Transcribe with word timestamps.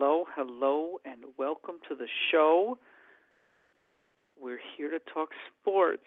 Hello, 0.00 0.26
hello, 0.36 1.00
and 1.04 1.24
welcome 1.38 1.74
to 1.88 1.96
the 1.96 2.06
show. 2.30 2.78
We're 4.40 4.60
here 4.76 4.90
to 4.90 5.00
talk 5.12 5.30
sports, 5.60 6.04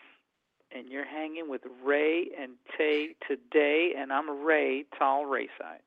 and 0.73 0.88
you're 0.88 1.03
hanging 1.03 1.50
with 1.50 1.59
Rae 1.83 2.30
and 2.39 2.53
Tay 2.78 3.16
today, 3.28 3.92
and 3.98 4.14
I'm 4.14 4.45
Ray, 4.45 4.86
Tall 4.98 5.25
Rayside. 5.25 5.83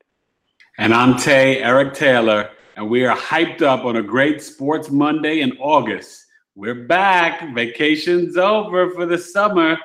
And 0.77 0.93
I'm 0.93 1.17
Tay, 1.17 1.63
Eric 1.63 1.95
Taylor, 1.95 2.51
and 2.77 2.91
we 2.91 3.07
are 3.07 3.17
hyped 3.17 3.63
up 3.63 3.87
on 3.87 3.97
a 3.97 4.03
great 4.03 4.43
Sports 4.43 4.91
Monday 4.91 5.41
in 5.41 5.53
August. 5.59 6.27
We're 6.55 6.85
back. 6.85 7.55
Vacation's 7.55 8.37
over 8.37 8.91
for 8.91 9.07
the 9.07 9.17
summer. 9.17 9.79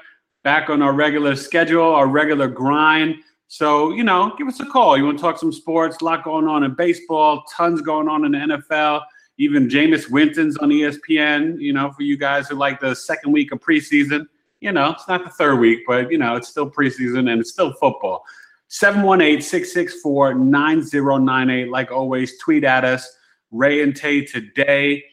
Back 0.44 0.70
on 0.70 0.81
our 0.81 0.92
regular 0.92 1.38
schedule, 1.38 1.94
our 1.94 2.08
regular 2.08 2.50
grind. 2.50 3.23
So, 3.52 3.92
you 3.94 4.03
know, 4.03 4.31
give 4.38 4.47
us 4.47 4.59
a 4.59 4.66
call. 4.66 4.95
You 4.95 5.05
want 5.05 5.17
to 5.17 5.23
talk 5.23 5.39
some 5.39 5.52
sports? 5.52 5.97
A 6.02 6.05
lot 6.05 6.23
going 6.23 6.47
on 6.47 6.64
in 6.64 6.75
baseball, 6.75 7.44
tons 7.52 7.81
going 7.81 8.08
on 8.08 8.23
in 8.23 8.33
the 8.33 8.38
NFL. 8.38 9.02
Even 9.39 9.67
Jameis 9.67 10.08
Winston's 10.08 10.55
on 10.58 10.69
ESPN, 10.69 11.59
you 11.59 11.73
know, 11.73 11.92
for 11.92 12.03
you 12.03 12.16
guys 12.16 12.47
who 12.47 12.55
like 12.55 12.80
the 12.80 12.94
second 12.94 13.31
week 13.31 13.52
of 13.52 13.59
preseason. 13.59 14.27
You 14.61 14.72
know, 14.72 14.92
it's 14.92 15.08
not 15.08 15.23
the 15.23 15.31
third 15.31 15.59
week, 15.59 15.80
but, 15.88 16.11
you 16.11 16.20
know, 16.20 16.36
it's 16.36 16.47
still 16.47 16.70
preseason 16.70 17.31
and 17.31 17.42
it's 17.42 17.50
still 17.50 17.73
football. 17.73 18.23
718 18.67 19.42
664 19.42 20.36
9098. 20.36 21.72
Like 21.72 21.92
always, 21.92 22.38
tweet 22.38 22.64
at 22.64 22.86
us. 22.86 23.17
Rae 23.50 23.81
and 23.81 23.95
Tay 23.95 24.25
today, 24.25 25.03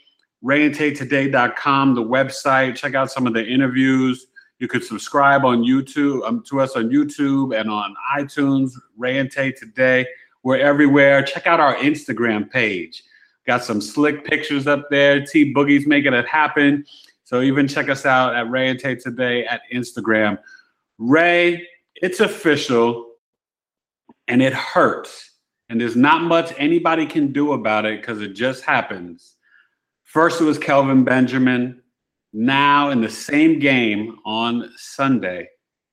raeandtaytoday.com, 0.45 1.95
the 1.95 2.03
website. 2.03 2.77
Check 2.77 2.95
out 2.95 3.11
some 3.11 3.27
of 3.27 3.33
the 3.33 3.47
interviews. 3.47 4.27
You 4.59 4.69
could 4.69 4.85
subscribe 4.85 5.45
on 5.45 5.63
YouTube 5.63 6.27
um, 6.27 6.43
to 6.49 6.61
us 6.61 6.77
on 6.77 6.89
YouTube 6.89 7.59
and 7.59 7.71
on 7.71 7.95
iTunes. 8.17 8.73
Rae 8.97 9.19
and 9.19 9.31
Tay 9.31 9.53
today. 9.53 10.07
We're 10.43 10.59
everywhere. 10.59 11.23
Check 11.23 11.47
out 11.47 11.61
our 11.61 11.75
Instagram 11.77 12.51
page. 12.51 13.03
Got 13.47 13.65
some 13.65 13.81
slick 13.81 14.25
pictures 14.25 14.67
up 14.67 14.89
there. 14.91 15.25
T 15.25 15.53
Boogie's 15.55 15.87
making 15.87 16.15
it 16.15 16.27
happen. 16.27 16.85
So 17.25 17.43
even 17.43 17.69
check 17.69 17.89
us 17.89 18.07
out 18.07 18.35
at 18.35 18.51
Rae 18.51 18.69
and 18.69 18.79
Tay 18.79 18.95
today 18.95 19.45
at 19.45 19.61
Instagram. 19.73 20.39
Ray, 20.99 21.67
it's 21.97 22.21
official 22.21 23.13
and 24.29 24.41
it 24.41 24.55
hurts. 24.55 25.33
And 25.69 25.81
there's 25.81 25.97
not 25.97 26.23
much 26.23 26.53
anybody 26.57 27.07
can 27.07 27.33
do 27.33 27.53
about 27.53 27.85
it 27.85 28.01
because 28.01 28.21
it 28.21 28.35
just 28.35 28.65
happens. 28.65 29.35
First, 30.05 30.41
it 30.41 30.45
was 30.45 30.59
Kelvin 30.59 31.05
Benjamin. 31.05 31.83
Now, 32.39 32.91
in 32.91 33.01
the 33.01 33.09
same 33.09 33.59
game 33.59 34.19
on 34.27 34.71
Sunday, 34.77 35.49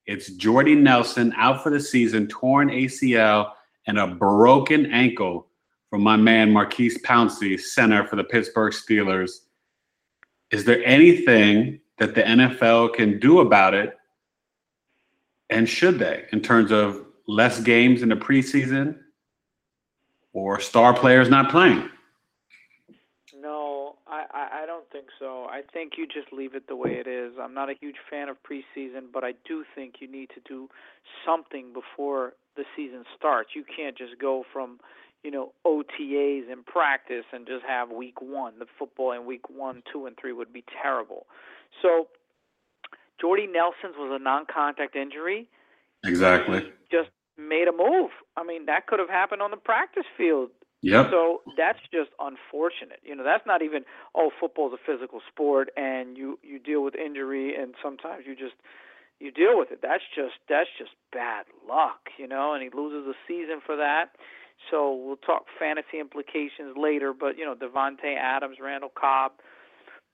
it's 0.06 0.30
Jordy 0.32 0.76
Nelson 0.76 1.32
out 1.38 1.64
for 1.64 1.70
the 1.70 1.80
season, 1.80 2.28
torn 2.28 2.68
ACL, 2.68 3.54
and 3.88 3.98
a 3.98 4.08
broken 4.08 4.88
ankle 4.88 5.48
from 5.90 6.04
my 6.04 6.18
man 6.18 6.52
Maurkice 6.52 6.98
Pouncey, 6.98 7.58
center 7.58 8.06
for 8.06 8.18
the 8.18 8.26
Pittsburgh 8.26 8.74
Steelers. 8.74 9.32
Is 10.52 10.66
there 10.66 10.84
anything 10.84 11.80
that 11.98 12.14
the 12.14 12.24
NFL 12.24 12.94
can 12.96 13.20
do 13.20 13.40
about 13.40 13.74
it? 13.74 13.96
And 15.50 15.70
should 15.70 15.98
they, 15.98 16.26
in 16.34 16.42
terms 16.42 16.74
of 16.74 17.06
less 17.26 17.62
games 17.62 18.02
in 18.02 18.10
the 18.10 18.18
preseason 18.18 18.98
or 20.34 20.60
star 20.60 20.94
players 20.94 21.30
not 21.30 21.50
playing? 21.50 21.90
No, 23.34 23.96
I, 24.06 24.26
I, 24.34 24.64
I 24.64 24.66
don't 24.66 24.83
think 24.94 25.08
so. 25.20 25.48
I 25.50 25.62
think 25.74 25.94
you 25.98 26.06
just 26.06 26.32
leave 26.32 26.56
it 26.56 26.68
the 26.68 26.76
way 26.76 26.92
it 26.92 27.08
is. 27.08 27.34
I'm 27.42 27.54
not 27.54 27.70
a 27.70 27.74
huge 27.80 27.98
fan 28.10 28.30
of 28.30 28.38
preseason, 28.44 29.12
but 29.12 29.24
I 29.24 29.34
do 29.46 29.66
think 29.76 29.96
you 30.00 30.10
need 30.10 30.30
to 30.36 30.42
do 30.48 30.70
something 31.26 31.74
before 31.74 32.34
the 32.56 32.64
season 32.76 33.04
starts. 33.18 33.50
You 33.56 33.64
can't 33.66 33.98
just 33.98 34.20
go 34.22 34.44
from, 34.54 34.80
you 35.24 35.32
know, 35.32 35.52
OTAs 35.66 36.52
and 36.52 36.66
practice 36.66 37.26
and 37.34 37.48
just 37.48 37.66
have 37.68 37.90
week 37.90 38.22
one. 38.22 38.60
The 38.60 38.68
football 38.78 39.12
in 39.12 39.26
week 39.26 39.50
one, 39.50 39.82
two, 39.92 40.06
and 40.06 40.16
three 40.16 40.32
would 40.32 40.54
be 40.54 40.64
terrible. 40.82 41.26
So, 41.82 42.08
Jordy 43.20 43.48
Nelson's 43.48 43.98
was 43.98 44.18
a 44.20 44.24
non 44.24 44.46
contact 44.54 44.96
injury. 44.96 45.50
Exactly. 46.06 46.72
Just 46.92 47.10
made 47.38 47.68
a 47.68 47.72
move. 47.72 48.12
I 48.38 48.44
mean, 48.44 48.68
that 48.68 48.88
could 48.88 49.00
have 49.00 49.10
happened 49.10 49.42
on 49.42 49.52
the 49.52 49.58
practice 49.58 50.06
field. 50.18 50.52
Yep. 50.84 51.08
So 51.12 51.42
that's 51.58 51.80
just 51.94 52.12
unfortunate. 52.20 53.00
You 53.04 53.16
know, 53.16 53.24
that's 53.26 53.46
not 53.48 53.64
even 53.64 53.84
oh, 54.16 54.32
football's 54.40 54.74
a 54.74 54.82
physical 54.86 55.22
sport 55.32 55.70
and 55.78 56.18
you 56.18 56.40
you 56.44 56.60
deal 56.60 56.84
with 56.84 56.96
injury 56.96 57.56
and 57.56 57.76
sometimes 57.84 58.26
you 58.28 58.36
just 58.36 58.56
you 59.20 59.32
deal 59.32 59.58
with 59.58 59.72
it. 59.72 59.80
That's 59.82 60.04
just 60.16 60.36
that's 60.50 60.70
just 60.78 60.92
bad 61.14 61.46
luck, 61.68 62.12
you 62.20 62.28
know, 62.28 62.54
and 62.54 62.64
he 62.64 62.70
loses 62.76 63.08
a 63.08 63.16
season 63.28 63.62
for 63.66 63.78
that. 63.78 64.12
So 64.72 64.94
we'll 64.96 65.18
talk 65.18 65.46
fantasy 65.60 66.00
implications 66.00 66.78
later, 66.78 67.14
but 67.18 67.38
you 67.38 67.46
know, 67.46 67.56
Davante 67.56 68.18
Adams, 68.20 68.58
Randall 68.62 68.92
Cobb, 69.00 69.34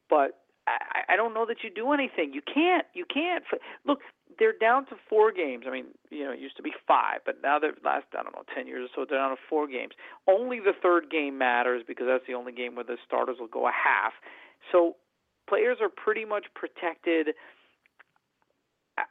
but 0.09 0.39
I, 0.67 1.13
I 1.13 1.15
don't 1.17 1.33
know 1.33 1.45
that 1.47 1.57
you 1.63 1.71
do 1.71 1.93
anything. 1.93 2.33
You 2.33 2.41
can't. 2.41 2.85
You 2.93 3.05
can't. 3.11 3.43
Look, 3.85 3.99
they're 4.39 4.57
down 4.57 4.85
to 4.87 4.95
four 5.09 5.31
games. 5.31 5.65
I 5.67 5.71
mean, 5.71 5.85
you 6.09 6.23
know, 6.23 6.31
it 6.31 6.39
used 6.39 6.55
to 6.57 6.63
be 6.63 6.71
five, 6.87 7.19
but 7.25 7.35
now 7.43 7.59
they're 7.59 7.75
last 7.83 8.05
I 8.17 8.23
don't 8.23 8.33
know 8.33 8.43
ten 8.55 8.65
years 8.65 8.89
or 8.89 9.03
so. 9.03 9.05
They're 9.07 9.19
down 9.19 9.31
to 9.31 9.41
four 9.49 9.67
games. 9.67 9.91
Only 10.27 10.59
the 10.59 10.73
third 10.81 11.11
game 11.11 11.37
matters 11.37 11.83
because 11.85 12.07
that's 12.07 12.25
the 12.25 12.33
only 12.33 12.53
game 12.53 12.75
where 12.75 12.85
the 12.85 12.97
starters 13.05 13.37
will 13.39 13.47
go 13.47 13.67
a 13.67 13.71
half. 13.71 14.13
So 14.71 14.95
players 15.47 15.77
are 15.81 15.89
pretty 15.89 16.25
much 16.25 16.45
protected. 16.55 17.35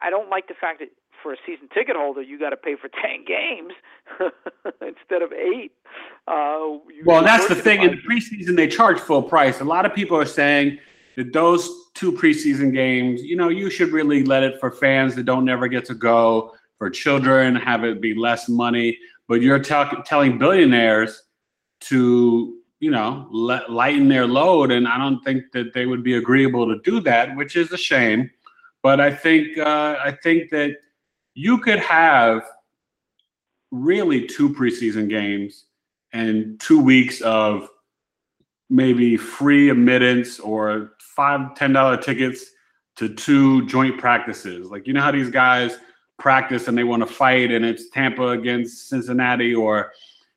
I 0.03 0.11
don't 0.11 0.31
like 0.31 0.49
the 0.49 0.55
fact 0.59 0.81
that 0.81 0.89
for 1.23 1.33
a 1.33 1.37
season 1.45 1.69
ticket 1.75 1.97
holder 1.97 2.23
you 2.23 2.39
got 2.39 2.51
to 2.51 2.57
pay 2.57 2.77
for 2.77 2.89
ten 3.03 3.25
games 3.27 3.75
instead 4.81 5.23
of 5.23 5.33
eight. 5.33 5.73
Uh, 6.27 6.81
well, 7.05 7.23
that's 7.23 7.49
the 7.49 7.55
thing. 7.55 7.83
In 7.83 7.91
the 7.91 7.97
preseason, 7.99 8.57
they 8.57 8.69
charge 8.69 8.99
full 8.99 9.23
price. 9.23 9.61
A 9.61 9.65
lot 9.65 9.85
of 9.85 9.95
people 9.95 10.17
are 10.17 10.27
saying 10.27 10.79
that 11.19 11.33
those 11.33 11.69
two 11.95 12.13
preseason 12.13 12.73
games, 12.73 13.25
you 13.25 13.35
know, 13.35 13.49
you 13.49 13.71
should 13.71 13.91
really 13.91 14.23
let 14.23 14.45
it 14.45 14.61
for 14.61 14.71
fans 14.71 15.17
that 15.17 15.25
don't 15.25 15.45
never 15.45 15.67
get 15.67 15.85
to 15.87 15.95
go, 15.95 16.55
for 16.79 16.89
children, 16.89 17.57
have 17.57 17.83
it 17.83 18.01
be 18.01 18.15
less 18.15 18.49
money. 18.49 18.97
But 19.27 19.43
you're 19.43 19.59
telling 19.59 20.39
billionaires 20.39 21.25
to, 21.81 22.55
you 22.79 22.93
know, 22.93 23.27
lighten 23.33 24.07
their 24.07 24.29
load, 24.29 24.71
and 24.71 24.87
I 24.87 24.97
don't 24.97 25.21
think 25.25 25.51
that 25.55 25.75
they 25.75 25.87
would 25.87 26.05
be 26.05 26.15
agreeable 26.15 26.69
to 26.69 26.81
do 26.83 27.01
that, 27.01 27.35
which 27.35 27.57
is 27.57 27.73
a 27.73 27.77
shame. 27.77 28.31
But 28.85 29.01
I 29.01 29.13
think 29.13 29.59
uh, 29.59 29.97
I 30.01 30.13
think 30.23 30.51
that 30.51 30.77
you 31.35 31.59
could 31.59 31.81
have 31.81 32.43
really 33.73 34.25
two 34.25 34.51
preseason 34.51 35.09
games 35.09 35.65
and 36.13 36.61
two 36.61 36.81
weeks 36.81 37.21
of 37.23 37.69
maybe 38.71 39.17
free 39.17 39.71
admittance 39.71 40.39
or 40.39 40.93
five 41.19 41.57
ten 41.57 41.73
dollar 41.73 41.97
tickets 41.97 42.53
to 42.95 43.13
two 43.13 43.67
joint 43.67 43.99
practices. 43.99 44.71
Like 44.71 44.87
you 44.87 44.93
know 44.93 45.01
how 45.01 45.11
these 45.11 45.31
guys 45.31 45.77
practice 46.17 46.69
and 46.69 46.79
they 46.79 46.85
want 46.85 47.07
to 47.07 47.13
fight, 47.13 47.51
and 47.51 47.65
it's 47.65 47.91
Tampa 47.91 48.29
against 48.29 48.89
Cincinnati 48.89 49.53
or 49.53 49.93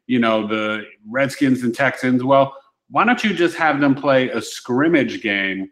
you 0.08 0.18
know 0.18 0.48
the 0.48 0.86
Redskins 1.08 1.62
and 1.62 1.74
Texans. 1.74 2.24
Well, 2.24 2.56
why 2.90 3.06
don't 3.06 3.24
you 3.24 3.32
just 3.32 3.56
have 3.58 3.80
them 3.80 3.94
play 3.94 4.30
a 4.30 4.42
scrimmage 4.42 5.22
game, 5.22 5.70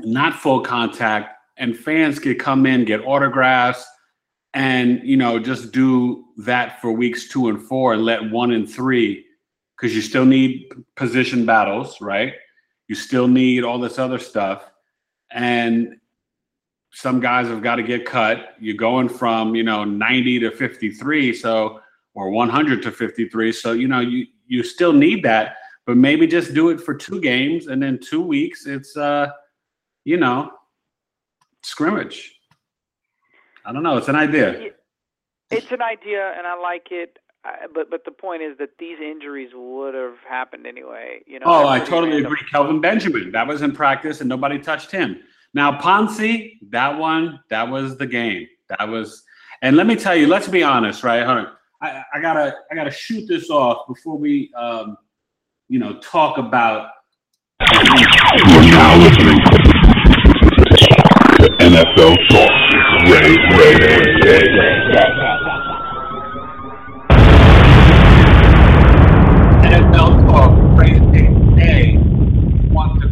not 0.00 0.34
full 0.34 0.62
contact, 0.62 1.36
and 1.56 1.78
fans 1.78 2.18
could 2.18 2.40
come 2.40 2.66
in 2.66 2.84
get 2.84 3.00
autographs 3.06 3.86
and 4.54 5.00
you 5.04 5.16
know 5.16 5.38
just 5.38 5.70
do 5.70 6.24
that 6.36 6.80
for 6.80 6.90
weeks 6.90 7.28
two 7.28 7.48
and 7.48 7.62
four 7.62 7.92
and 7.92 8.04
let 8.04 8.28
one 8.32 8.50
and 8.50 8.68
three 8.68 9.24
because 9.76 9.94
you 9.94 10.02
still 10.02 10.24
need 10.24 10.66
position 10.96 11.46
battles, 11.46 12.00
right? 12.00 12.34
You 12.90 12.96
still 12.96 13.28
need 13.28 13.62
all 13.62 13.78
this 13.78 14.00
other 14.00 14.18
stuff. 14.18 14.68
And 15.30 16.00
some 16.92 17.20
guys 17.20 17.46
have 17.46 17.62
got 17.62 17.76
to 17.76 17.84
get 17.84 18.04
cut. 18.04 18.56
You're 18.58 18.74
going 18.74 19.08
from, 19.08 19.54
you 19.54 19.62
know, 19.62 19.84
90 19.84 20.40
to 20.40 20.50
53, 20.50 21.32
so 21.32 21.80
or 22.14 22.30
100 22.30 22.82
to 22.82 22.90
53. 22.90 23.52
So, 23.52 23.74
you 23.74 23.86
know, 23.86 24.00
you 24.00 24.26
you 24.48 24.64
still 24.64 24.92
need 24.92 25.22
that, 25.22 25.58
but 25.86 25.96
maybe 25.98 26.26
just 26.26 26.52
do 26.52 26.70
it 26.70 26.80
for 26.80 26.92
two 26.92 27.20
games 27.20 27.68
and 27.68 27.80
then 27.80 28.00
2 28.00 28.20
weeks 28.20 28.66
it's 28.66 28.96
uh 28.96 29.28
you 30.04 30.16
know, 30.16 30.50
scrimmage. 31.62 32.40
I 33.64 33.72
don't 33.72 33.84
know, 33.84 33.98
it's 33.98 34.08
an 34.08 34.16
idea. 34.16 34.72
It's 35.52 35.70
an 35.70 35.80
idea 35.80 36.34
and 36.36 36.44
I 36.44 36.58
like 36.58 36.88
it. 36.90 37.20
I, 37.44 37.66
but 37.72 37.90
but 37.90 38.04
the 38.04 38.10
point 38.10 38.42
is 38.42 38.58
that 38.58 38.70
these 38.78 38.98
injuries 39.00 39.50
would 39.54 39.94
have 39.94 40.16
happened 40.28 40.66
anyway. 40.66 41.22
You 41.26 41.40
know. 41.40 41.46
Oh, 41.46 41.68
I 41.68 41.78
totally 41.78 42.12
random. 42.12 42.32
agree. 42.32 42.46
Kelvin 42.50 42.80
Benjamin, 42.80 43.32
that 43.32 43.46
was 43.46 43.62
in 43.62 43.72
practice, 43.72 44.20
and 44.20 44.28
nobody 44.28 44.58
touched 44.58 44.90
him. 44.90 45.20
Now 45.54 45.78
Pouncey, 45.78 46.58
that 46.70 46.98
one, 46.98 47.40
that 47.48 47.68
was 47.68 47.96
the 47.96 48.06
game. 48.06 48.46
That 48.68 48.88
was, 48.88 49.24
and 49.62 49.76
let 49.76 49.86
me 49.86 49.96
tell 49.96 50.14
you, 50.14 50.26
let's 50.26 50.48
be 50.48 50.62
honest, 50.62 51.02
right? 51.02 51.24
Hold 51.24 51.38
on. 51.38 51.48
I, 51.82 52.02
I 52.14 52.20
gotta 52.20 52.56
I 52.70 52.74
gotta 52.74 52.90
shoot 52.90 53.26
this 53.26 53.48
off 53.48 53.88
before 53.88 54.18
we 54.18 54.52
um, 54.54 54.98
you 55.68 55.78
know 55.78 55.98
talk 56.00 56.36
about. 56.36 56.90
You're 57.60 58.62
now 58.62 58.96
listening 58.98 59.38
to 61.38 61.48
NFL 61.58 62.16
Talk. 62.28 62.50
Ray, 63.08 63.36
Ray, 63.56 63.74
Ray. 63.76 64.10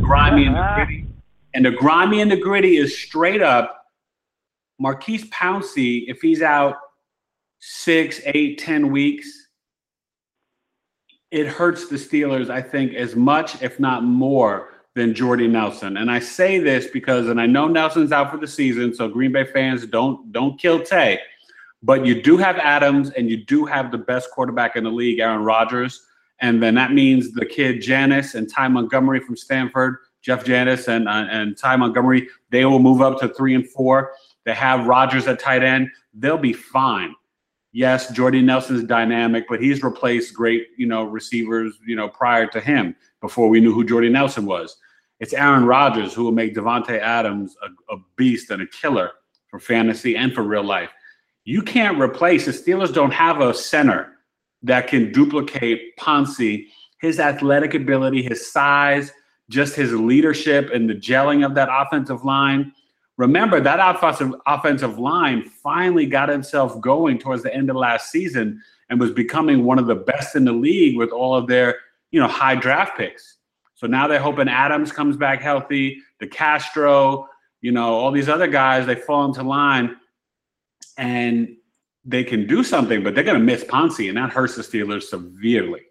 grimy 0.09 0.47
and 0.47 0.57
the 0.57 0.61
uh-huh. 0.61 0.85
gritty. 0.87 1.05
And 1.55 1.65
the 1.65 1.71
grimy 1.71 2.21
and 2.21 2.31
the 2.31 2.37
gritty 2.37 2.77
is 2.77 2.97
straight 2.97 3.43
up 3.43 3.79
Maurkice 4.79 5.25
Pouncey, 5.27 6.05
if 6.07 6.21
he's 6.21 6.41
out 6.41 6.77
six, 7.61 8.21
eight, 8.27 8.59
ten 8.59 8.91
weeks, 8.93 9.29
it 11.31 11.47
hurts 11.47 11.89
the 11.89 11.97
Steelers, 11.97 12.49
I 12.49 12.63
think, 12.63 12.95
as 12.95 13.17
much, 13.17 13.61
if 13.61 13.79
not 13.81 14.05
more, 14.05 14.71
than 14.95 15.15
Jordy 15.15 15.47
Nelson. 15.47 15.97
And 15.97 16.11
I 16.11 16.21
say 16.21 16.59
this 16.59 16.87
because, 16.89 17.29
and 17.29 17.41
I 17.41 17.47
know 17.47 17.69
Nelson's 17.69 18.13
out 18.13 18.31
for 18.31 18.39
the 18.39 18.47
season, 18.47 18.95
so 18.95 19.09
Green 19.09 19.33
Bay 19.33 19.45
fans 19.45 19.87
don't 19.87 20.33
don't 20.33 20.59
kill 20.59 20.83
Tay. 20.83 21.21
But 21.83 22.07
you 22.07 22.23
do 22.23 22.37
have 22.39 22.57
Adams, 22.57 23.11
and 23.11 23.29
you 23.31 23.45
do 23.45 23.65
have 23.65 23.93
the 23.93 23.99
best 23.99 24.31
quarterback 24.31 24.75
in 24.77 24.85
the 24.85 24.91
league, 24.91 25.21
Aaron 25.21 25.45
Rodgers. 25.45 26.03
And 26.41 26.63
then 26.63 26.75
that 26.77 26.93
means 26.93 27.33
the 27.33 27.47
kid 27.47 27.81
Janis 27.81 28.35
and 28.35 28.51
Ty 28.51 28.69
Montgomery 28.69 29.21
from 29.21 29.37
Stanford, 29.37 29.99
Jeff 30.29 30.45
Janis 30.45 30.89
and 30.89 31.09
uh, 31.09 31.27
and 31.31 31.57
Ty 31.57 31.77
Montgomery, 31.77 32.29
they 32.51 32.67
will 32.67 32.81
move 32.81 33.01
up 33.01 33.19
to 33.21 33.31
three 33.31 33.55
and 33.55 33.67
four. 33.67 34.13
They 34.45 34.53
have 34.53 34.87
Rodgers 34.87 35.27
at 35.27 35.41
tight 35.41 35.65
end. 35.65 35.89
They'll 36.13 36.37
be 36.37 36.53
fine. 36.53 37.15
Yes, 37.73 38.13
Jordy 38.13 38.43
Nelson's 38.43 38.85
dynamic, 38.85 39.47
but 39.49 39.59
he's 39.59 39.83
replaced 39.83 40.35
great, 40.35 40.67
you 40.77 40.87
know, 40.87 41.05
receivers, 41.05 41.79
you 41.87 41.97
know, 41.97 42.11
prior 42.11 42.47
to 42.49 42.61
him 42.61 42.95
before 43.23 43.49
we 43.49 43.59
knew 43.59 43.73
who 43.73 43.85
Jordy 43.85 44.11
Nelson 44.11 44.45
was. 44.45 44.77
It's 45.19 45.33
Aaron 45.33 45.65
Rodgers 45.65 46.13
who 46.13 46.25
will 46.25 46.33
make 46.33 46.55
Davante 46.55 46.99
Adams 47.01 47.57
a, 47.63 47.95
a 47.95 47.97
beast 48.17 48.51
and 48.51 48.61
a 48.61 48.67
killer 48.67 49.13
for 49.49 49.59
fantasy 49.59 50.15
and 50.15 50.35
for 50.35 50.43
real 50.43 50.63
life. 50.63 50.91
You 51.45 51.63
can't 51.63 51.99
replace 51.99 52.45
the 52.45 52.53
Steelers 52.53 52.93
don't 52.93 53.13
have 53.15 53.41
a 53.41 53.55
center 53.55 54.13
that 54.63 54.89
can 54.89 55.11
duplicate 55.11 55.97
Pouncey, 55.97 56.67
his 57.01 57.19
athletic 57.19 57.73
ability, 57.73 58.23
his 58.23 58.53
size, 58.53 59.11
just 59.51 59.75
his 59.75 59.93
leadership 59.93 60.71
and 60.73 60.89
the 60.89 60.95
gelling 60.95 61.45
of 61.45 61.55
that 61.55 61.69
offensive 61.71 62.25
line. 62.25 62.73
Remember 63.17 63.61
that 63.61 63.81
offensive 63.81 64.35
offensive 64.47 64.99
line 64.99 65.49
finally 65.63 66.07
got 66.07 66.29
himself 66.29 66.81
going 66.81 67.19
towards 67.19 67.43
the 67.43 67.53
end 67.55 67.69
of 67.71 67.77
last 67.77 68.11
season 68.11 68.63
and 68.91 69.01
was 69.01 69.11
becoming 69.11 69.65
one 69.65 69.79
of 69.79 69.87
the 69.87 69.95
best 69.95 70.37
in 70.37 70.45
the 70.45 70.53
league 70.53 70.97
with 70.97 71.11
all 71.11 71.35
of 71.35 71.47
their, 71.47 71.77
you 72.11 72.21
know, 72.21 72.29
high 72.29 72.55
draft 72.55 72.97
picks. 72.97 73.39
So 73.75 73.87
now 73.87 74.07
they're 74.07 74.21
hoping 74.21 74.49
Adams 74.49 74.93
comes 74.93 75.17
back 75.17 75.41
healthy, 75.41 76.01
DeCastro, 76.21 77.27
you 77.61 77.73
know, 77.73 77.95
all 77.95 78.11
these 78.11 78.29
other 78.29 78.47
guys, 78.47 78.87
they 78.87 78.95
fall 78.95 79.25
into 79.25 79.43
line 79.43 79.97
and 80.97 81.57
they 82.05 82.25
can 82.25 82.47
do 82.47 82.65
something, 82.65 83.03
but 83.03 83.15
they're 83.15 83.25
going 83.25 83.39
to 83.39 83.45
miss 83.45 83.65
Pouncey, 83.65 84.09
and 84.09 84.17
that 84.17 84.31
hurts 84.31 84.57
the 84.57 84.63
Steelers 84.63 85.05
severely. 85.05 85.83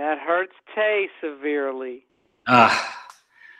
That 0.00 0.18
hurts 0.18 0.54
Tay 0.74 1.08
severely. 1.20 2.06
Ah. 2.46 2.96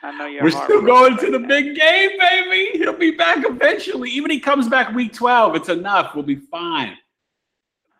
I 0.01 0.17
know 0.17 0.25
you're. 0.25 0.43
We're 0.43 0.49
still 0.49 0.81
going 0.81 1.15
to 1.17 1.29
the 1.29 1.37
big 1.37 1.75
game, 1.75 2.09
baby. 2.17 2.79
He'll 2.79 2.97
be 2.97 3.11
back 3.11 3.45
eventually. 3.47 4.09
Even 4.09 4.31
he 4.31 4.39
comes 4.39 4.67
back 4.67 4.91
week 4.95 5.13
12, 5.13 5.55
it's 5.55 5.69
enough. 5.69 6.15
We'll 6.15 6.23
be 6.23 6.37
fine. 6.37 6.97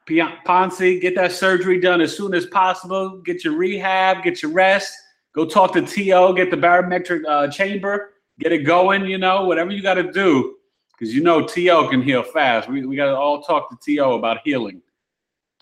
Pouncey, 0.10 1.00
get 1.00 1.14
that 1.14 1.34
surgery 1.34 1.80
done 1.80 2.02
as 2.02 2.18
soon 2.18 2.34
as 2.34 2.48
possible. 2.48 3.22
Get 3.24 3.44
your 3.44 3.56
rehab, 3.56 4.24
get 4.24 4.42
your 4.42 4.52
rest. 4.52 4.92
Go 5.36 5.46
talk 5.46 5.74
to 5.74 5.82
TO, 5.84 6.34
get 6.36 6.50
the 6.50 6.58
barometric 6.58 7.24
uh, 7.28 7.48
chamber, 7.50 8.14
get 8.40 8.52
it 8.52 8.64
going. 8.64 9.06
You 9.06 9.20
know, 9.20 9.46
whatever 9.46 9.70
you 9.70 9.84
got 9.84 9.94
to 9.94 10.12
do 10.12 10.56
because 10.98 11.14
you 11.14 11.22
know 11.22 11.46
To 11.46 11.88
can 11.92 12.02
heal 12.02 12.24
fast. 12.24 12.68
We 12.68 12.88
we 12.88 12.96
got 12.96 13.12
to 13.12 13.16
all 13.16 13.44
talk 13.44 13.70
to 13.70 13.78
To 13.96 14.14
about 14.14 14.40
healing. 14.44 14.82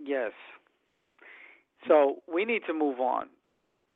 yes. 0.00 0.32
So 1.88 2.22
we 2.32 2.44
need 2.44 2.62
to 2.66 2.74
move 2.74 3.00
on. 3.00 3.28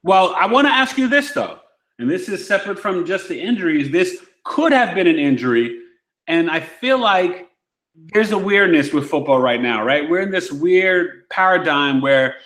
Well, 0.02 0.34
I 0.36 0.46
want 0.46 0.66
to 0.66 0.72
ask 0.72 0.96
you 0.96 1.08
this 1.08 1.32
though, 1.32 1.58
and 1.98 2.10
this 2.10 2.28
is 2.28 2.46
separate 2.46 2.78
from 2.78 3.04
just 3.04 3.28
the 3.28 3.38
injuries. 3.38 3.90
This 3.90 4.24
could 4.44 4.72
have 4.72 4.94
been 4.94 5.06
an 5.06 5.18
injury, 5.18 5.80
and 6.26 6.50
I 6.50 6.60
feel 6.60 6.98
like 6.98 7.48
there's 8.12 8.32
a 8.32 8.38
weirdness 8.38 8.92
with 8.92 9.10
football 9.10 9.40
right 9.40 9.60
now. 9.60 9.84
Right, 9.84 10.08
we're 10.08 10.22
in 10.22 10.30
this 10.30 10.50
weird 10.50 11.28
paradigm 11.28 12.00
where 12.00 12.36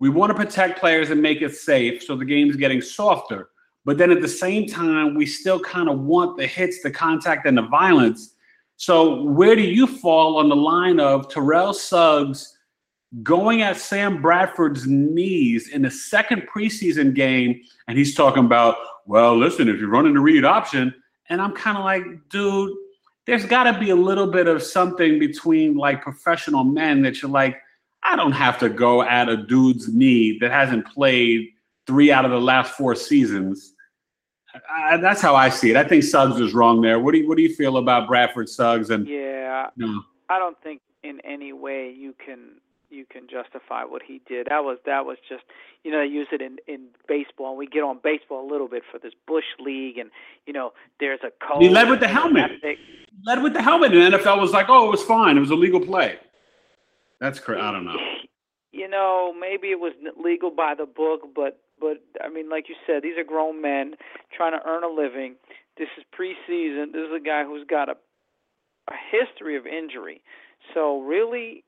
we 0.00 0.08
want 0.08 0.30
to 0.30 0.34
protect 0.34 0.80
players 0.80 1.10
and 1.10 1.20
make 1.20 1.42
it 1.42 1.54
safe, 1.54 2.02
so 2.02 2.16
the 2.16 2.24
game's 2.24 2.56
getting 2.56 2.80
softer. 2.80 3.50
But 3.84 3.96
then 3.96 4.10
at 4.10 4.20
the 4.20 4.28
same 4.28 4.66
time, 4.66 5.14
we 5.14 5.24
still 5.24 5.60
kind 5.60 5.88
of 5.88 6.00
want 6.00 6.36
the 6.36 6.46
hits, 6.46 6.82
the 6.82 6.90
contact, 6.90 7.46
and 7.46 7.56
the 7.56 7.62
violence. 7.62 8.34
So 8.76 9.22
where 9.22 9.56
do 9.56 9.62
you 9.62 9.86
fall 9.86 10.36
on 10.36 10.48
the 10.48 10.56
line 10.56 11.00
of 11.00 11.28
Terrell 11.28 11.72
Suggs 11.72 12.57
going 13.22 13.62
at 13.62 13.76
Sam 13.76 14.20
Bradford's 14.20 14.86
knees 14.86 15.68
in 15.68 15.82
the 15.82 15.90
second 15.90 16.42
preseason 16.52 17.14
game? 17.14 17.60
And 17.86 17.96
he's 17.96 18.14
talking 18.14 18.44
about, 18.44 18.76
well, 19.06 19.36
listen, 19.36 19.68
if 19.68 19.78
you're 19.78 19.88
running 19.88 20.14
the 20.14 20.20
read 20.20 20.44
option, 20.44 20.94
and 21.28 21.40
I'm 21.40 21.52
kind 21.52 21.76
of 21.76 21.84
like, 21.84 22.04
dude, 22.30 22.76
there's 23.26 23.44
got 23.44 23.64
to 23.64 23.78
be 23.78 23.90
a 23.90 23.96
little 23.96 24.26
bit 24.26 24.46
of 24.46 24.62
something 24.62 25.18
between 25.18 25.76
like 25.76 26.02
professional 26.02 26.64
men 26.64 27.02
that 27.02 27.20
you're 27.20 27.30
like, 27.30 27.58
I 28.02 28.16
don't 28.16 28.32
have 28.32 28.58
to 28.60 28.68
go 28.68 29.02
at 29.02 29.28
a 29.28 29.36
dude's 29.36 29.92
knee 29.92 30.38
that 30.40 30.50
hasn't 30.50 30.86
played 30.86 31.48
three 31.86 32.10
out 32.10 32.24
of 32.24 32.30
the 32.30 32.40
last 32.40 32.72
four 32.72 32.94
seasons 32.94 33.74
I, 34.70 34.96
that's 34.96 35.20
how 35.20 35.34
I 35.34 35.48
see 35.48 35.70
it. 35.70 35.76
I 35.76 35.84
think 35.84 36.04
Suggs 36.04 36.40
is 36.40 36.54
wrong 36.54 36.80
there. 36.80 36.98
What 36.98 37.12
do 37.12 37.18
you 37.18 37.28
What 37.28 37.36
do 37.36 37.42
you 37.42 37.54
feel 37.54 37.76
about 37.76 38.08
Bradford 38.08 38.48
Suggs? 38.48 38.90
And 38.90 39.06
yeah, 39.06 39.68
no. 39.76 40.02
I 40.28 40.38
don't 40.38 40.60
think 40.62 40.80
in 41.02 41.20
any 41.24 41.52
way 41.52 41.92
you 41.92 42.14
can 42.24 42.57
you 42.90 43.04
can 43.10 43.26
justify 43.28 43.84
what 43.84 44.02
he 44.02 44.20
did. 44.26 44.46
That 44.50 44.64
was 44.64 44.78
that 44.86 45.04
was 45.04 45.18
just 45.28 45.42
you 45.84 45.90
know 45.90 46.00
they 46.00 46.06
use 46.06 46.28
it 46.32 46.40
in 46.40 46.58
in 46.66 46.86
baseball. 47.06 47.50
And 47.50 47.58
we 47.58 47.66
get 47.66 47.82
on 47.82 47.98
baseball 48.02 48.46
a 48.46 48.50
little 48.50 48.68
bit 48.68 48.82
for 48.90 48.98
this 48.98 49.12
Bush 49.26 49.44
League, 49.58 49.98
and 49.98 50.10
you 50.46 50.52
know 50.52 50.72
there's 51.00 51.20
a 51.22 51.30
code. 51.44 51.62
He 51.62 51.68
led 51.68 51.88
with 51.88 52.00
the 52.00 52.08
helmet. 52.08 52.50
Led 53.24 53.42
with 53.42 53.52
the 53.52 53.62
helmet, 53.62 53.92
and 53.92 54.14
NFL 54.14 54.40
was 54.40 54.52
like, 54.52 54.66
"Oh, 54.68 54.88
it 54.88 54.90
was 54.90 55.02
fine. 55.02 55.36
It 55.36 55.40
was 55.40 55.50
a 55.50 55.56
legal 55.56 55.80
play." 55.80 56.18
That's 57.20 57.40
correct. 57.40 57.62
I 57.62 57.72
don't 57.72 57.84
know. 57.84 57.96
You 58.70 58.86
know, 58.86 59.34
maybe 59.36 59.68
it 59.68 59.80
was 59.80 59.94
legal 60.22 60.50
by 60.50 60.74
the 60.78 60.84
book, 60.86 61.22
but 61.34 61.58
but 61.80 61.96
I 62.22 62.28
mean, 62.28 62.48
like 62.48 62.68
you 62.68 62.76
said, 62.86 63.02
these 63.02 63.18
are 63.18 63.24
grown 63.24 63.60
men 63.60 63.94
trying 64.30 64.52
to 64.52 64.64
earn 64.64 64.84
a 64.84 64.88
living. 64.88 65.34
This 65.78 65.88
is 65.96 66.04
preseason. 66.16 66.92
This 66.92 67.08
is 67.08 67.16
a 67.16 67.24
guy 67.24 67.44
who's 67.44 67.66
got 67.66 67.88
a 67.88 67.94
a 68.88 68.94
history 69.10 69.56
of 69.56 69.66
injury. 69.66 70.22
So 70.74 71.00
really, 71.00 71.64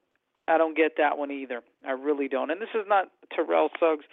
I 0.51 0.59
don't 0.59 0.77
get 0.77 0.93
that 0.99 1.17
one 1.17 1.31
either. 1.31 1.63
I 1.87 1.93
really 1.93 2.29
don't. 2.29 2.51
And 2.51 2.61
this 2.61 2.75
is 2.75 2.87
not 2.89 3.09
Terrell 3.35 3.71
Suggs, 3.79 4.05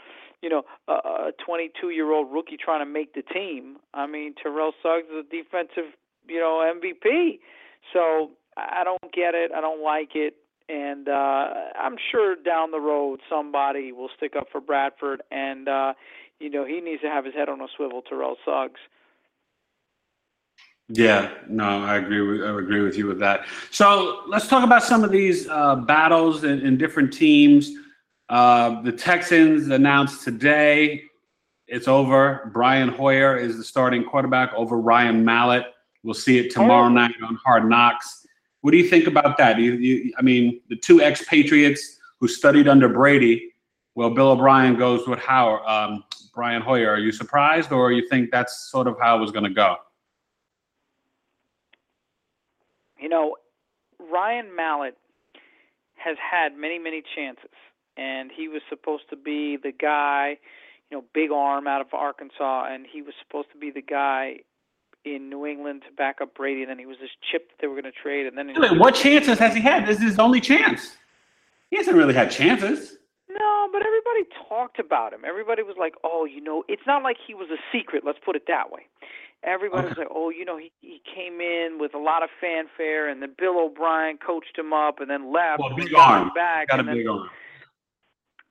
you 0.42 0.50
know, 0.50 0.64
a 0.88 1.32
22 1.46 1.90
year 1.90 2.12
old 2.12 2.32
rookie 2.32 2.58
trying 2.58 2.86
to 2.86 2.92
make 2.92 3.14
the 3.14 3.24
team. 3.24 3.78
I 3.94 4.08
mean, 4.08 4.36
Terrell 4.42 4.72
Suggs 4.84 5.08
is 5.12 5.26
a 5.26 5.30
defensive, 5.30 5.92
you 6.28 6.40
know, 6.40 6.64
MVP. 6.76 7.40
So 7.94 8.32
I 8.56 8.84
don't 8.84 9.12
get 9.14 9.34
it. 9.34 9.52
I 9.56 9.62
don't 9.62 9.84
like 9.84 10.12
it 10.16 10.36
and 10.70 11.08
uh, 11.08 11.48
I'm 11.80 11.96
sure 12.12 12.36
down 12.36 12.72
the 12.72 12.80
road 12.80 13.22
somebody 13.30 13.92
will 13.92 14.10
stick 14.16 14.34
up 14.38 14.48
for 14.52 14.60
Bradford, 14.60 15.24
and 15.32 15.68
uh, 15.68 15.94
you 16.40 16.50
know 16.50 16.66
he 16.66 16.82
needs 16.82 17.02
to 17.02 17.08
have 17.08 17.26
his 17.26 17.34
head 17.34 17.50
on 17.50 17.62
a 17.62 17.68
swivel. 17.76 18.02
Terrell 18.02 18.36
Suggs. 18.46 18.80
Yeah, 20.90 21.34
no, 21.50 21.84
I 21.84 21.98
agree 21.98 22.22
with 22.22 22.42
I 22.44 22.58
agree 22.58 22.82
with 22.82 22.98
you 22.98 23.08
with 23.08 23.20
that. 23.20 23.46
So 23.72 24.22
let's 24.28 24.48
talk 24.48 24.64
about 24.64 24.84
some 24.84 25.04
of 25.04 25.12
these 25.12 25.48
uh, 25.50 25.76
battles 25.76 26.46
in, 26.46 26.62
in, 26.62 26.78
different 26.78 27.12
teams. 27.12 27.72
Uh, 28.30 28.82
the 28.82 28.94
Texans 28.94 29.68
announced 29.68 30.24
today 30.24 31.04
it's 31.68 31.90
over. 31.90 32.50
Brian 32.54 32.88
Hoyer 32.88 33.38
is 33.38 33.58
the 33.58 33.64
starting 33.64 34.04
quarterback 34.04 34.54
over 34.54 34.78
Ryan 34.78 35.24
Mallett. 35.24 35.66
We'll 36.04 36.14
see 36.14 36.40
it 36.40 36.52
tomorrow 36.52 36.86
oh. 36.86 36.90
night 36.90 37.16
on 37.22 37.36
Hard 37.44 37.68
Knocks. 37.68 38.26
What 38.62 38.72
do 38.72 38.78
you 38.78 38.88
think 38.88 39.08
about 39.08 39.38
that? 39.38 39.60
You, 39.60 39.74
you, 39.74 40.14
I 40.18 40.22
mean, 40.22 40.62
the 40.70 40.78
two 40.78 41.02
expatriates 41.02 42.00
who 42.20 42.28
studied 42.28 42.68
under 42.68 42.88
Brady. 42.88 43.54
Well, 43.96 44.12
Bill 44.12 44.30
O'Brien 44.30 44.78
goes 44.78 45.08
with 45.08 45.20
Howard, 45.20 45.62
um, 45.68 46.04
Brian 46.34 46.62
Hoyer. 46.62 46.92
Are 46.92 47.00
you 47.00 47.12
surprised, 47.12 47.72
or 47.72 47.92
you 47.92 48.08
think 48.08 48.32
that's 48.32 48.70
sort 48.72 48.88
of 48.88 48.98
how 49.00 49.18
it 49.18 49.20
was 49.20 49.32
going 49.32 49.44
to 49.44 49.54
go? 49.54 49.76
You 53.08 53.12
know, 53.12 53.38
Ryan 54.12 54.54
Mallett 54.54 54.98
has 55.96 56.18
had 56.20 56.58
many, 56.58 56.78
many 56.78 57.02
chances, 57.16 57.56
and 57.96 58.30
he 58.36 58.50
was 58.50 58.62
supposed 58.68 59.04
to 59.12 59.16
be 59.16 59.56
the 59.56 59.72
guy, 59.72 60.38
you 60.92 60.98
know, 60.98 61.06
big 61.14 61.32
arm 61.32 61.68
out 61.68 61.80
of 61.80 61.94
Arkansas, 61.94 62.66
and 62.70 62.86
he 62.86 63.02
was 63.02 63.14
supposed 63.26 63.48
to 63.54 63.58
be 63.58 63.72
the 63.72 63.82
guy 63.82 64.40
in 65.06 65.30
New 65.30 65.46
England 65.46 65.84
to 65.88 65.96
back 65.96 66.20
up 66.22 66.36
Brady, 66.36 66.64
and 66.64 66.70
then 66.70 66.80
he 66.80 66.86
was 66.86 66.98
this 67.00 67.12
chip 67.32 67.48
that 67.48 67.56
they 67.62 67.68
were 67.68 67.76
going 67.82 67.86
to 67.86 67.98
trade, 67.98 68.28
and 68.28 68.38
then 68.38 68.78
what 68.78 68.94
chances 68.94 69.40
has 69.40 69.56
he 69.56 69.62
had? 69.62 69.88
This 69.88 70.00
is 70.00 70.04
his 70.04 70.20
only 70.20 70.42
chance. 70.42 70.98
He 71.70 71.78
hasn't 71.78 71.96
really 71.96 72.14
had 72.14 72.30
chances. 72.30 72.98
No, 73.30 73.70
but 73.72 73.84
everybody 73.86 74.26
talked 74.50 74.80
about 74.80 75.14
him. 75.14 75.22
Everybody 75.26 75.64
was 75.64 75.78
like, 75.80 75.94
"Oh, 76.04 76.26
you 76.26 76.42
know, 76.42 76.66
it's 76.68 76.86
not 76.86 77.04
like 77.04 77.16
he 77.26 77.34
was 77.34 77.48
a 77.52 77.58
secret." 77.72 78.04
Let's 78.06 78.20
put 78.20 78.36
it 78.36 78.48
that 78.48 78.70
way. 78.70 78.86
Everybody 79.44 79.88
okay. 79.88 79.90
was 79.90 79.98
like, 79.98 80.08
"Oh, 80.12 80.30
you 80.30 80.46
know, 80.46 80.58
he 80.58 80.72
he 80.82 81.02
came 81.06 81.40
in 81.40 81.78
with 81.80 81.94
a 81.94 82.00
lot 82.00 82.24
of 82.24 82.30
fanfare, 82.42 83.08
and 83.08 83.22
then 83.22 83.36
Bill 83.38 83.60
O'Brien 83.60 84.18
coached 84.18 84.58
him 84.58 84.74
up, 84.74 85.00
and 85.00 85.10
then 85.10 85.32
left. 85.32 85.60
Well, 85.60 85.76
big 85.76 85.94
arm. 85.94 86.32
Back, 86.36 86.70
got 86.70 86.80
a 86.80 86.84
big 86.84 87.08
arm. 87.08 87.30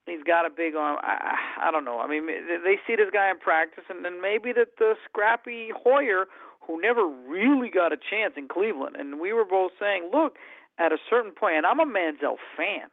He's 0.07 0.23
got 0.23 0.47
a 0.47 0.51
big 0.51 0.77
arm. 0.77 0.99
I 1.03 1.37
I 1.61 1.71
don't 1.71 1.85
know. 1.85 1.99
I 1.99 2.07
mean, 2.07 2.27
they 2.27 2.79
see 2.87 2.95
this 2.95 3.11
guy 3.13 3.31
in 3.31 3.39
practice, 3.39 3.85
and 3.91 4.05
then 4.05 4.23
maybe 4.23 4.53
that 4.53 4.79
the 4.79 4.95
scrappy 5.05 5.71
Hoyer, 5.75 6.27
who 6.61 6.81
never 6.81 7.05
really 7.05 7.69
got 7.69 7.93
a 7.93 7.97
chance 7.97 8.35
in 8.37 8.47
Cleveland, 8.47 8.97
and 8.97 9.19
we 9.19 9.33
were 9.33 9.45
both 9.45 9.73
saying, 9.81 10.11
look, 10.13 10.37
at 10.79 10.93
a 10.93 10.99
certain 11.11 11.33
point, 11.33 11.57
and 11.57 11.67
I'm 11.67 11.81
a 11.81 11.87
Manziel 11.87 12.37
fan. 12.57 12.89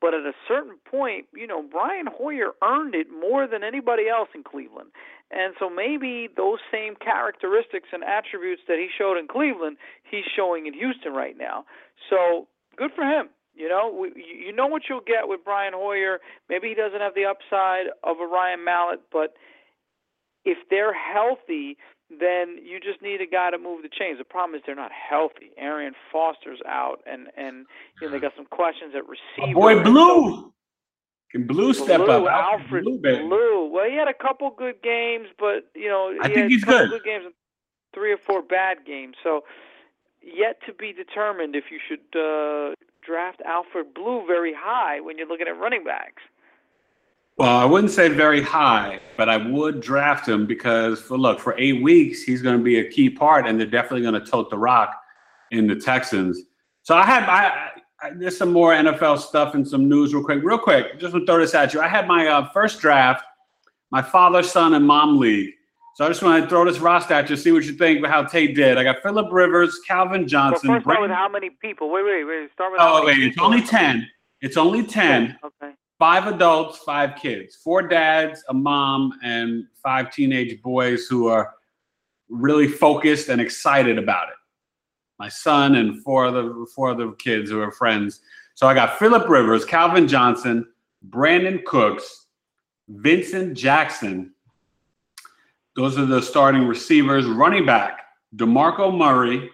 But 0.00 0.14
at 0.14 0.20
a 0.20 0.32
certain 0.46 0.76
point, 0.88 1.26
you 1.34 1.46
know, 1.46 1.62
Brian 1.62 2.06
Hoyer 2.06 2.52
earned 2.62 2.94
it 2.94 3.08
more 3.10 3.48
than 3.48 3.64
anybody 3.64 4.08
else 4.08 4.28
in 4.32 4.44
Cleveland. 4.44 4.90
And 5.30 5.54
so 5.58 5.68
maybe 5.68 6.28
those 6.36 6.58
same 6.72 6.96
characteristics 6.96 7.88
and 7.92 8.02
attributes 8.02 8.62
that 8.66 8.78
he 8.78 8.88
showed 8.96 9.18
in 9.18 9.28
Cleveland, 9.28 9.76
he's 10.10 10.24
showing 10.34 10.66
in 10.66 10.74
Houston 10.74 11.12
right 11.12 11.36
now. 11.36 11.64
So 12.08 12.48
good 12.76 12.90
for 12.94 13.04
him. 13.04 13.28
You 13.54 13.68
know, 13.68 13.92
we, 13.92 14.12
you 14.16 14.52
know 14.52 14.68
what 14.68 14.82
you'll 14.88 15.00
get 15.00 15.26
with 15.26 15.40
Brian 15.44 15.72
Hoyer. 15.74 16.20
Maybe 16.48 16.68
he 16.68 16.74
doesn't 16.74 17.00
have 17.00 17.14
the 17.14 17.24
upside 17.24 17.86
of 18.04 18.20
a 18.20 18.26
Ryan 18.26 18.64
Mallett, 18.64 19.00
but 19.12 19.34
if 20.44 20.58
they're 20.70 20.94
healthy, 20.94 21.76
then 22.08 22.56
you 22.62 22.80
just 22.80 23.02
need 23.02 23.20
a 23.20 23.26
guy 23.26 23.50
to 23.50 23.58
move 23.58 23.82
the 23.82 23.88
chains. 23.88 24.18
The 24.18 24.24
problem 24.24 24.56
is 24.56 24.62
they're 24.64 24.74
not 24.74 24.92
healthy. 24.92 25.50
Arian 25.58 25.94
Foster's 26.10 26.60
out, 26.66 27.00
and 27.06 27.28
and 27.36 27.66
you 28.00 28.06
know 28.06 28.12
they 28.12 28.20
got 28.20 28.32
some 28.36 28.46
questions 28.46 28.94
at 28.96 29.02
receiver. 29.06 29.54
boy, 29.54 29.82
Blue. 29.82 30.34
Can 30.34 30.52
Blue 31.34 31.74
step 31.74 31.98
Blue, 32.00 32.26
up? 32.26 32.60
Alfred 32.60 32.84
Blue, 32.84 32.98
Blue, 32.98 33.68
Well, 33.70 33.88
he 33.88 33.96
had 33.96 34.08
a 34.08 34.14
couple 34.14 34.50
good 34.56 34.82
games, 34.82 35.28
but 35.38 35.66
you 35.74 35.88
know 35.88 36.12
he 36.12 36.18
I 36.22 36.32
think 36.32 36.50
he's 36.50 36.64
good. 36.64 36.90
good 36.90 37.04
games, 37.04 37.26
three 37.94 38.12
or 38.12 38.18
four 38.26 38.42
bad 38.42 38.78
games. 38.86 39.16
So 39.22 39.44
yet 40.22 40.58
to 40.66 40.72
be 40.72 40.92
determined 40.92 41.54
if 41.54 41.64
you 41.70 41.78
should 41.86 42.18
uh, 42.18 42.74
draft 43.04 43.40
Alfred 43.44 43.94
Blue 43.94 44.26
very 44.26 44.54
high 44.56 45.00
when 45.00 45.18
you're 45.18 45.28
looking 45.28 45.46
at 45.48 45.58
running 45.58 45.84
backs. 45.84 46.22
Well, 47.36 47.56
I 47.56 47.64
wouldn't 47.64 47.92
say 47.92 48.08
very 48.08 48.42
high, 48.42 48.98
but 49.16 49.28
I 49.28 49.36
would 49.36 49.80
draft 49.80 50.28
him 50.28 50.44
because 50.44 51.00
for 51.00 51.16
look, 51.16 51.38
for 51.38 51.54
eight 51.56 51.82
weeks, 51.82 52.22
he's 52.22 52.42
going 52.42 52.58
to 52.58 52.64
be 52.64 52.80
a 52.80 52.90
key 52.90 53.08
part, 53.10 53.46
and 53.46 53.60
they're 53.60 53.66
definitely 53.66 54.02
going 54.02 54.20
to 54.20 54.28
tote 54.28 54.50
the 54.50 54.58
rock 54.58 55.00
in 55.52 55.66
the 55.68 55.76
Texans. 55.76 56.40
So 56.82 56.96
I 56.96 57.04
had 57.04 57.24
I, 57.24 57.46
I, 57.48 57.70
there's 58.14 58.36
some 58.36 58.52
more 58.52 58.72
NFL 58.72 59.18
stuff 59.18 59.54
and 59.54 59.66
some 59.66 59.88
news 59.88 60.14
real 60.14 60.24
quick. 60.24 60.42
Real 60.42 60.58
quick, 60.58 60.98
just 60.98 61.12
want 61.12 61.26
to 61.26 61.32
throw 61.32 61.40
this 61.40 61.54
at 61.54 61.74
you. 61.74 61.80
I 61.80 61.88
had 61.88 62.06
my 62.06 62.26
uh, 62.26 62.48
first 62.50 62.80
draft, 62.80 63.24
my 63.90 64.02
father, 64.02 64.42
son, 64.42 64.74
and 64.74 64.86
mom 64.86 65.18
league. 65.18 65.52
So 65.96 66.04
I 66.04 66.08
just 66.08 66.22
want 66.22 66.42
to 66.42 66.48
throw 66.48 66.64
this 66.64 66.78
roster 66.78 67.14
at 67.14 67.28
you, 67.28 67.36
see 67.36 67.50
what 67.50 67.64
you 67.64 67.72
think 67.72 67.98
about 67.98 68.12
how 68.12 68.22
Tate 68.22 68.54
did. 68.54 68.78
I 68.78 68.84
got 68.84 69.02
Philip 69.02 69.32
Rivers, 69.32 69.80
Calvin 69.86 70.28
Johnson. 70.28 70.68
But 70.68 70.74
first, 70.74 70.84
start 70.84 71.00
with 71.00 71.10
how 71.10 71.28
many 71.28 71.50
people? 71.50 71.90
Wait, 71.90 72.04
wait, 72.04 72.24
wait. 72.24 72.50
Start 72.52 72.72
with. 72.72 72.80
Oh, 72.80 73.04
wait. 73.04 73.18
It's 73.18 73.38
only 73.38 73.62
ten. 73.62 74.08
It's 74.40 74.56
only 74.56 74.84
ten. 74.84 75.36
Okay 75.44 75.74
five 75.98 76.32
adults, 76.32 76.78
five 76.78 77.16
kids, 77.16 77.56
four 77.56 77.82
dads, 77.82 78.44
a 78.48 78.54
mom, 78.54 79.12
and 79.22 79.66
five 79.82 80.12
teenage 80.12 80.62
boys 80.62 81.06
who 81.06 81.26
are 81.26 81.54
really 82.28 82.68
focused 82.68 83.28
and 83.28 83.40
excited 83.40 83.98
about 83.98 84.28
it. 84.28 84.34
My 85.18 85.28
son 85.28 85.76
and 85.76 86.02
four 86.02 86.26
other 86.26 86.64
four 86.74 86.90
other 86.90 87.12
kids 87.12 87.50
who 87.50 87.60
are 87.60 87.72
friends. 87.72 88.20
So 88.54 88.66
I 88.66 88.74
got 88.74 88.98
Philip 88.98 89.28
Rivers, 89.28 89.64
Calvin 89.64 90.08
Johnson, 90.08 90.66
Brandin 91.08 91.64
Cooks, 91.64 92.26
Vincent 92.88 93.56
Jackson. 93.56 94.32
Those 95.76 95.98
are 95.98 96.06
the 96.06 96.20
starting 96.22 96.66
receivers. 96.66 97.26
Running 97.26 97.64
back, 97.64 98.00
DeMarco 98.36 98.96
Murray, 98.96 99.50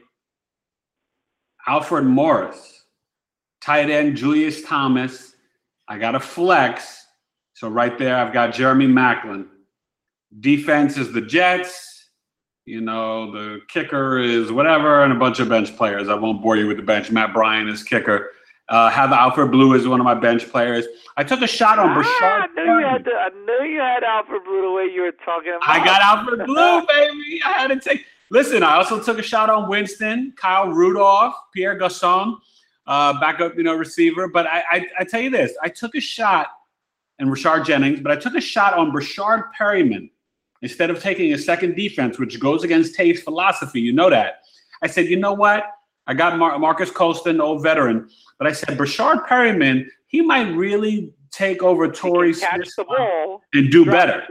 Alfred 1.66 2.04
Morris, 2.04 2.84
tight 3.60 3.90
end 3.90 4.16
Julius 4.16 4.62
Thomas, 4.62 5.34
I 5.88 5.98
got 5.98 6.14
a 6.14 6.20
flex. 6.20 7.06
So 7.54 7.68
right 7.68 7.96
there, 7.98 8.16
I've 8.16 8.32
got 8.32 8.54
Jeremy 8.54 8.86
Maclin. 8.86 9.46
Defense 10.40 10.96
is 10.96 11.12
the 11.12 11.20
Jets. 11.20 11.93
You 12.66 12.80
know, 12.80 13.30
the 13.30 13.60
kicker 13.68 14.18
is 14.18 14.50
whatever, 14.50 15.04
and 15.04 15.12
a 15.12 15.16
bunch 15.16 15.38
of 15.38 15.48
bench 15.48 15.76
players. 15.76 16.08
I 16.08 16.14
won't 16.14 16.42
bore 16.42 16.56
you 16.56 16.66
with 16.66 16.78
the 16.78 16.82
bench. 16.82 17.10
Matt 17.10 17.34
Bryant 17.34 17.68
is 17.68 17.82
kicker. 17.82 18.30
Uh, 18.70 18.88
have 18.88 19.12
Alfred 19.12 19.50
Blue 19.50 19.74
as 19.74 19.86
one 19.86 20.00
of 20.00 20.04
my 20.04 20.14
bench 20.14 20.48
players. 20.48 20.86
I 21.18 21.24
took 21.24 21.42
a 21.42 21.46
shot 21.46 21.78
on 21.78 21.88
Breshad. 21.88 22.06
Ah, 22.22 22.46
I 22.48 22.64
knew, 22.64 22.78
you 22.78 22.86
had 22.86 23.04
to, 23.04 23.10
I 23.10 23.28
knew 23.28 23.66
you 23.74 23.80
had 23.80 24.02
Alfred 24.02 24.44
Blue 24.44 24.62
the 24.62 24.70
way 24.70 24.84
you 24.84 25.02
were 25.02 25.12
talking 25.12 25.50
about. 25.50 25.68
I 25.68 25.84
got 25.84 26.00
Alfred 26.00 26.46
Blue, 26.46 26.86
baby. 26.86 27.42
I 27.44 27.52
had 27.52 27.66
to 27.68 27.78
take. 27.78 28.06
Listen, 28.30 28.62
I 28.62 28.76
also 28.76 29.02
took 29.02 29.18
a 29.18 29.22
shot 29.22 29.50
on 29.50 29.68
Winston, 29.68 30.32
Kyle 30.36 30.68
Rudolph, 30.68 31.34
Pierre 31.54 31.74
Garcon 31.74 32.38
uh, 32.86 33.18
backup, 33.20 33.56
you 33.56 33.62
know, 33.62 33.74
receiver. 33.74 34.28
But 34.28 34.46
I, 34.46 34.64
I, 34.70 34.86
I, 35.00 35.04
tell 35.04 35.20
you 35.20 35.30
this, 35.30 35.52
I 35.62 35.68
took 35.68 35.94
a 35.94 36.00
shot 36.00 36.48
and 37.18 37.28
Rashad 37.28 37.66
Jennings, 37.66 38.00
but 38.00 38.12
I 38.12 38.16
took 38.16 38.34
a 38.34 38.40
shot 38.40 38.74
on 38.74 38.90
Breshad 38.90 39.50
Perriman 39.58 40.10
instead 40.64 40.88
of 40.88 41.00
taking 41.00 41.34
a 41.34 41.38
second 41.38 41.76
defense, 41.76 42.18
which 42.18 42.40
goes 42.40 42.64
against 42.64 42.94
Tate's 42.94 43.20
philosophy. 43.20 43.82
You 43.82 43.92
know 43.92 44.08
that. 44.08 44.44
I 44.82 44.86
said, 44.86 45.06
you 45.06 45.16
know 45.16 45.34
what? 45.34 45.64
I 46.06 46.14
got 46.14 46.38
Mar- 46.38 46.58
Marques 46.58 46.90
Colston, 46.90 47.38
old 47.38 47.62
veteran, 47.62 48.08
but 48.38 48.46
I 48.46 48.52
said 48.52 48.78
Breshad 48.78 49.28
Perriman, 49.28 49.86
he 50.06 50.22
might 50.22 50.50
really 50.54 51.12
take 51.30 51.62
over 51.62 51.90
Torrey 51.90 52.34
ball 52.88 53.42
and 53.52 53.70
do 53.70 53.84
better. 53.84 54.26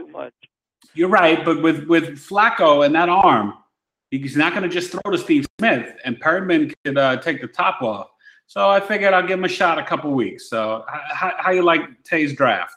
You're 0.94 1.08
right, 1.08 1.44
but 1.44 1.62
with 1.62 1.84
with 1.86 2.18
Flacco 2.18 2.84
and 2.84 2.94
that 2.94 3.08
arm, 3.08 3.54
he's 4.10 4.36
not 4.36 4.52
going 4.52 4.62
to 4.64 4.68
just 4.68 4.90
throw 4.90 5.10
to 5.10 5.18
Steve 5.18 5.46
Smith, 5.60 5.96
and 6.04 6.20
Perriman 6.20 6.74
could 6.84 6.98
uh, 6.98 7.16
take 7.18 7.40
the 7.40 7.48
top 7.48 7.80
off. 7.80 8.08
So 8.46 8.68
I 8.68 8.80
figured 8.80 9.14
I'll 9.14 9.26
give 9.26 9.38
him 9.38 9.44
a 9.44 9.48
shot 9.48 9.78
a 9.78 9.84
couple 9.84 10.10
weeks. 10.12 10.50
So 10.50 10.84
how, 10.88 11.32
how 11.38 11.50
you 11.52 11.62
like 11.62 12.02
Tay's 12.04 12.34
draft? 12.34 12.74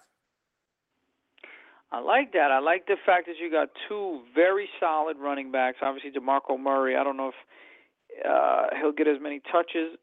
I 1.91 1.99
like 1.99 2.33
that. 2.33 2.51
I 2.51 2.59
like 2.59 2.87
the 2.87 2.97
fact 3.05 3.27
that 3.27 3.35
you 3.39 3.49
got 3.49 3.69
two 3.87 4.21
very 4.35 4.67
solid 4.79 5.17
running 5.17 5.51
backs. 5.51 5.77
Obviously, 5.81 6.11
DeMarco 6.11 6.59
Murray. 6.59 6.97
I 6.97 7.03
don't 7.03 7.15
know 7.15 7.29
if 7.29 8.27
uh, 8.29 8.75
he'll 8.79 8.91
get 8.91 9.07
as 9.07 9.21
many 9.21 9.41
touches 9.51 9.97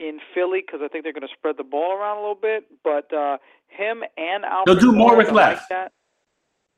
in 0.00 0.18
Philly 0.34 0.62
because 0.66 0.80
I 0.82 0.88
think 0.88 1.04
they're 1.04 1.12
going 1.12 1.28
to 1.28 1.34
spread 1.36 1.56
the 1.56 1.64
ball 1.64 1.92
around 1.92 2.16
a 2.18 2.20
little 2.20 2.34
bit. 2.34 2.64
But 2.82 3.12
uh, 3.14 3.38
him 3.68 4.02
and 4.16 4.44
Alfred 4.44 4.80
He'll 4.80 4.90
do 4.90 4.96
more 4.96 5.12
Morris, 5.12 5.26
with 5.26 5.36
less. 5.36 5.62
Like 5.70 5.92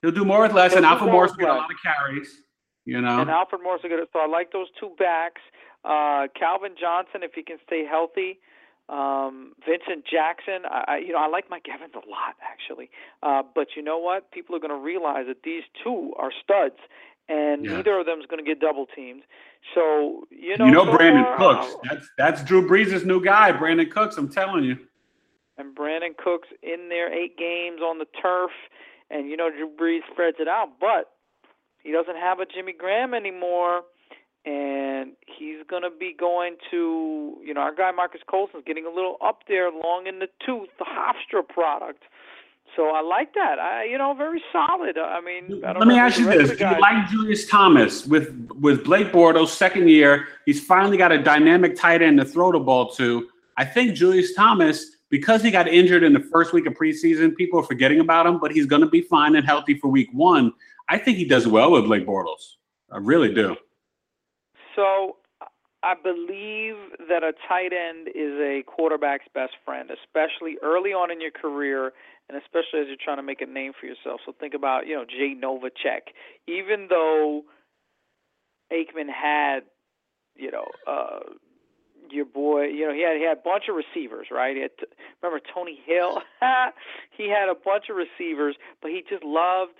He'll 0.02 0.10
do 0.10 0.24
more 0.24 0.42
with 0.42 0.52
less, 0.52 0.72
He'll 0.72 0.78
and 0.78 0.86
Alfred 0.86 1.10
Morris 1.10 1.30
will 1.32 1.38
get 1.38 1.48
a 1.48 1.54
lot 1.54 1.70
of 1.70 1.76
carries. 1.82 2.42
You 2.84 3.00
know, 3.00 3.20
and 3.20 3.30
Alfred 3.30 3.62
Morris 3.62 3.82
will 3.82 3.90
get 3.90 4.00
it. 4.00 4.08
So 4.12 4.18
I 4.18 4.26
like 4.26 4.52
those 4.52 4.66
two 4.78 4.90
backs. 4.98 5.40
Uh, 5.84 6.26
Calvin 6.38 6.74
Johnson, 6.78 7.22
if 7.22 7.32
he 7.34 7.42
can 7.42 7.58
stay 7.64 7.86
healthy. 7.88 8.40
Um, 8.92 9.54
Vincent 9.66 10.04
Jackson, 10.04 10.66
I, 10.70 10.98
you 10.98 11.14
know, 11.14 11.18
I 11.18 11.26
like 11.26 11.48
Mike 11.48 11.64
Evans 11.72 11.94
a 11.94 12.06
lot 12.08 12.36
actually. 12.42 12.90
Uh, 13.22 13.42
but 13.54 13.68
you 13.74 13.82
know 13.82 13.96
what? 13.98 14.30
People 14.32 14.54
are 14.54 14.58
going 14.58 14.70
to 14.70 14.76
realize 14.76 15.24
that 15.28 15.42
these 15.44 15.62
two 15.82 16.12
are 16.18 16.30
studs, 16.30 16.76
and 17.26 17.64
yeah. 17.64 17.76
neither 17.76 17.98
of 17.98 18.04
them 18.04 18.20
is 18.20 18.26
going 18.26 18.44
to 18.44 18.48
get 18.48 18.60
double 18.60 18.84
teamed. 18.94 19.22
So 19.74 20.24
you 20.30 20.58
know, 20.58 20.66
you 20.66 20.72
know, 20.72 20.84
Brandin 20.84 21.24
far, 21.38 21.62
Cooks. 21.62 21.74
Uh, 21.74 21.78
that's 21.88 22.08
that's 22.18 22.44
Drew 22.44 22.68
Brees' 22.68 23.06
new 23.06 23.24
guy, 23.24 23.50
Brandin 23.52 23.90
Cooks. 23.90 24.18
I'm 24.18 24.28
telling 24.28 24.64
you. 24.64 24.76
And 25.56 25.74
Brandin 25.74 26.14
Cooks 26.14 26.48
in 26.62 26.90
there, 26.90 27.10
eight 27.10 27.38
games 27.38 27.80
on 27.80 27.96
the 27.98 28.06
turf, 28.20 28.50
and 29.10 29.30
you 29.30 29.38
know 29.38 29.48
Drew 29.50 29.70
Brees 29.70 30.00
spreads 30.12 30.36
it 30.38 30.48
out, 30.48 30.68
but 30.78 31.12
he 31.82 31.92
doesn't 31.92 32.16
have 32.16 32.40
a 32.40 32.46
Jimmy 32.46 32.74
Graham 32.78 33.14
anymore 33.14 33.84
and 34.44 35.12
he's 35.26 35.58
going 35.68 35.82
to 35.82 35.90
be 35.90 36.14
going 36.18 36.56
to, 36.70 37.36
you 37.44 37.54
know, 37.54 37.60
our 37.60 37.74
guy 37.74 37.90
Marques 37.92 38.20
Colston's 38.28 38.64
getting 38.66 38.86
a 38.86 38.90
little 38.90 39.16
up 39.24 39.40
there, 39.48 39.70
long 39.70 40.06
in 40.06 40.18
the 40.18 40.28
tooth, 40.44 40.68
the 40.78 40.84
Hofstra 40.84 41.46
product. 41.46 42.02
So 42.74 42.88
I 42.88 43.02
like 43.02 43.34
that. 43.34 43.58
I, 43.58 43.84
you 43.84 43.98
know, 43.98 44.14
very 44.14 44.42
solid. 44.50 44.96
I 44.96 45.20
mean, 45.20 45.62
I 45.64 45.72
let 45.72 45.86
me 45.86 45.98
ask 45.98 46.18
you 46.18 46.24
this: 46.24 46.56
Do 46.56 46.64
you 46.66 46.80
like 46.80 47.08
Julius 47.10 47.46
Thomas 47.46 48.06
with 48.06 48.34
with 48.60 48.84
Blake 48.84 49.12
Bortles 49.12 49.48
second 49.48 49.88
year? 49.88 50.28
He's 50.46 50.64
finally 50.64 50.96
got 50.96 51.12
a 51.12 51.22
dynamic 51.22 51.76
tight 51.76 52.00
end 52.00 52.18
to 52.18 52.24
throw 52.24 52.50
the 52.50 52.58
ball 52.58 52.90
to. 52.92 53.28
I 53.58 53.66
think 53.66 53.94
Julius 53.94 54.34
Thomas, 54.34 54.96
because 55.10 55.42
he 55.42 55.50
got 55.50 55.68
injured 55.68 56.02
in 56.02 56.14
the 56.14 56.20
first 56.20 56.54
week 56.54 56.64
of 56.64 56.72
preseason, 56.72 57.36
people 57.36 57.60
are 57.60 57.64
forgetting 57.64 58.00
about 58.00 58.26
him, 58.26 58.38
but 58.38 58.50
he's 58.50 58.64
going 58.64 58.80
to 58.80 58.88
be 58.88 59.02
fine 59.02 59.36
and 59.36 59.44
healthy 59.44 59.78
for 59.78 59.88
week 59.88 60.08
one. 60.12 60.52
I 60.88 60.96
think 60.96 61.18
he 61.18 61.26
does 61.26 61.46
well 61.46 61.72
with 61.72 61.84
Blake 61.84 62.06
Bortles. 62.06 62.54
I 62.90 62.96
really 62.96 63.34
do. 63.34 63.54
So 64.76 65.16
I 65.82 65.94
believe 65.94 66.76
that 67.08 67.22
a 67.22 67.32
tight 67.48 67.72
end 67.72 68.08
is 68.08 68.38
a 68.38 68.62
quarterback's 68.66 69.26
best 69.34 69.54
friend, 69.64 69.90
especially 69.90 70.56
early 70.62 70.90
on 70.90 71.10
in 71.10 71.20
your 71.20 71.32
career 71.32 71.92
and 72.28 72.40
especially 72.40 72.80
as 72.80 72.86
you're 72.86 72.96
trying 73.02 73.16
to 73.16 73.22
make 73.22 73.40
a 73.40 73.46
name 73.46 73.72
for 73.78 73.86
yourself. 73.86 74.20
So 74.24 74.32
think 74.38 74.54
about, 74.54 74.86
you 74.86 74.94
know, 74.94 75.04
Jay 75.04 75.34
Novacek. 75.34 76.14
Even 76.46 76.86
though 76.88 77.42
Aikman 78.72 79.08
had, 79.08 79.60
you 80.36 80.50
know, 80.50 80.66
uh 80.86 81.20
your 82.10 82.24
boy, 82.26 82.64
you 82.64 82.86
know, 82.86 82.92
he 82.92 83.02
had 83.02 83.16
he 83.16 83.24
had 83.24 83.38
a 83.38 83.40
bunch 83.42 83.64
of 83.68 83.74
receivers, 83.74 84.28
right? 84.30 84.54
He 84.54 84.62
had, 84.62 84.70
remember 85.22 85.44
Tony 85.54 85.78
Hill? 85.84 86.20
he 87.16 87.28
had 87.28 87.48
a 87.48 87.54
bunch 87.54 87.84
of 87.90 87.96
receivers, 87.96 88.56
but 88.80 88.90
he 88.90 89.02
just 89.08 89.24
loved 89.24 89.72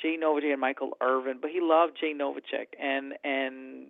Jay 0.00 0.16
Novacek 0.22 0.52
and 0.52 0.60
Michael 0.60 0.96
Irvin, 1.00 1.38
but 1.40 1.50
he 1.50 1.60
loved 1.60 1.96
Jay 2.00 2.14
Novacek 2.14 2.78
and 2.80 3.14
and 3.24 3.86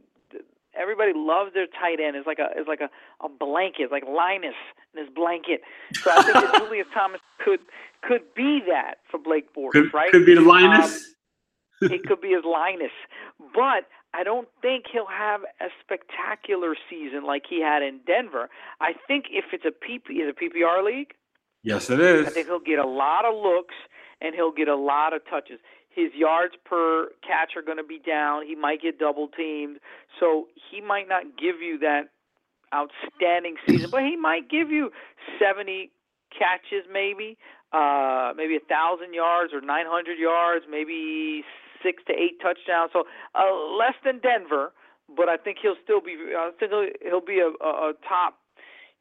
everybody 0.79 1.13
loves 1.15 1.55
their 1.55 1.67
tight 1.67 2.01
end. 2.01 2.17
It's 2.17 2.27
like 2.27 2.39
a 2.39 2.49
it's 2.57 2.69
like 2.69 2.81
a, 2.81 2.91
a 3.25 3.29
blanket, 3.29 3.91
like 3.91 4.05
Linus 4.05 4.55
and 4.95 5.07
his 5.07 5.15
blanket. 5.15 5.61
So 5.95 6.11
I 6.11 6.23
think 6.23 6.35
that 6.35 6.55
Julius 6.59 6.87
Thomas 6.95 7.21
could 7.39 7.61
could 8.03 8.23
be 8.35 8.61
that 8.69 8.97
for 9.11 9.19
Blake 9.19 9.55
Bortles, 9.55 9.73
could, 9.73 9.95
right? 9.95 10.11
Could 10.11 10.27
be 10.27 10.35
the 10.35 10.41
Linus. 10.41 11.15
Um, 11.83 11.91
it 11.91 12.05
could 12.05 12.21
be 12.21 12.29
his 12.29 12.45
Linus, 12.45 12.93
but 13.55 13.89
I 14.15 14.23
don't 14.25 14.49
think 14.61 14.85
he'll 14.93 15.07
have 15.07 15.41
a 15.61 15.67
spectacular 15.83 16.77
season 16.89 17.25
like 17.25 17.43
he 17.49 17.61
had 17.61 17.83
in 17.83 18.01
Denver. 18.07 18.51
I 18.81 18.93
think 19.09 19.27
if 19.31 19.47
it's 19.53 19.65
a 19.65 19.71
PP, 19.71 20.23
is 20.23 20.29
a 20.29 20.33
PPR 20.33 20.85
league. 20.85 21.15
Yes, 21.65 21.91
it 21.91 22.01
is. 22.01 22.27
I 22.27 22.31
think 22.31 22.47
he'll 22.47 22.61
get 22.61 22.79
a 22.79 22.87
lot 22.87 23.25
of 23.25 23.35
looks 23.35 23.75
and 24.21 24.35
he'll 24.35 24.53
get 24.53 24.69
a 24.69 24.77
lot 24.77 25.13
of 25.13 25.23
touches 25.29 25.59
his 25.95 26.13
yards 26.15 26.55
per 26.65 27.09
catch 27.27 27.53
are 27.57 27.63
going 27.63 27.79
to 27.79 27.85
be 27.85 27.99
down. 27.99 28.47
He 28.47 28.55
might 28.55 28.81
get 28.81 28.99
double 28.99 29.29
teamed, 29.29 29.79
so 30.19 30.49
he 30.71 30.81
might 30.81 31.09
not 31.09 31.25
give 31.39 31.61
you 31.61 31.79
that 31.79 32.09
outstanding 32.75 33.57
season, 33.67 33.91
but 33.91 34.03
he 34.03 34.17
might 34.17 34.49
give 34.49 34.71
you 34.71 34.91
70 35.39 35.91
catches, 36.31 36.89
maybe, 36.91 37.37
uh, 37.73 38.33
maybe 38.37 38.57
a 38.57 38.65
thousand 38.69 39.13
yards 39.15 39.53
or 39.53 39.61
900 39.61 40.19
yards, 40.19 40.65
maybe 40.71 41.45
six 41.83 42.03
to 42.07 42.13
eight 42.13 42.41
touchdowns. 42.41 42.91
So 42.93 43.05
uh, 43.35 43.77
less 43.77 43.95
than 44.05 44.21
Denver, 44.21 44.73
but 45.15 45.29
I 45.29 45.37
think 45.37 45.59
he'll 45.61 45.77
still 45.83 46.01
be. 46.01 46.17
I 46.37 46.51
think 46.59 46.73
he'll, 46.73 46.89
he'll 47.03 47.25
be 47.25 47.41
a, 47.41 47.53
a, 47.63 47.91
a 47.91 47.93
top, 48.09 48.39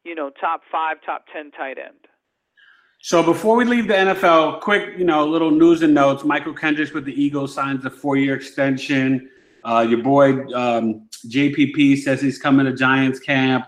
you 0.04 0.14
know, 0.14 0.30
top 0.30 0.62
five, 0.70 0.98
top 1.04 1.24
ten 1.32 1.50
tight 1.50 1.78
end. 1.78 2.11
So 3.04 3.20
before 3.20 3.56
we 3.56 3.64
leave 3.64 3.88
the 3.88 3.94
NFL, 3.94 4.60
quick, 4.60 4.96
you 4.96 5.04
know, 5.04 5.26
little 5.26 5.50
news 5.50 5.82
and 5.82 5.92
notes. 5.92 6.22
Mychal 6.22 6.56
Kendricks 6.56 6.92
with 6.92 7.04
the 7.04 7.12
Eagles 7.20 7.52
signs 7.52 7.84
a 7.84 7.90
four-year 7.90 8.36
extension. 8.36 9.28
Uh, 9.64 9.84
your 9.88 10.04
boy 10.04 10.44
um, 10.54 11.08
JPP 11.26 11.98
says 11.98 12.20
he's 12.20 12.38
coming 12.38 12.64
to 12.64 12.72
Giants 12.72 13.18
camp. 13.18 13.66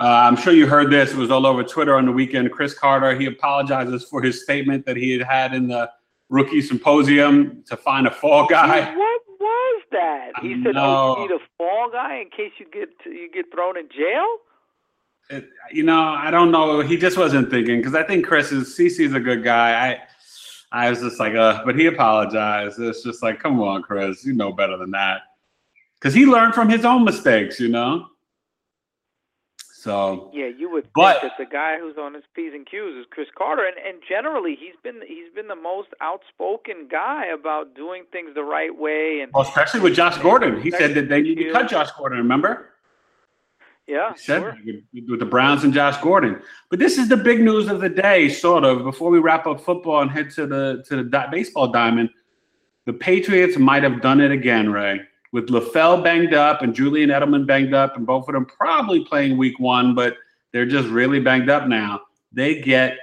Uh, 0.00 0.04
I'm 0.04 0.36
sure 0.36 0.54
you 0.54 0.66
heard 0.66 0.90
this. 0.90 1.12
It 1.12 1.18
was 1.18 1.30
all 1.30 1.44
over 1.44 1.62
Twitter 1.64 1.96
on 1.96 2.06
the 2.06 2.12
weekend. 2.12 2.50
Cris 2.50 2.72
Carter 2.72 3.14
he 3.14 3.26
apologizes 3.26 4.04
for 4.04 4.22
his 4.22 4.42
statement 4.42 4.86
that 4.86 4.96
he 4.96 5.12
had 5.12 5.26
had 5.26 5.52
in 5.52 5.68
the 5.68 5.90
rookie 6.30 6.62
symposium 6.62 7.62
to 7.66 7.76
find 7.76 8.06
a 8.06 8.10
fall 8.10 8.46
guy. 8.46 8.94
What 8.96 9.22
was 9.38 9.82
that? 9.92 10.32
He 10.40 10.62
said, 10.64 10.76
"Oh, 10.76 11.16
you 11.16 11.28
need 11.28 11.34
a 11.34 11.44
fall 11.58 11.90
guy 11.92 12.16
in 12.16 12.30
case 12.30 12.52
you 12.58 12.66
get 12.72 12.88
you 13.04 13.30
get 13.32 13.52
thrown 13.52 13.76
in 13.76 13.88
jail." 13.90 14.38
It, 15.28 15.48
you 15.72 15.82
know, 15.82 16.00
I 16.00 16.30
don't 16.30 16.50
know. 16.50 16.80
He 16.80 16.96
just 16.96 17.16
wasn't 17.16 17.50
thinking 17.50 17.78
because 17.78 17.94
I 17.94 18.04
think 18.04 18.24
Cris 18.26 18.52
is 18.52 18.76
CC's 18.76 19.12
a 19.14 19.20
good 19.20 19.42
guy. 19.42 19.90
I 19.90 20.02
I 20.72 20.90
was 20.90 21.00
just 21.00 21.18
like, 21.18 21.34
uh, 21.34 21.62
but 21.64 21.76
he 21.76 21.86
apologized. 21.86 22.78
It's 22.78 23.02
just 23.02 23.22
like, 23.22 23.40
come 23.40 23.60
on, 23.60 23.82
Cris, 23.82 24.24
you 24.24 24.32
know 24.32 24.52
better 24.52 24.76
than 24.76 24.90
that. 24.92 25.22
Because 25.98 26.14
he 26.14 26.26
learned 26.26 26.54
from 26.54 26.68
his 26.68 26.84
own 26.84 27.04
mistakes, 27.04 27.58
you 27.58 27.68
know. 27.68 28.08
So 29.86 30.32
yeah, 30.34 30.46
you 30.46 30.68
would 30.70 30.88
but, 30.96 31.20
think 31.20 31.32
that 31.32 31.38
the 31.38 31.50
guy 31.50 31.78
who's 31.78 31.96
on 31.96 32.12
his 32.12 32.24
p's 32.34 32.52
and 32.52 32.66
q's 32.66 32.96
is 32.96 33.06
Cris 33.10 33.28
Carter, 33.38 33.64
and 33.64 33.76
and 33.86 34.02
generally 34.08 34.56
he's 34.58 34.74
been 34.82 35.00
he's 35.06 35.32
been 35.32 35.46
the 35.46 35.54
most 35.54 35.90
outspoken 36.00 36.88
guy 36.90 37.26
about 37.26 37.76
doing 37.76 38.02
things 38.10 38.34
the 38.34 38.42
right 38.42 38.76
way, 38.76 39.20
and 39.20 39.32
well, 39.32 39.44
especially 39.44 39.78
with 39.78 39.94
Josh 39.94 40.18
Gordon. 40.18 40.60
He 40.60 40.72
said 40.72 40.94
that 40.94 41.08
they 41.08 41.22
need 41.22 41.36
to 41.36 41.52
cut 41.52 41.68
Josh 41.68 41.92
Gordon. 41.92 42.18
Remember? 42.18 42.70
Yeah, 43.86 44.14
sure. 44.14 44.58
with 45.08 45.20
the 45.20 45.26
Browns 45.26 45.62
and 45.62 45.72
Josh 45.72 45.96
Gordon. 46.02 46.42
But 46.70 46.80
this 46.80 46.98
is 46.98 47.08
the 47.08 47.16
big 47.16 47.40
news 47.40 47.68
of 47.68 47.80
the 47.80 47.88
day, 47.88 48.28
sort 48.28 48.64
of. 48.64 48.82
Before 48.82 49.10
we 49.10 49.20
wrap 49.20 49.46
up 49.46 49.60
football 49.60 50.02
and 50.02 50.10
head 50.10 50.30
to 50.32 50.46
the 50.46 50.84
to 50.88 50.96
the 50.96 51.04
di- 51.04 51.28
baseball 51.30 51.68
diamond, 51.68 52.10
the 52.86 52.92
Patriots 52.92 53.56
might 53.56 53.84
have 53.84 54.02
done 54.02 54.20
it 54.20 54.32
again, 54.32 54.72
Ray. 54.72 55.02
With 55.32 55.48
LaFell 55.50 56.02
banged 56.02 56.34
up 56.34 56.62
and 56.62 56.74
Julian 56.74 57.10
Edelman 57.10 57.46
banged 57.46 57.74
up, 57.74 57.96
and 57.96 58.04
both 58.04 58.28
of 58.28 58.34
them 58.34 58.46
probably 58.46 59.04
playing 59.04 59.36
Week 59.36 59.58
One, 59.60 59.94
but 59.94 60.16
they're 60.52 60.66
just 60.66 60.88
really 60.88 61.20
banged 61.20 61.48
up 61.48 61.68
now. 61.68 62.00
They 62.32 62.60
get 62.60 62.98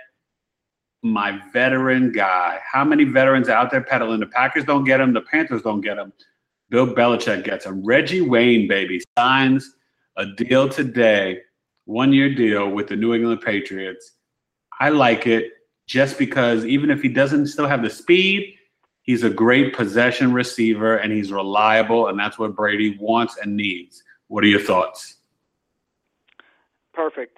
my 1.02 1.40
veteran 1.54 2.12
guy. 2.12 2.60
How 2.70 2.84
many 2.84 3.06
veterans 3.06 3.48
out 3.48 3.72
there 3.72 3.82
peddling? 3.82 4.20
The 4.20 4.26
Packers 4.28 4.66
don't 4.66 4.84
get 4.84 5.00
him. 5.00 5.14
The 5.14 5.22
Panthers 5.22 5.62
don't 5.62 5.82
get 5.82 5.98
him. 5.98 6.12
Bill 6.70 6.88
Belichick 6.88 7.44
gets 7.46 7.66
him. 7.66 7.86
Reggie 7.86 8.22
Wayne, 8.22 8.68
baby, 8.68 9.02
signs 9.18 9.76
a 10.18 10.26
deal 10.26 10.70
today, 10.70 11.40
one 11.86 12.14
year 12.14 12.34
deal 12.34 12.70
with 12.70 12.88
the 12.88 12.96
New 12.96 13.14
England 13.14 13.42
Patriots. 13.42 14.14
I 14.80 14.90
like 14.90 15.28
it 15.28 15.52
just 15.88 16.18
because 16.18 16.66
even 16.66 16.90
if 16.90 17.02
he 17.02 17.10
doesn't 17.10 17.48
still 17.48 17.68
have 17.68 17.84
the 17.84 17.90
speed, 17.90 18.56
he's 19.02 19.24
a 19.24 19.30
great 19.30 19.76
possession 19.76 20.34
receiver 20.34 20.98
and 20.98 21.12
he's 21.12 21.32
reliable, 21.32 22.08
and 22.08 22.20
that's 22.20 22.40
what 22.40 22.56
Brady 22.56 22.98
wants 23.00 23.38
and 23.42 23.56
needs. 23.56 24.04
What 24.28 24.44
are 24.44 24.48
your 24.48 24.62
thoughts? 24.62 25.18
Perfect. 26.94 27.38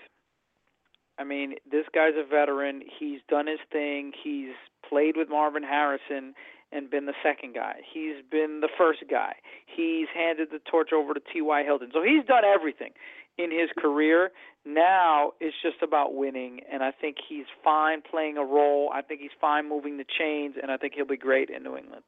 I 1.17 1.23
mean, 1.23 1.55
this 1.69 1.85
guy's 1.93 2.13
a 2.17 2.27
veteran. 2.27 2.81
He's 2.99 3.21
done 3.29 3.47
his 3.47 3.59
thing. 3.71 4.11
He's 4.21 4.53
played 4.87 5.15
with 5.15 5.29
Marvin 5.29 5.63
Harrison 5.63 6.33
and 6.71 6.89
been 6.89 7.05
the 7.05 7.13
second 7.23 7.55
guy. 7.55 7.75
He's 7.93 8.15
been 8.29 8.59
the 8.61 8.69
first 8.77 9.03
guy. 9.09 9.35
He's 9.65 10.07
handed 10.13 10.49
the 10.51 10.59
torch 10.59 10.91
over 10.93 11.13
to 11.13 11.21
T.Y. 11.33 11.63
Hilton. 11.63 11.89
So 11.93 12.03
he's 12.03 12.25
done 12.25 12.43
everything 12.43 12.91
in 13.37 13.51
his 13.51 13.69
career. 13.77 14.31
Now 14.65 15.33
it's 15.39 15.55
just 15.61 15.81
about 15.81 16.15
winning, 16.15 16.61
and 16.71 16.83
I 16.83 16.91
think 16.91 17.17
he's 17.27 17.45
fine 17.63 18.01
playing 18.01 18.37
a 18.37 18.43
role. 18.43 18.89
I 18.93 19.01
think 19.01 19.21
he's 19.21 19.31
fine 19.39 19.69
moving 19.69 19.97
the 19.97 20.05
chains, 20.05 20.55
and 20.61 20.71
I 20.71 20.77
think 20.77 20.93
he'll 20.95 21.05
be 21.05 21.17
great 21.17 21.49
in 21.49 21.63
New 21.63 21.77
England. 21.77 22.03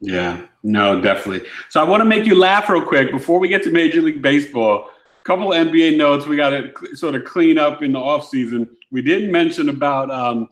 Yeah, 0.00 0.46
no, 0.62 1.00
definitely. 1.00 1.48
So 1.70 1.80
I 1.80 1.84
want 1.84 2.00
to 2.00 2.04
make 2.04 2.26
you 2.26 2.38
laugh 2.38 2.68
real 2.68 2.84
quick 2.84 3.10
before 3.10 3.38
we 3.38 3.48
get 3.48 3.62
to 3.64 3.70
Major 3.70 4.02
League 4.02 4.22
Baseball. 4.22 4.90
A 5.20 5.24
couple 5.24 5.52
of 5.52 5.66
NBA 5.66 5.96
notes 5.96 6.26
we 6.26 6.36
got 6.36 6.50
to 6.50 6.96
sort 6.96 7.14
of 7.14 7.24
clean 7.24 7.58
up 7.58 7.82
in 7.82 7.92
the 7.92 7.98
offseason. 7.98 8.68
We 8.90 9.02
didn't 9.02 9.32
mention 9.32 9.68
about 9.68 10.10
um, 10.10 10.50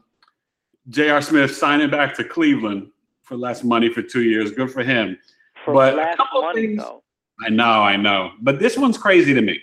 J.R. 0.88 1.22
Smith 1.22 1.56
signing 1.56 1.90
back 1.90 2.14
to 2.16 2.24
Cleveland 2.24 2.88
for 3.22 3.36
less 3.36 3.62
money 3.62 3.92
for 3.92 4.02
two 4.02 4.22
years. 4.22 4.52
Good 4.52 4.70
for 4.70 4.82
him. 4.82 5.16
For 5.64 5.74
but 5.74 5.96
less 5.96 6.14
a 6.14 6.16
couple 6.16 6.42
money, 6.42 6.66
things, 6.66 6.82
though. 6.82 7.02
I 7.44 7.50
know, 7.50 7.64
I 7.64 7.96
know. 7.96 8.32
But 8.40 8.58
this 8.58 8.76
one's 8.76 8.98
crazy 8.98 9.32
to 9.34 9.42
me. 9.42 9.60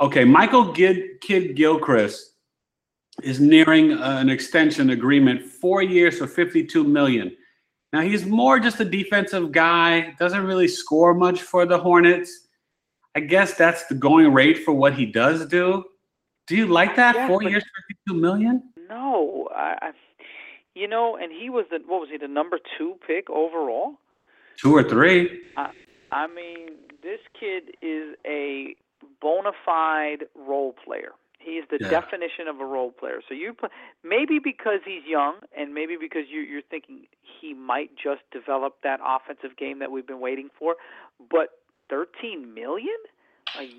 Okay, 0.00 0.24
Michael 0.24 0.72
Gid, 0.72 1.20
Kidd 1.20 1.56
Gilchrist 1.56 2.32
is 3.22 3.40
nearing 3.40 3.92
uh, 3.92 4.18
an 4.18 4.28
extension 4.28 4.90
agreement, 4.90 5.42
four 5.42 5.82
years 5.82 6.18
for 6.18 6.26
52 6.26 6.84
million. 6.84 7.34
Now 7.92 8.00
he's 8.00 8.26
more 8.26 8.58
just 8.58 8.80
a 8.80 8.84
defensive 8.84 9.52
guy, 9.52 10.14
doesn't 10.18 10.44
really 10.44 10.66
score 10.66 11.14
much 11.14 11.42
for 11.42 11.64
the 11.64 11.78
Hornets. 11.78 12.48
I 13.14 13.20
guess 13.20 13.54
that's 13.54 13.86
the 13.86 13.94
going 13.94 14.32
rate 14.32 14.64
for 14.64 14.72
what 14.72 14.94
he 14.94 15.06
does 15.06 15.46
do. 15.46 15.84
Do 16.48 16.56
you 16.56 16.66
like 16.66 16.96
that? 16.96 17.14
Yeah, 17.14 17.28
four 17.28 17.40
but- 17.40 17.50
years, 17.50 17.64
52 18.08 18.20
million? 18.20 18.73
No, 18.88 19.48
I, 19.54 19.76
I, 19.80 19.90
you 20.74 20.88
know, 20.88 21.16
and 21.16 21.32
he 21.32 21.50
was 21.50 21.66
the 21.70 21.78
what 21.86 22.00
was 22.00 22.08
he 22.10 22.18
the 22.18 22.28
number 22.28 22.58
two 22.78 22.96
pick 23.06 23.30
overall? 23.30 23.94
Two 24.56 24.76
or 24.76 24.82
three? 24.82 25.40
I, 25.56 25.70
I 26.10 26.26
mean, 26.26 26.70
this 27.02 27.20
kid 27.38 27.76
is 27.82 28.16
a 28.26 28.76
bona 29.20 29.52
fide 29.64 30.24
role 30.34 30.74
player. 30.84 31.12
He 31.38 31.52
is 31.52 31.66
the 31.70 31.78
Yeah. 31.78 31.90
definition 31.90 32.48
of 32.48 32.60
a 32.60 32.64
role 32.64 32.90
player. 32.90 33.20
So 33.28 33.34
you 33.34 33.52
play, 33.52 33.68
maybe 34.02 34.38
because 34.38 34.80
he's 34.84 35.04
young, 35.06 35.36
and 35.56 35.74
maybe 35.74 35.96
because 36.00 36.24
you, 36.30 36.40
you're 36.40 36.62
thinking 36.62 37.06
he 37.40 37.52
might 37.52 37.90
just 37.96 38.22
develop 38.32 38.76
that 38.82 39.00
offensive 39.04 39.56
game 39.56 39.78
that 39.80 39.90
we've 39.90 40.06
been 40.06 40.20
waiting 40.20 40.48
for. 40.58 40.76
But 41.30 41.50
13 41.90 42.54
million? 42.54 42.96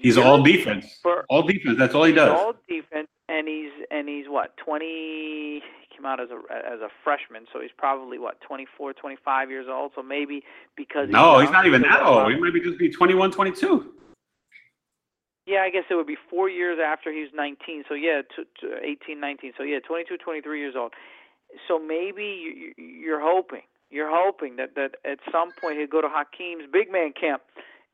He's 0.02 0.18
all 0.18 0.42
defense. 0.44 1.00
for 1.02 1.26
All 1.30 1.44
defense. 1.44 1.78
That's 1.78 1.94
all 1.96 2.04
he 2.06 2.14
does. 2.14 2.30
all 2.30 2.54
defense, 2.68 3.08
and 3.30 3.48
he's 3.48 3.72
and 3.92 4.08
he's 4.08 4.26
what 4.28 4.56
20? 4.58 4.86
He 4.86 5.62
came 5.96 6.06
out 6.06 6.20
as 6.20 6.30
a 6.30 6.36
as 6.54 6.80
a 6.82 6.90
freshman, 7.04 7.46
so 7.54 7.60
he's 7.62 7.72
probably 7.78 8.18
what 8.20 8.40
24, 8.42 8.94
25 8.94 9.50
years 9.50 9.68
old. 9.70 9.92
So 9.96 10.02
maybe 10.04 10.44
because 10.78 11.10
no, 11.10 11.40
he's, 11.40 11.50
he's 11.50 11.54
not 11.54 11.66
even 11.66 11.82
that 11.84 12.04
old. 12.04 12.32
He 12.32 12.40
might 12.40 12.54
be 12.54 12.62
just 12.62 12.78
be 12.80 12.90
21, 12.90 13.32
22. 13.32 13.92
Yeah, 15.48 15.60
I 15.60 15.70
guess 15.70 15.84
it 15.92 15.96
would 15.96 16.08
be 16.08 16.18
four 16.30 16.50
years 16.50 16.80
after 16.84 17.12
he 17.14 17.22
was 17.22 17.30
19. 17.36 17.84
So 17.88 17.94
yeah, 17.94 18.22
to, 18.36 18.46
to 18.62 18.84
18, 18.84 19.20
19. 19.20 19.54
So 19.58 19.64
yeah, 19.64 19.78
22, 19.80 20.18
23 20.18 20.60
years 20.60 20.74
old. 20.76 20.94
So 21.68 21.78
maybe 21.80 22.24
you, 22.24 22.74
you- 22.78 22.96
you're 23.06 23.22
hoping, 23.22 23.62
you're 23.92 24.10
hoping 24.12 24.56
that 24.56 24.74
that 24.76 24.96
at 25.06 25.20
some 25.32 25.50
point 25.62 25.78
he'll 25.78 25.88
go 25.88 26.02
to 26.02 26.10
Hakeem's 26.10 26.64
big 26.72 26.92
man 26.92 27.14
camp, 27.20 27.44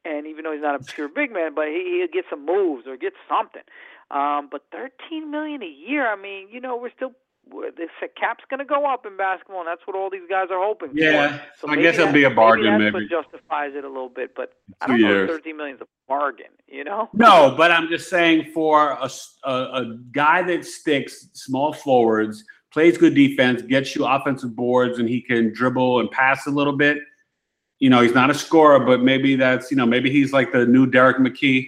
and 0.05 0.25
even 0.27 0.43
though 0.43 0.51
he's 0.53 0.61
not 0.61 0.75
a 0.79 0.83
pure 0.83 1.07
big 1.09 1.31
man, 1.31 1.53
but 1.55 1.67
he, 1.67 1.99
he'll 1.99 2.07
get 2.13 2.25
some 2.29 2.45
moves 2.45 2.87
or 2.87 2.97
get 2.97 3.13
something. 3.29 3.61
Um, 4.09 4.49
but 4.51 4.63
13 4.71 5.31
million 5.31 5.63
a 5.63 5.67
year. 5.67 6.11
I 6.11 6.15
mean, 6.15 6.47
you 6.51 6.59
know, 6.59 6.75
we're 6.75 6.91
still 6.95 7.11
we're- 7.51 7.71
the 7.75 7.87
cap's 8.19 8.43
going 8.49 8.59
to 8.59 8.65
go 8.65 8.85
up 8.85 9.05
in 9.05 9.17
basketball, 9.17 9.59
and 9.59 9.67
that's 9.67 9.81
what 9.85 9.95
all 9.95 10.09
these 10.09 10.27
guys 10.29 10.47
are 10.51 10.63
hoping 10.63 10.89
Yeah, 10.93 11.37
for. 11.37 11.67
So 11.67 11.69
I 11.69 11.75
guess 11.77 11.97
it'll 11.97 12.13
be 12.13 12.23
a 12.23 12.29
bargain, 12.29 12.77
Maybe 12.77 12.91
maybe. 12.91 13.07
justifies 13.07 13.71
it 13.75 13.83
a 13.83 13.87
little 13.87 14.09
bit, 14.09 14.35
but 14.35 14.53
I 14.81 14.85
Two 14.87 14.93
don't 14.93 15.01
know 15.01 15.07
years. 15.07 15.29
13 15.29 15.57
million 15.57 15.75
is 15.77 15.81
a 15.81 15.87
bargain. 16.07 16.47
You 16.67 16.83
know? 16.83 17.09
No, 17.13 17.53
but 17.57 17.71
I'm 17.71 17.87
just 17.89 18.09
saying 18.09 18.51
for 18.53 18.91
a 19.01 19.09
a 19.43 19.97
guy 20.11 20.41
that 20.43 20.65
sticks, 20.65 21.29
small 21.33 21.73
forwards, 21.73 22.43
plays 22.71 22.97
good 22.97 23.15
defense, 23.15 23.61
gets 23.63 23.95
you 23.95 24.05
offensive 24.05 24.55
boards, 24.55 24.99
and 24.99 25.09
he 25.09 25.19
can 25.21 25.51
dribble 25.53 25.99
and 26.01 26.11
pass 26.11 26.47
a 26.47 26.51
little 26.51 26.77
bit. 26.77 26.99
You 27.81 27.89
know, 27.89 28.01
he's 28.01 28.13
not 28.13 28.29
a 28.29 28.33
scorer, 28.35 28.79
but 28.79 29.01
maybe 29.01 29.35
that's 29.35 29.71
you 29.71 29.75
know 29.75 29.87
maybe 29.87 30.11
he's 30.11 30.31
like 30.31 30.51
the 30.53 30.67
new 30.67 30.85
Derek 30.85 31.17
McKee. 31.17 31.67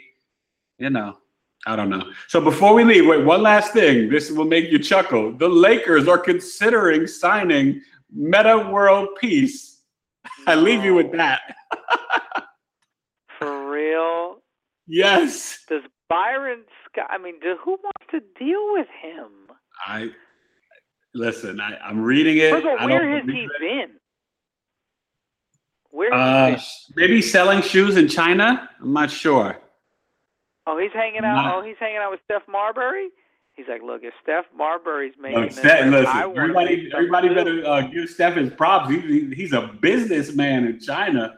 You 0.78 0.92
know, 0.92 1.18
I 1.66 1.76
don't 1.76 1.90
know. 1.90 2.04
So 2.28 2.40
before 2.40 2.76
we 2.76 2.84
leave, 2.84 3.08
wait, 3.08 3.26
one 3.26 3.42
last 3.42 3.74
thing. 3.74 4.10
This 4.10 4.30
will 4.30 4.46
make 4.46 4.70
you 4.70 4.78
chuckle. 4.78 5.34
The 5.36 5.50
Lakers 5.50 6.08
are 6.08 6.20
considering 6.20 7.08
signing 7.08 7.82
Metta 8.14 8.70
World 8.70 9.10
Peace. 9.20 9.82
I 10.48 10.54
leave 10.54 10.84
you 10.86 10.94
with 10.94 11.12
that. 11.14 11.42
For 13.40 13.72
real? 13.72 14.38
Yes. 14.86 15.66
Does 15.68 15.82
Byron 16.10 16.64
Scott? 16.86 17.08
I 17.10 17.18
mean, 17.18 17.40
do, 17.40 17.56
who 17.64 17.72
wants 17.72 18.06
to 18.12 18.20
deal 18.40 18.72
with 18.74 18.88
him? 19.02 19.32
I 19.88 20.12
listen. 21.16 21.60
I, 21.60 21.76
I'm 21.78 22.02
reading 22.02 22.38
it. 22.38 22.52
First 22.52 22.68
of 22.68 22.72
all, 22.74 22.78
I 22.80 22.86
where 22.86 23.00
don't 23.00 23.28
has 23.28 23.36
he 23.36 23.46
it. 23.46 23.50
been? 23.60 23.90
Where 25.94 26.12
Uh, 26.12 26.60
maybe 26.96 27.22
selling 27.22 27.62
shoes 27.62 27.98
in 27.98 28.08
China. 28.08 28.68
I'm 28.82 28.94
not 28.94 29.12
sure. 29.12 29.60
Oh, 30.66 30.78
he's 30.80 30.92
hanging 30.92 31.24
out. 31.24 31.36
not- 31.36 31.56
Oh, 31.56 31.62
he's 31.62 31.78
hanging 31.80 31.98
out 31.98 32.10
with 32.10 32.20
Steph 32.26 32.42
Marbury. 32.48 33.10
He's 33.54 33.68
like, 33.68 33.84
look, 33.84 34.04
if 34.04 34.16
Steph 34.24 34.46
Marbury's 34.58 35.14
making 35.20 35.42
Look, 35.42 35.52
Steph, 35.52 35.86
listen, 35.92 36.08
I 36.08 36.28
everybody, 36.28 36.90
everybody 36.92 37.30
better 37.30 37.64
uh, 37.68 37.82
give 37.82 38.10
Steph 38.10 38.34
his 38.38 38.50
props. 38.54 38.90
He, 38.90 39.00
he, 39.02 39.36
he's 39.36 39.54
a 39.54 39.68
businessman 39.80 40.66
in 40.66 40.80
China. 40.80 41.36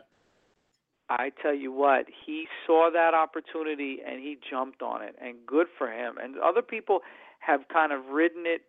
I 1.09 1.31
tell 1.41 1.53
you 1.53 1.73
what, 1.73 2.05
he 2.25 2.47
saw 2.65 2.89
that 2.93 3.13
opportunity 3.13 3.99
and 4.07 4.21
he 4.21 4.37
jumped 4.49 4.81
on 4.81 5.01
it, 5.01 5.15
and 5.21 5.35
good 5.45 5.67
for 5.77 5.91
him. 5.91 6.17
And 6.17 6.37
other 6.39 6.61
people 6.61 7.01
have 7.39 7.67
kind 7.67 7.91
of 7.91 8.05
ridden 8.07 8.45
it 8.45 8.61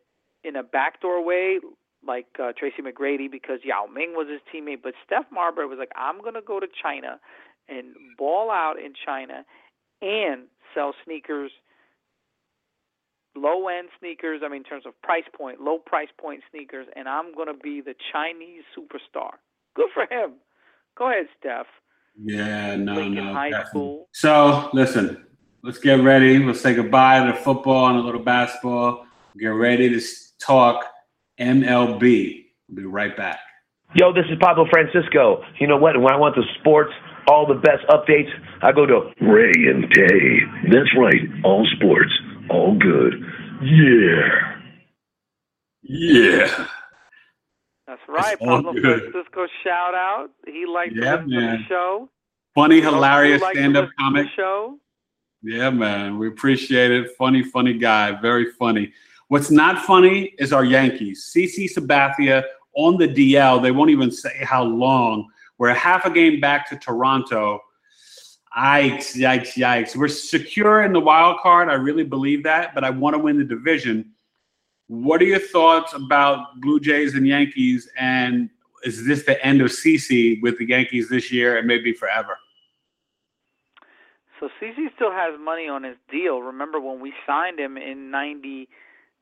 in 0.42 0.56
a 0.56 0.64
backdoor 0.64 1.22
way, 1.22 1.60
like 2.06 2.26
uh, 2.42 2.52
Tracy 2.56 2.82
McGrady, 2.82 3.30
because 3.30 3.60
Yao 3.64 3.86
Ming 3.92 4.14
was 4.14 4.28
his 4.30 4.40
teammate. 4.52 4.82
But 4.82 4.94
Steph 5.04 5.26
Marbury 5.32 5.66
was 5.66 5.78
like, 5.78 5.92
I'm 5.96 6.20
going 6.20 6.34
to 6.34 6.42
go 6.42 6.60
to 6.60 6.66
China 6.82 7.20
and 7.68 7.94
ball 8.16 8.50
out 8.50 8.76
in 8.78 8.92
China 9.04 9.44
and 10.00 10.44
sell 10.74 10.94
sneakers, 11.04 11.50
low 13.34 13.68
end 13.68 13.88
sneakers. 13.98 14.42
I 14.44 14.48
mean, 14.48 14.58
in 14.58 14.64
terms 14.64 14.84
of 14.86 15.00
price 15.02 15.24
point, 15.36 15.60
low 15.60 15.78
price 15.78 16.08
point 16.20 16.42
sneakers, 16.50 16.86
and 16.94 17.08
I'm 17.08 17.34
going 17.34 17.48
to 17.48 17.54
be 17.54 17.80
the 17.80 17.94
Chinese 18.12 18.62
superstar. 18.76 19.30
Good 19.74 19.88
for 19.92 20.02
him. 20.02 20.34
Go 20.96 21.10
ahead, 21.10 21.26
Steph. 21.38 21.66
Yeah, 22.22 22.76
no, 22.76 22.94
Lincoln 22.94 23.26
no. 23.26 23.32
High 23.34 23.50
definitely. 23.50 23.70
School. 23.70 24.08
So 24.12 24.70
listen, 24.72 25.26
let's 25.62 25.78
get 25.78 26.02
ready. 26.02 26.38
Let's 26.38 26.60
say 26.60 26.74
goodbye 26.74 27.26
to 27.26 27.32
the 27.32 27.38
football 27.38 27.88
and 27.88 27.98
a 27.98 28.00
little 28.00 28.22
basketball. 28.22 29.06
Get 29.38 29.48
ready 29.48 29.90
to 29.90 30.00
talk 30.38 30.86
MLB. 31.40 32.44
We'll 32.68 32.76
be 32.76 32.84
right 32.84 33.16
back. 33.16 33.38
Yo, 33.94 34.12
this 34.12 34.24
is 34.30 34.36
Pablo 34.40 34.66
Francisco. 34.68 35.42
You 35.60 35.66
know 35.66 35.76
what? 35.76 36.00
When 36.00 36.12
I 36.12 36.16
want 36.16 36.34
the 36.34 36.42
sports, 36.60 36.92
all 37.28 37.46
the 37.46 37.54
best 37.54 37.86
updates, 37.88 38.30
I 38.62 38.72
go 38.72 38.84
to 38.86 39.12
Ray 39.20 39.52
and 39.52 39.84
Tay. 39.92 40.40
That's 40.72 40.94
right. 40.96 41.22
All 41.44 41.66
sports, 41.76 42.12
all 42.50 42.76
good. 42.76 43.14
Yeah. 43.62 44.56
Yeah. 45.82 46.66
That's 47.86 48.02
right. 48.08 48.36
all 48.40 48.62
Pablo 48.62 48.72
good. 48.74 49.12
Francisco 49.12 49.46
shout 49.62 49.94
out. 49.94 50.30
He 50.46 50.66
liked 50.66 50.94
Yeah, 50.94 51.16
to 51.18 51.22
listen 51.22 51.30
to 51.30 51.40
man. 51.40 51.58
the 51.60 51.64
show. 51.68 52.08
Funny, 52.54 52.80
hilarious 52.80 53.42
stand-up 53.52 53.90
comic. 53.98 54.26
Show. 54.34 54.78
Yeah, 55.42 55.70
man. 55.70 56.18
We 56.18 56.28
appreciate 56.28 56.90
it. 56.90 57.12
Funny, 57.16 57.42
funny 57.44 57.74
guy. 57.74 58.12
Very 58.20 58.50
funny. 58.52 58.92
What's 59.28 59.50
not 59.50 59.84
funny 59.84 60.34
is 60.38 60.52
our 60.52 60.64
Yankees. 60.64 61.30
CC 61.34 61.68
Sabathia 61.72 62.44
on 62.74 62.96
the 62.96 63.08
DL. 63.08 63.60
They 63.62 63.72
won't 63.72 63.90
even 63.90 64.10
say 64.10 64.44
how 64.44 64.62
long. 64.62 65.28
We're 65.58 65.74
half 65.74 66.04
a 66.04 66.10
game 66.10 66.40
back 66.40 66.68
to 66.70 66.76
Toronto. 66.76 67.60
Yikes, 68.56 69.16
yikes, 69.16 69.54
yikes. 69.54 69.96
We're 69.96 70.08
secure 70.08 70.82
in 70.84 70.92
the 70.92 71.00
wild 71.00 71.40
card. 71.40 71.68
I 71.68 71.74
really 71.74 72.04
believe 72.04 72.42
that, 72.44 72.74
but 72.74 72.84
I 72.84 72.90
want 72.90 73.14
to 73.14 73.18
win 73.18 73.38
the 73.38 73.44
division. 73.44 74.12
What 74.86 75.20
are 75.20 75.26
your 75.26 75.40
thoughts 75.40 75.92
about 75.94 76.60
Blue 76.60 76.78
Jays 76.78 77.14
and 77.14 77.26
Yankees? 77.26 77.88
And 77.98 78.48
is 78.84 79.04
this 79.04 79.24
the 79.24 79.44
end 79.44 79.60
of 79.60 79.70
CC 79.70 80.40
with 80.40 80.58
the 80.58 80.68
Yankees 80.68 81.08
this 81.08 81.32
year 81.32 81.58
and 81.58 81.66
maybe 81.66 81.92
forever? 81.92 82.38
So 84.38 84.48
CC 84.60 84.94
still 84.94 85.10
has 85.10 85.34
money 85.40 85.68
on 85.68 85.82
his 85.82 85.96
deal. 86.10 86.40
Remember 86.40 86.78
when 86.78 87.00
we 87.00 87.12
signed 87.26 87.58
him 87.58 87.76
in 87.76 88.10
ninety, 88.10 88.68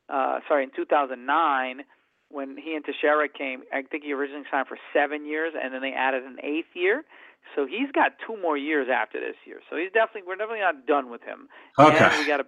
uh, 0.08 0.40
sorry, 0.48 0.64
in 0.64 0.70
two 0.74 0.84
thousand 0.84 1.26
nine, 1.26 1.82
when 2.30 2.56
he 2.56 2.74
and 2.74 2.84
Teixeira 2.84 3.28
came. 3.28 3.62
I 3.72 3.82
think 3.82 4.04
he 4.04 4.12
originally 4.12 4.44
signed 4.50 4.66
for 4.66 4.78
seven 4.92 5.26
years, 5.26 5.54
and 5.60 5.72
then 5.72 5.80
they 5.80 5.92
added 5.92 6.24
an 6.24 6.36
eighth 6.42 6.74
year. 6.74 7.04
So 7.54 7.66
he's 7.66 7.92
got 7.92 8.12
two 8.26 8.40
more 8.40 8.56
years 8.56 8.88
after 8.92 9.20
this 9.20 9.36
year. 9.44 9.60
So 9.70 9.76
he's 9.76 9.92
definitely 9.92 10.22
we're 10.26 10.36
definitely 10.36 10.60
not 10.60 10.86
done 10.86 11.10
with 11.10 11.22
him. 11.22 11.48
Okay. 11.78 11.98
And 11.98 12.18
we 12.18 12.26
got 12.26 12.40
a, 12.40 12.46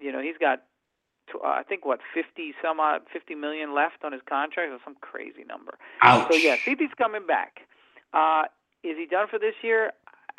you 0.00 0.10
know, 0.12 0.20
he's 0.20 0.38
got, 0.40 0.62
tw- 1.30 1.44
uh, 1.44 1.48
I 1.48 1.62
think 1.62 1.84
what 1.84 2.00
fifty 2.14 2.54
some 2.62 2.80
odd 2.80 3.02
fifty 3.12 3.34
million 3.34 3.74
left 3.74 4.02
on 4.02 4.12
his 4.12 4.22
contract 4.28 4.72
or 4.72 4.78
some 4.84 4.96
crazy 5.00 5.44
number. 5.46 5.78
Ouch. 6.02 6.32
So 6.32 6.36
yeah, 6.36 6.56
CC's 6.56 6.94
coming 6.96 7.26
back. 7.26 7.60
Uh, 8.12 8.44
is 8.82 8.96
he 8.96 9.06
done 9.06 9.28
for 9.28 9.38
this 9.38 9.54
year? 9.62 9.92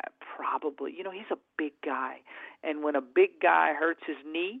Uh, 0.04 0.10
Probably. 0.36 0.92
You 0.96 1.02
know, 1.04 1.10
he's 1.10 1.30
a 1.30 1.38
big 1.56 1.72
guy, 1.84 2.16
and 2.62 2.82
when 2.82 2.94
a 2.96 3.00
big 3.00 3.40
guy 3.40 3.72
hurts 3.72 4.00
his 4.06 4.16
knee, 4.30 4.60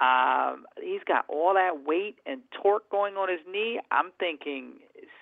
um, 0.00 0.64
he's 0.82 1.04
got 1.06 1.24
all 1.28 1.54
that 1.54 1.86
weight 1.86 2.16
and 2.26 2.42
torque 2.50 2.90
going 2.90 3.14
on 3.14 3.28
his 3.28 3.40
knee. 3.50 3.80
I'm 3.90 4.10
thinking 4.18 4.80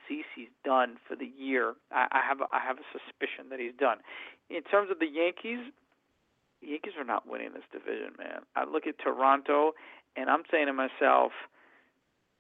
CC's 0.09 0.51
done 0.65 0.97
for 1.07 1.15
the 1.15 1.31
year. 1.39 1.75
I, 1.91 2.07
I 2.13 2.21
have 2.27 2.41
a, 2.41 2.45
I 2.53 2.61
have 2.61 2.79
a 2.79 2.87
suspicion 2.93 3.51
that 3.51 3.61
he's 3.61 3.75
done. 3.79 3.99
In 4.49 4.63
terms 4.63 4.91
of 4.91 4.99
the 4.99 5.07
Yankees, 5.07 5.73
the 6.61 6.69
Yankees 6.69 6.95
are 6.99 7.05
not 7.05 7.29
winning 7.29 7.51
this 7.53 7.65
division, 7.71 8.13
man. 8.19 8.41
I 8.57 8.65
look 8.65 8.87
at 8.87 8.99
Toronto, 8.99 9.73
and 10.17 10.31
I'm 10.31 10.43
saying 10.51 10.67
to 10.67 10.73
myself, 10.73 11.33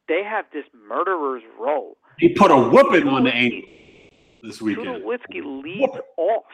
they 0.08 0.22
have 0.24 0.46
this 0.52 0.64
murderer's 0.88 1.42
row. 1.60 1.96
He 2.18 2.30
put 2.30 2.50
a 2.50 2.56
whooping 2.56 3.08
on 3.08 3.24
the 3.24 3.34
Angels 3.34 3.64
this 4.42 4.62
weekend. 4.62 4.86
Tulowitzki 4.86 5.62
leads 5.62 5.98
off. 6.16 6.44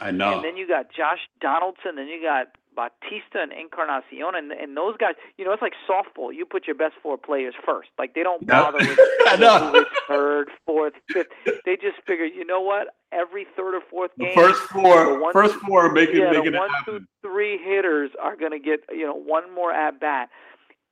I 0.00 0.10
know. 0.10 0.36
And 0.36 0.44
then 0.44 0.56
you 0.56 0.66
got 0.66 0.86
Josh 0.90 1.20
Donaldson, 1.40 1.96
then 1.96 2.08
you 2.08 2.22
got 2.22 2.48
Bautista 2.74 3.40
and 3.40 3.52
Encarnacion, 3.52 4.34
and 4.34 4.52
and 4.52 4.76
those 4.76 4.96
guys. 4.96 5.14
You 5.38 5.44
know, 5.44 5.52
it's 5.52 5.62
like 5.62 5.74
softball. 5.88 6.34
You 6.34 6.44
put 6.44 6.66
your 6.66 6.76
best 6.76 6.94
four 7.02 7.16
players 7.16 7.54
first. 7.64 7.88
Like 7.98 8.14
they 8.14 8.22
don't 8.22 8.46
bother 8.46 8.78
with 8.78 8.98
I 9.26 9.36
know. 9.36 9.70
who 9.70 9.78
is 9.80 9.86
third, 10.08 10.48
fourth, 10.66 10.94
fifth. 11.10 11.28
They 11.64 11.76
just 11.76 11.96
figure, 12.06 12.24
you 12.26 12.44
know 12.44 12.60
what? 12.60 12.88
Every 13.12 13.46
third 13.56 13.74
or 13.74 13.80
fourth 13.90 14.10
the 14.16 14.24
game, 14.24 14.34
first 14.34 14.60
the 14.62 14.68
four, 14.80 15.20
one, 15.20 15.32
first 15.32 15.54
four, 15.56 15.92
making 15.92 16.16
yeah, 16.16 16.30
making 16.32 16.54
it 16.54 16.58
one, 16.58 16.70
happen. 16.70 17.06
two, 17.22 17.28
three 17.28 17.58
hitters 17.58 18.10
are 18.20 18.36
going 18.36 18.52
to 18.52 18.58
get 18.58 18.80
you 18.90 19.06
know 19.06 19.14
one 19.14 19.54
more 19.54 19.72
at 19.72 20.00
bat, 20.00 20.28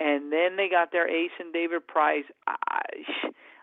and 0.01 0.33
then 0.33 0.57
they 0.57 0.69
got 0.69 0.93
their 0.93 1.09
ace 1.09 1.33
and 1.39 1.53
David 1.53 1.87
Price. 1.87 2.25
I, 2.47 2.81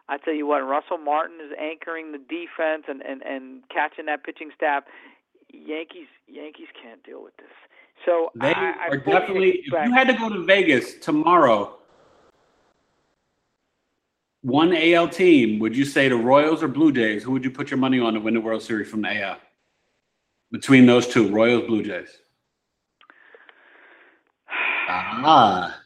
I 0.10 0.18
tell 0.18 0.34
you 0.34 0.48
what, 0.48 0.60
Russell 0.60 0.98
Martin 0.98 1.38
is 1.40 1.54
anchoring 1.60 2.12
the 2.12 2.18
defense 2.18 2.86
and 2.88 3.02
and 3.02 3.22
and 3.22 3.64
catching 3.70 4.06
that 4.08 4.24
pitching 4.24 4.50
staff. 4.56 4.84
Yankees 5.52 6.08
Yankees 6.28 6.68
can't 6.82 7.04
deal 7.04 7.24
with 7.24 7.38
this. 7.38 7.54
So 8.06 8.30
They 8.36 8.54
I, 8.54 8.72
I 8.72 8.88
are 8.90 8.98
definitely. 8.98 9.60
If 9.66 9.68
you 9.68 9.92
had 9.94 10.08
to 10.08 10.14
go 10.14 10.30
to 10.30 10.44
Vegas 10.46 10.96
tomorrow, 10.96 11.78
one 14.42 14.74
AL 14.76 15.10
team, 15.10 15.60
would 15.60 15.76
you 15.76 15.86
say 15.86 16.08
the 16.08 16.16
Royals 16.16 16.64
or 16.64 16.68
Blue 16.68 16.92
Jays? 16.92 17.24
Who 17.24 17.32
would 17.32 17.44
you 17.44 17.52
put 17.52 17.70
your 17.70 17.78
money 17.78 18.00
on 18.00 18.14
to 18.14 18.20
win 18.20 18.34
the 18.34 18.42
World 18.42 18.62
Series 18.64 18.90
from 18.90 19.02
the 19.02 19.22
AL? 19.22 19.38
Between 20.52 20.86
those 20.86 21.08
two, 21.08 21.30
Royals, 21.30 21.68
Blue 21.68 21.84
Jays. 21.84 22.10
Ah, 24.92 25.80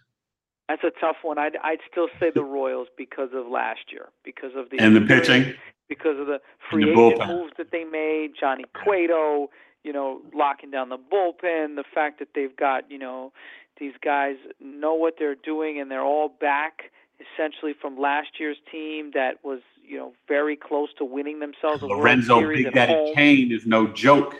That's 0.70 0.84
a 0.86 0.92
tough 1.02 1.18
one. 1.24 1.38
I'd 1.38 1.58
I'd 1.64 1.80
still 1.92 2.08
say 2.20 2.32
the 2.34 2.44
Royals 2.44 2.88
because 2.98 3.30
of 3.34 3.48
last 3.48 3.92
year, 3.92 4.10
because 4.24 4.52
of 4.56 4.70
the 4.70 4.80
and 4.80 4.96
the 4.96 5.02
pitching. 5.02 5.54
because 5.90 6.18
of 6.20 6.28
the 6.28 6.40
free 6.72 6.86
the 6.86 6.92
agent 6.92 7.20
bullpen. 7.20 7.28
moves 7.28 7.54
that 7.58 7.72
they 7.72 7.84
made, 7.84 8.32
Johnny 8.40 8.64
Cueto, 8.84 9.50
you 9.84 9.94
know, 9.94 10.22
locking 10.34 10.72
down 10.72 10.90
the 10.90 10.98
bullpen, 10.98 11.76
the 11.76 11.84
fact 11.94 12.20
that 12.20 12.30
they've 12.34 12.56
got, 12.56 12.90
you 12.90 12.98
know, 12.98 13.32
these 13.80 13.94
guys 14.04 14.36
know 14.60 14.94
what 14.94 15.16
they're 15.20 15.36
doing 15.36 15.80
and 15.80 15.90
they're 15.92 16.04
all 16.04 16.30
back 16.30 16.92
essentially 17.20 17.74
from 17.80 17.98
last 17.98 18.40
year's 18.40 18.58
team 18.72 19.12
that 19.14 19.44
was, 19.44 19.60
you 19.86 19.98
know, 19.98 20.14
very 20.28 20.56
close 20.56 20.90
to 20.98 21.06
winning 21.06 21.40
themselves 21.40 21.82
a 21.84 21.88
World 21.88 22.00
Lorenzo 22.00 22.40
Series 22.40 22.66
Big 22.66 22.74
Daddy 22.74 22.94
home. 22.94 23.16
Kane 23.16 23.52
is 23.52 23.66
no 23.66 23.88
joke. 23.88 24.36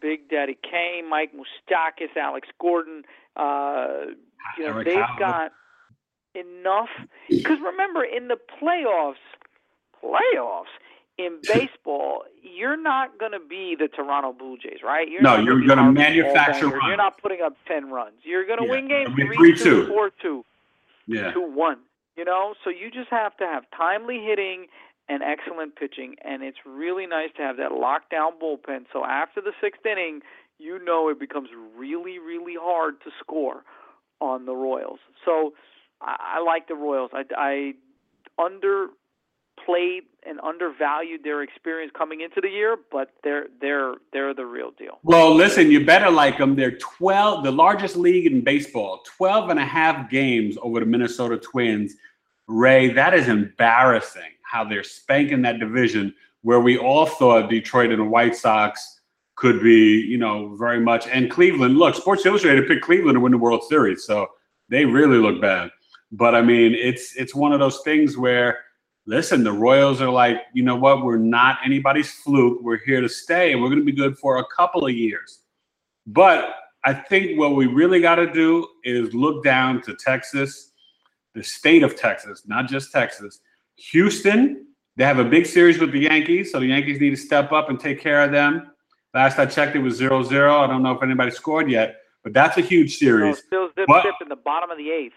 Big 0.00 0.28
Daddy 0.28 0.58
Kane, 0.62 1.08
Mike 1.08 1.32
Moustakas, 1.32 2.16
Alex 2.16 2.48
Gordon. 2.60 3.04
Uh, 3.36 4.06
you 4.58 4.64
know, 4.66 4.74
Eric 4.74 4.86
they've 4.86 5.18
got 5.18 5.52
enough. 6.34 6.90
Because 7.28 7.58
remember, 7.64 8.04
in 8.04 8.28
the 8.28 8.36
playoffs, 8.60 9.14
playoffs 10.02 10.64
in 11.18 11.38
baseball, 11.46 12.24
you're 12.42 12.80
not 12.80 13.18
going 13.18 13.32
to 13.32 13.40
be 13.40 13.76
the 13.78 13.88
Toronto 13.88 14.32
Blue 14.32 14.56
Jays, 14.58 14.78
right? 14.82 15.08
You're 15.08 15.22
No, 15.22 15.36
you're 15.36 15.60
gonna 15.66 15.92
manufacture 15.92 16.68
runs. 16.68 16.82
You're 16.88 16.96
not 16.96 17.18
putting 17.22 17.40
up 17.40 17.56
ten 17.66 17.90
runs. 17.90 18.16
You're 18.22 18.46
going 18.46 18.58
to 18.58 18.64
Yeah, 18.64 18.70
win 18.70 18.88
games 18.88 19.10
I 19.12 19.14
mean, 19.14 19.26
three, 19.26 19.52
3-2. 19.52 19.62
two, 19.62 19.86
four, 19.88 20.10
two 20.10 20.44
Yeah. 21.06 21.32
two 21.32 21.42
one. 21.42 21.78
You 22.16 22.24
know, 22.24 22.54
so 22.64 22.70
you 22.70 22.90
just 22.90 23.10
have 23.10 23.36
to 23.38 23.46
have 23.46 23.64
timely 23.76 24.18
hitting 24.20 24.66
and 25.08 25.22
excellent 25.22 25.76
pitching, 25.76 26.16
and 26.24 26.42
it's 26.42 26.58
really 26.64 27.06
nice 27.06 27.30
to 27.36 27.42
have 27.42 27.56
that 27.58 27.70
lockdown 27.72 28.38
bullpen. 28.40 28.86
So 28.92 29.04
after 29.04 29.40
the 29.40 29.52
sixth 29.60 29.84
inning, 29.84 30.22
you 30.58 30.78
know 30.84 31.08
it 31.08 31.18
becomes 31.20 31.50
really, 31.76 32.18
really 32.18 32.54
hard 32.60 33.00
to 33.02 33.10
score 33.20 33.64
on 34.20 34.46
the 34.46 34.54
Royals. 34.54 35.00
So 35.24 35.54
I, 36.00 36.36
I 36.38 36.40
like 36.42 36.68
the 36.68 36.74
Royals. 36.76 37.10
I, 37.12 37.24
I 37.36 37.74
underplayed 39.64 40.02
and 40.26 40.40
undervalued 40.40 41.22
their 41.22 41.42
experience 41.42 41.92
coming 41.96 42.20
into 42.20 42.40
the 42.40 42.48
year, 42.48 42.76
but 42.90 43.10
they're 43.22 43.46
they're 43.60 43.94
they're 44.12 44.34
the 44.34 44.46
real 44.46 44.70
deal. 44.70 44.98
Well, 45.02 45.34
listen, 45.34 45.70
you 45.70 45.84
better 45.84 46.10
like 46.10 46.38
them. 46.38 46.56
They're 46.56 46.78
12, 46.78 47.44
the 47.44 47.52
largest 47.52 47.96
league 47.96 48.26
in 48.26 48.42
baseball, 48.42 49.02
12 49.16 49.50
and 49.50 49.58
a 49.58 49.64
half 49.64 50.10
games 50.10 50.56
over 50.62 50.80
the 50.80 50.86
Minnesota 50.86 51.38
Twins. 51.38 51.94
Ray, 52.46 52.92
that 52.92 53.14
is 53.14 53.28
embarrassing 53.28 54.22
how 54.42 54.64
they're 54.64 54.84
spanking 54.84 55.42
that 55.42 55.58
division 55.58 56.14
where 56.42 56.60
we 56.60 56.76
all 56.76 57.06
thought 57.06 57.48
Detroit 57.48 57.90
and 57.90 58.00
the 58.00 58.04
White 58.04 58.36
Sox 58.36 59.00
could 59.36 59.62
be, 59.62 60.00
you 60.00 60.18
know, 60.18 60.54
very 60.56 60.78
much. 60.78 61.06
And 61.08 61.30
Cleveland, 61.30 61.78
look, 61.78 61.94
Sports 61.94 62.24
Illustrated 62.26 62.68
picked 62.68 62.84
Cleveland 62.84 63.16
to 63.16 63.20
win 63.20 63.32
the 63.32 63.38
World 63.38 63.64
Series. 63.64 64.04
So 64.04 64.28
they 64.68 64.84
really 64.84 65.16
look 65.16 65.40
bad. 65.40 65.70
But 66.12 66.34
I 66.34 66.42
mean, 66.42 66.74
it's 66.74 67.16
it's 67.16 67.34
one 67.34 67.52
of 67.52 67.60
those 67.60 67.80
things 67.80 68.16
where 68.16 68.58
listen, 69.06 69.44
the 69.44 69.52
Royals 69.52 70.00
are 70.00 70.10
like, 70.10 70.38
you 70.52 70.62
know 70.62 70.76
what? 70.76 71.04
We're 71.04 71.16
not 71.18 71.58
anybody's 71.64 72.10
fluke. 72.12 72.60
We're 72.62 72.78
here 72.84 73.00
to 73.00 73.08
stay, 73.08 73.52
and 73.52 73.60
we're 73.60 73.68
going 73.68 73.80
to 73.80 73.84
be 73.84 73.92
good 73.92 74.18
for 74.18 74.38
a 74.38 74.44
couple 74.56 74.86
of 74.86 74.92
years. 74.92 75.40
But 76.06 76.54
I 76.84 76.92
think 76.92 77.38
what 77.38 77.56
we 77.56 77.66
really 77.66 78.00
got 78.00 78.16
to 78.16 78.30
do 78.30 78.66
is 78.84 79.14
look 79.14 79.44
down 79.44 79.82
to 79.82 79.94
Texas, 79.94 80.72
the 81.34 81.42
state 81.42 81.82
of 81.82 81.96
Texas, 81.96 82.42
not 82.46 82.68
just 82.68 82.92
Texas. 82.92 83.40
Houston, 83.76 84.66
they 84.96 85.04
have 85.04 85.18
a 85.18 85.24
big 85.24 85.46
series 85.46 85.78
with 85.78 85.92
the 85.92 86.00
Yankees, 86.00 86.52
so 86.52 86.60
the 86.60 86.66
Yankees 86.66 87.00
need 87.00 87.10
to 87.10 87.16
step 87.16 87.52
up 87.52 87.70
and 87.70 87.80
take 87.80 88.00
care 88.00 88.22
of 88.22 88.32
them. 88.32 88.70
Last 89.12 89.38
I 89.38 89.46
checked, 89.46 89.76
it 89.76 89.80
was 89.80 89.96
0 89.96 90.22
0. 90.24 90.60
I 90.60 90.66
don't 90.66 90.82
know 90.82 90.92
if 90.92 91.02
anybody 91.02 91.30
scored 91.30 91.70
yet, 91.70 91.96
but 92.22 92.32
that's 92.32 92.58
a 92.58 92.60
huge 92.60 92.92
So 92.92 92.98
series. 92.98 93.38
still 93.38 93.68
zip 93.74 93.86
zip 94.02 94.14
in 94.20 94.28
the 94.28 94.36
bottom 94.36 94.70
of 94.70 94.78
the 94.78 94.90
eighth. 94.90 95.14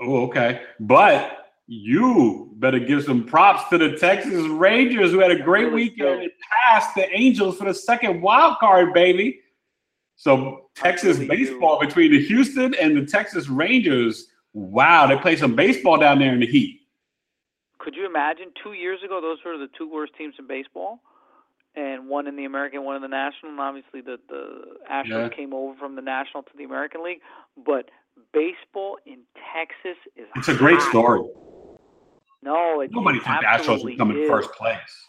Oh, 0.00 0.24
okay. 0.26 0.62
But 0.80 1.51
you 1.66 2.50
better 2.56 2.78
give 2.78 3.04
some 3.04 3.24
props 3.24 3.68
to 3.70 3.78
the 3.78 3.96
Texas 3.96 4.46
Rangers 4.48 5.10
who 5.10 5.20
had 5.20 5.30
a 5.30 5.38
great 5.42 5.72
weekend 5.72 6.22
and 6.22 6.30
passed 6.66 6.94
the 6.94 7.08
Angels 7.14 7.56
for 7.58 7.64
the 7.64 7.74
second 7.74 8.20
wild 8.20 8.58
card, 8.58 8.92
baby. 8.92 9.40
So 10.16 10.68
Texas 10.74 11.18
really 11.18 11.36
do. 11.36 11.44
baseball 11.46 11.80
between 11.80 12.12
the 12.12 12.22
Houston 12.26 12.74
and 12.74 12.96
the 12.96 13.06
Texas 13.06 13.48
Rangers. 13.48 14.26
Wow, 14.52 15.06
they 15.06 15.16
play 15.16 15.36
some 15.36 15.56
baseball 15.56 15.98
down 15.98 16.18
there 16.18 16.34
in 16.34 16.40
the 16.40 16.46
heat. 16.46 16.80
Could 17.78 17.96
you 17.96 18.06
imagine 18.06 18.52
two 18.62 18.74
years 18.74 19.00
ago 19.04 19.20
those 19.20 19.38
were 19.44 19.56
the 19.58 19.68
two 19.76 19.90
worst 19.90 20.12
teams 20.16 20.34
in 20.38 20.46
baseball, 20.46 21.00
and 21.74 22.08
one 22.08 22.26
in 22.28 22.36
the 22.36 22.44
American, 22.44 22.84
one 22.84 22.94
in 22.96 23.02
the 23.02 23.08
National, 23.08 23.50
and 23.50 23.60
obviously 23.60 24.00
the 24.02 24.18
the 24.28 24.76
Astros 24.90 25.08
Yeah. 25.08 25.28
came 25.30 25.52
over 25.54 25.74
from 25.76 25.96
the 25.96 26.02
National 26.02 26.42
to 26.44 26.50
the 26.56 26.64
American 26.64 27.02
League. 27.02 27.20
But 27.56 27.88
baseball 28.32 28.98
in 29.06 29.20
Texas 29.54 29.98
is 30.16 30.26
It's 30.36 30.48
a 30.48 30.54
great 30.54 30.80
story. 30.80 31.22
No, 32.42 32.80
it, 32.80 32.90
Nobody 32.92 33.18
it 33.18 33.24
thought 33.24 33.42
the 33.42 33.46
Astros 33.46 33.84
would 33.84 33.96
come 33.96 34.10
in 34.10 34.26
first 34.26 34.52
place. 34.52 35.06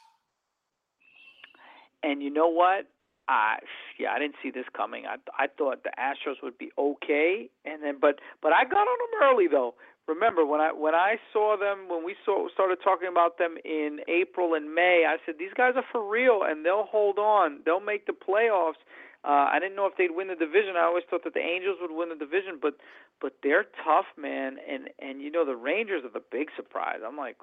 And 2.04 2.22
you 2.22 2.30
know 2.30 2.50
what? 2.50 2.88
I 3.28 3.60
yeah, 3.98 4.12
I 4.12 4.20
didn't 4.20 4.36
see 4.44 4.52
this 4.52 4.66
coming. 4.76 5.06
I 5.06 5.16
I 5.38 5.48
thought 5.48 5.84
the 5.84 5.92
Astros 5.98 6.44
would 6.44 6.58
be 6.58 6.72
okay, 6.78 7.50
and 7.66 7.82
then 7.82 7.96
but 8.00 8.20
but 8.42 8.52
I 8.52 8.66
got 8.66 8.82
on 8.82 8.98
them 9.12 9.30
early 9.30 9.48
though. 9.48 9.76
Remember 10.08 10.46
when 10.46 10.60
I 10.60 10.74
when 10.74 10.94
I 10.94 11.16
saw 11.32 11.56
them 11.58 11.88
when 11.88 12.04
we 12.04 12.16
saw 12.26 12.50
started 12.54 12.80
talking 12.84 13.08
about 13.08 13.38
them 13.38 13.56
in 13.64 14.00
April 14.10 14.54
and 14.54 14.76
May, 14.76 15.06
I 15.08 15.18
said 15.26 15.36
these 15.40 15.54
guys 15.56 15.74
are 15.78 15.86
for 15.90 16.08
real 16.08 16.42
and 16.44 16.66
they'll 16.66 16.84
hold 16.92 17.18
on. 17.18 17.60
They'll 17.66 17.80
make 17.80 18.06
the 18.06 18.14
playoffs. 18.14 18.84
Uh, 19.26 19.48
I 19.52 19.60
didn't 19.60 19.78
know 19.78 19.86
if 19.86 19.96
they'd 19.98 20.12
win 20.12 20.28
the 20.28 20.36
division. 20.36 20.76
I 20.76 20.84
always 20.84 21.06
thought 21.10 21.24
that 21.24 21.34
the 21.34 21.40
Angels 21.40 21.78
would 21.80 21.92
win 21.92 22.10
the 22.10 22.16
division, 22.16 22.60
but 22.62 22.76
but 23.22 23.38
they're 23.42 23.66
tough, 23.86 24.06
man. 24.18 24.58
And 24.70 24.90
and 25.00 25.22
you 25.22 25.32
know 25.32 25.46
the 25.46 25.56
Rangers 25.56 26.04
are 26.04 26.12
the 26.12 26.24
big 26.32 26.50
surprise. 26.56 27.00
I'm 27.06 27.16
like 27.16 27.38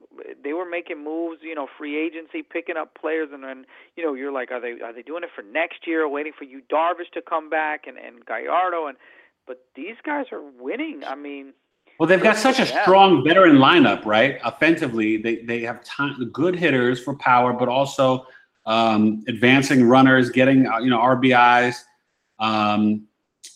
they 0.44 0.52
were 0.52 0.68
making 0.68 1.02
moves, 1.02 1.38
you 1.42 1.54
know, 1.54 1.68
free 1.78 1.96
agency, 1.96 2.42
picking 2.42 2.76
up 2.76 2.94
players, 3.00 3.30
and 3.32 3.42
then 3.42 3.64
you 3.96 4.04
know 4.04 4.12
you're 4.12 4.32
like, 4.32 4.50
are 4.50 4.60
they 4.60 4.80
are 4.82 4.92
they 4.92 5.02
doing 5.02 5.22
it 5.24 5.30
for 5.34 5.42
next 5.42 5.86
year, 5.86 6.06
waiting 6.06 6.32
for 6.36 6.44
Yu 6.44 6.60
Darvish 6.70 7.10
to 7.14 7.22
come 7.22 7.48
back 7.48 7.86
and 7.86 7.96
and 7.96 8.26
Gallardo 8.26 8.86
and 8.86 8.98
but 9.46 9.64
these 9.74 9.96
guys 10.04 10.26
are 10.30 10.42
winning. 10.60 11.02
I 11.04 11.16
mean, 11.16 11.54
Well, 11.98 12.08
they've 12.08 12.22
got 12.22 12.36
such 12.36 12.60
a 12.60 12.66
strong 12.66 13.24
veteran 13.24 13.56
lineup, 13.56 14.04
right? 14.04 14.38
Offensively, 14.44 15.16
they 15.16 15.36
they 15.36 15.60
have 15.62 15.82
ton, 15.82 16.30
good 16.32 16.54
hitters 16.54 17.02
for 17.02 17.16
power, 17.16 17.52
but 17.52 17.68
also 17.68 18.26
um, 18.66 19.24
advancing 19.28 19.84
runners, 19.88 20.30
getting 20.30 20.66
uh, 20.66 20.78
you 20.78 20.90
know 20.90 20.98
RBIs. 20.98 21.76
Um, 22.38 23.06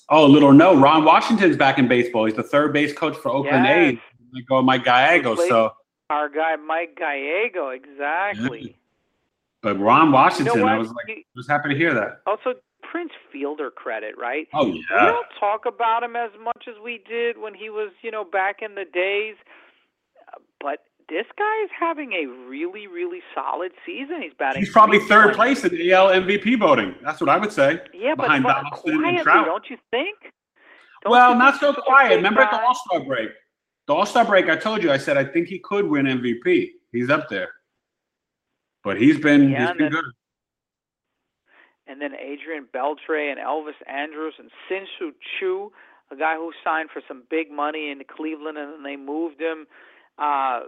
oh, 0.09 0.27
little 0.27 0.53
no, 0.53 0.79
Ron 0.79 1.05
Washington's 1.05 1.57
back 1.57 1.79
in 1.79 1.89
baseball. 1.89 2.27
He's 2.27 2.35
the 2.35 2.43
third 2.43 2.73
base 2.73 2.93
coach 2.93 3.17
for 3.17 3.31
Oakland 3.31 3.65
Yes. 3.65 3.93
A's. 3.95 3.99
They 4.35 4.41
go 4.43 4.61
Mike 4.63 4.85
Gallego. 4.85 5.37
So, 5.37 5.73
our 6.11 6.29
guy 6.29 6.57
Mike 6.57 6.97
Gallego, 6.97 7.69
exactly. 7.71 8.77
but 9.63 9.79
Ron 9.79 10.11
Washington, 10.13 10.55
You 10.55 10.61
know 10.61 10.67
I 10.69 10.77
was 10.79 10.89
like, 10.89 11.09
You- 11.09 11.23
was 11.37 11.47
happy 11.49 11.69
to 11.71 11.75
hear 11.77 11.95
that. 11.95 12.21
Also, 12.27 12.55
Prince 12.83 13.13
Fielder 13.33 13.71
credit, 13.71 14.17
right? 14.19 14.47
Oh 14.53 14.67
yeah. 14.67 14.75
We 14.91 15.07
don't 15.07 15.27
talk 15.41 15.67
about 15.67 16.03
him 16.03 16.15
as 16.17 16.31
much 16.43 16.65
as 16.69 16.75
we 16.83 17.03
did 17.09 17.39
when 17.39 17.55
he 17.55 17.71
was, 17.71 17.91
you 18.03 18.11
know, 18.11 18.25
back 18.25 18.63
in 18.63 18.75
the 18.75 18.85
days. 18.85 19.37
But 20.61 20.85
this 21.09 21.27
guy 21.39 21.63
is 21.65 21.71
having 21.79 22.13
a 22.13 22.27
really, 22.49 22.87
really 22.87 23.21
solid 23.35 23.73
season. 23.85 24.23
He's 24.23 24.33
batting. 24.39 24.63
he's 24.63 24.71
probably 24.73 24.99
third 25.01 25.35
320. 25.35 25.37
place 25.37 25.65
in 25.65 25.71
the 25.79 25.93
AL 25.93 26.09
MVP 26.09 26.59
voting. 26.59 26.95
That's 27.03 27.21
what 27.21 27.29
I 27.31 27.37
would 27.39 27.53
say. 27.53 27.81
Yeah, 27.93 28.15
behind 28.15 28.43
but 28.45 28.55
Donaldson 28.55 29.05
and 29.05 29.19
Trout. 29.21 29.47
don't 29.47 29.69
you 29.71 29.77
think? 29.91 30.17
Don't 31.03 31.11
well, 31.13 31.33
you 31.33 31.39
not 31.39 31.55
think 31.55 31.61
so 31.61 31.67
he's 31.69 31.75
such 31.77 31.83
a 31.85 31.87
quiet. 31.87 32.17
Remember 32.17 32.41
at 32.41 32.51
the? 32.51 32.61
All 32.63 32.75
Star 32.75 33.01
break? 33.05 33.31
The 33.87 33.95
All 33.95 34.07
Star 34.07 34.25
break, 34.25 34.49
I 34.49 34.57
told 34.57 34.83
you, 34.83 34.91
I 34.91 34.97
said 34.97 35.17
I 35.19 35.25
think 35.25 35.49
he 35.49 35.59
could 35.59 35.87
win 35.87 36.07
MVP. 36.07 36.71
He's 36.93 37.11
up 37.11 37.29
there, 37.29 37.49
but 38.83 38.97
he's 39.01 39.19
been 39.19 39.51
Yeah, 39.51 39.61
he's 39.69 39.69
been 39.77 39.79
then- 39.79 39.91
good. 39.93 40.05
and 41.87 42.01
then 42.01 42.15
Adrian 42.15 42.67
Beltre 42.75 43.31
and 43.31 43.39
Elvis 43.39 43.75
Andrus 43.87 44.35
and 44.39 44.51
Shin-Soo 44.69 45.13
Choo, 45.39 45.71
a 46.11 46.17
guy 46.17 46.37
who 46.37 46.53
signed 46.65 46.89
for 46.91 47.03
some 47.07 47.25
big 47.29 47.51
money 47.51 47.91
in 47.91 48.01
Cleveland, 48.09 48.57
and 48.57 48.73
then 48.73 48.83
they 48.83 48.97
moved 48.97 49.41
him. 49.41 49.67
Uh, 50.17 50.61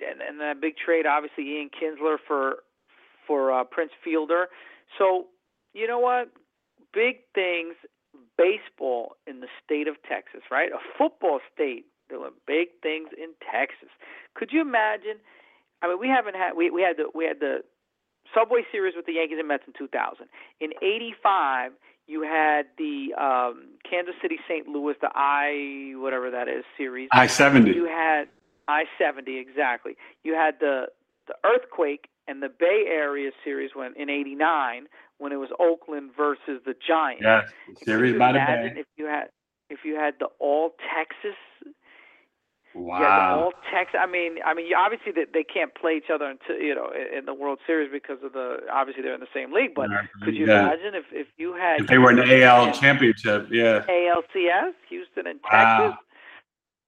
and, 0.00 0.20
and 0.20 0.40
that 0.40 0.60
big 0.60 0.76
trade, 0.76 1.06
obviously, 1.06 1.44
Ian 1.44 1.70
Kinsler 1.70 2.16
for 2.26 2.56
for 3.26 3.52
uh, 3.52 3.64
Prince 3.64 3.92
Fielder. 4.04 4.46
So 4.98 5.26
you 5.74 5.86
know 5.86 5.98
what? 5.98 6.30
Big 6.92 7.16
things. 7.34 7.74
Baseball 8.38 9.16
in 9.26 9.40
the 9.40 9.48
state 9.64 9.88
of 9.88 9.96
Texas, 10.08 10.42
right? 10.50 10.70
A 10.72 10.78
football 10.98 11.40
state 11.54 11.86
doing 12.08 12.30
big 12.46 12.68
things 12.82 13.08
in 13.16 13.30
Texas. 13.40 13.88
Could 14.34 14.50
you 14.52 14.60
imagine? 14.60 15.16
I 15.82 15.88
mean, 15.88 15.98
we 15.98 16.08
haven't 16.08 16.34
had 16.34 16.52
we 16.56 16.70
we 16.70 16.82
had 16.82 16.96
the 16.96 17.10
we 17.14 17.24
had 17.24 17.40
the 17.40 17.60
Subway 18.34 18.62
Series 18.72 18.94
with 18.96 19.06
the 19.06 19.12
Yankees 19.14 19.38
and 19.38 19.48
Mets 19.48 19.64
in 19.66 19.72
2000. 19.76 20.26
In 20.60 20.70
'85, 20.82 21.72
You 22.06 22.22
had 22.22 22.66
the 22.78 23.14
um, 23.14 23.68
Kansas 23.88 24.14
City 24.22 24.38
St. 24.48 24.66
Louis, 24.68 24.94
the 25.00 25.10
I 25.14 25.92
whatever 25.96 26.30
that 26.30 26.48
is 26.48 26.64
series. 26.76 27.08
I 27.12 27.26
seventy. 27.26 27.72
You 27.72 27.86
had 27.86 28.28
I 28.68 28.84
seventy 28.98 29.38
exactly. 29.38 29.96
You 30.24 30.34
had 30.34 30.54
the 30.60 30.86
the 31.26 31.34
earthquake 31.44 32.08
and 32.28 32.42
the 32.42 32.48
Bay 32.48 32.84
Area 32.88 33.30
series 33.44 33.70
when 33.74 33.94
in 33.96 34.10
'89 34.10 34.86
when 35.18 35.32
it 35.32 35.36
was 35.36 35.50
Oakland 35.58 36.10
versus 36.16 36.60
the 36.64 36.74
Giants. 36.86 37.22
Yes, 37.24 37.50
series 37.84 38.18
by 38.18 38.32
the 38.32 38.38
bay. 38.38 38.72
if 38.76 38.86
you 38.96 39.06
had 39.06 39.28
if 39.70 39.80
you 39.84 39.94
had 39.96 40.14
the 40.20 40.28
All 40.38 40.74
Texas 40.94 41.36
Wow. 42.76 43.40
all 43.40 43.52
Texas. 43.72 43.98
I 43.98 44.06
mean, 44.06 44.36
I 44.44 44.52
mean, 44.52 44.66
obviously 44.76 45.10
they, 45.10 45.24
they 45.32 45.42
can't 45.44 45.74
play 45.74 45.96
each 45.96 46.10
other 46.12 46.26
until 46.26 46.56
you 46.62 46.74
know 46.74 46.90
in 46.92 47.24
the 47.24 47.32
World 47.32 47.58
Series 47.66 47.90
because 47.90 48.18
of 48.22 48.34
the 48.34 48.58
obviously 48.70 49.02
they're 49.02 49.14
in 49.14 49.20
the 49.20 49.32
same 49.32 49.50
league. 49.52 49.74
But 49.74 49.88
could 50.22 50.34
you 50.36 50.46
Yeah. 50.46 50.60
imagine 50.66 50.94
if 50.94 51.04
if 51.10 51.26
you 51.38 51.54
had 51.54 51.80
If 51.80 51.86
they 51.86 51.96
were 51.96 52.10
in 52.10 52.16
the 52.16 52.44
AL 52.44 52.72
championship, 52.72 53.48
yeah. 53.50 53.80
ALCS, 53.88 54.74
Houston 54.90 55.26
and 55.26 55.40
Wow. 55.50 55.78
Texas, 55.78 55.98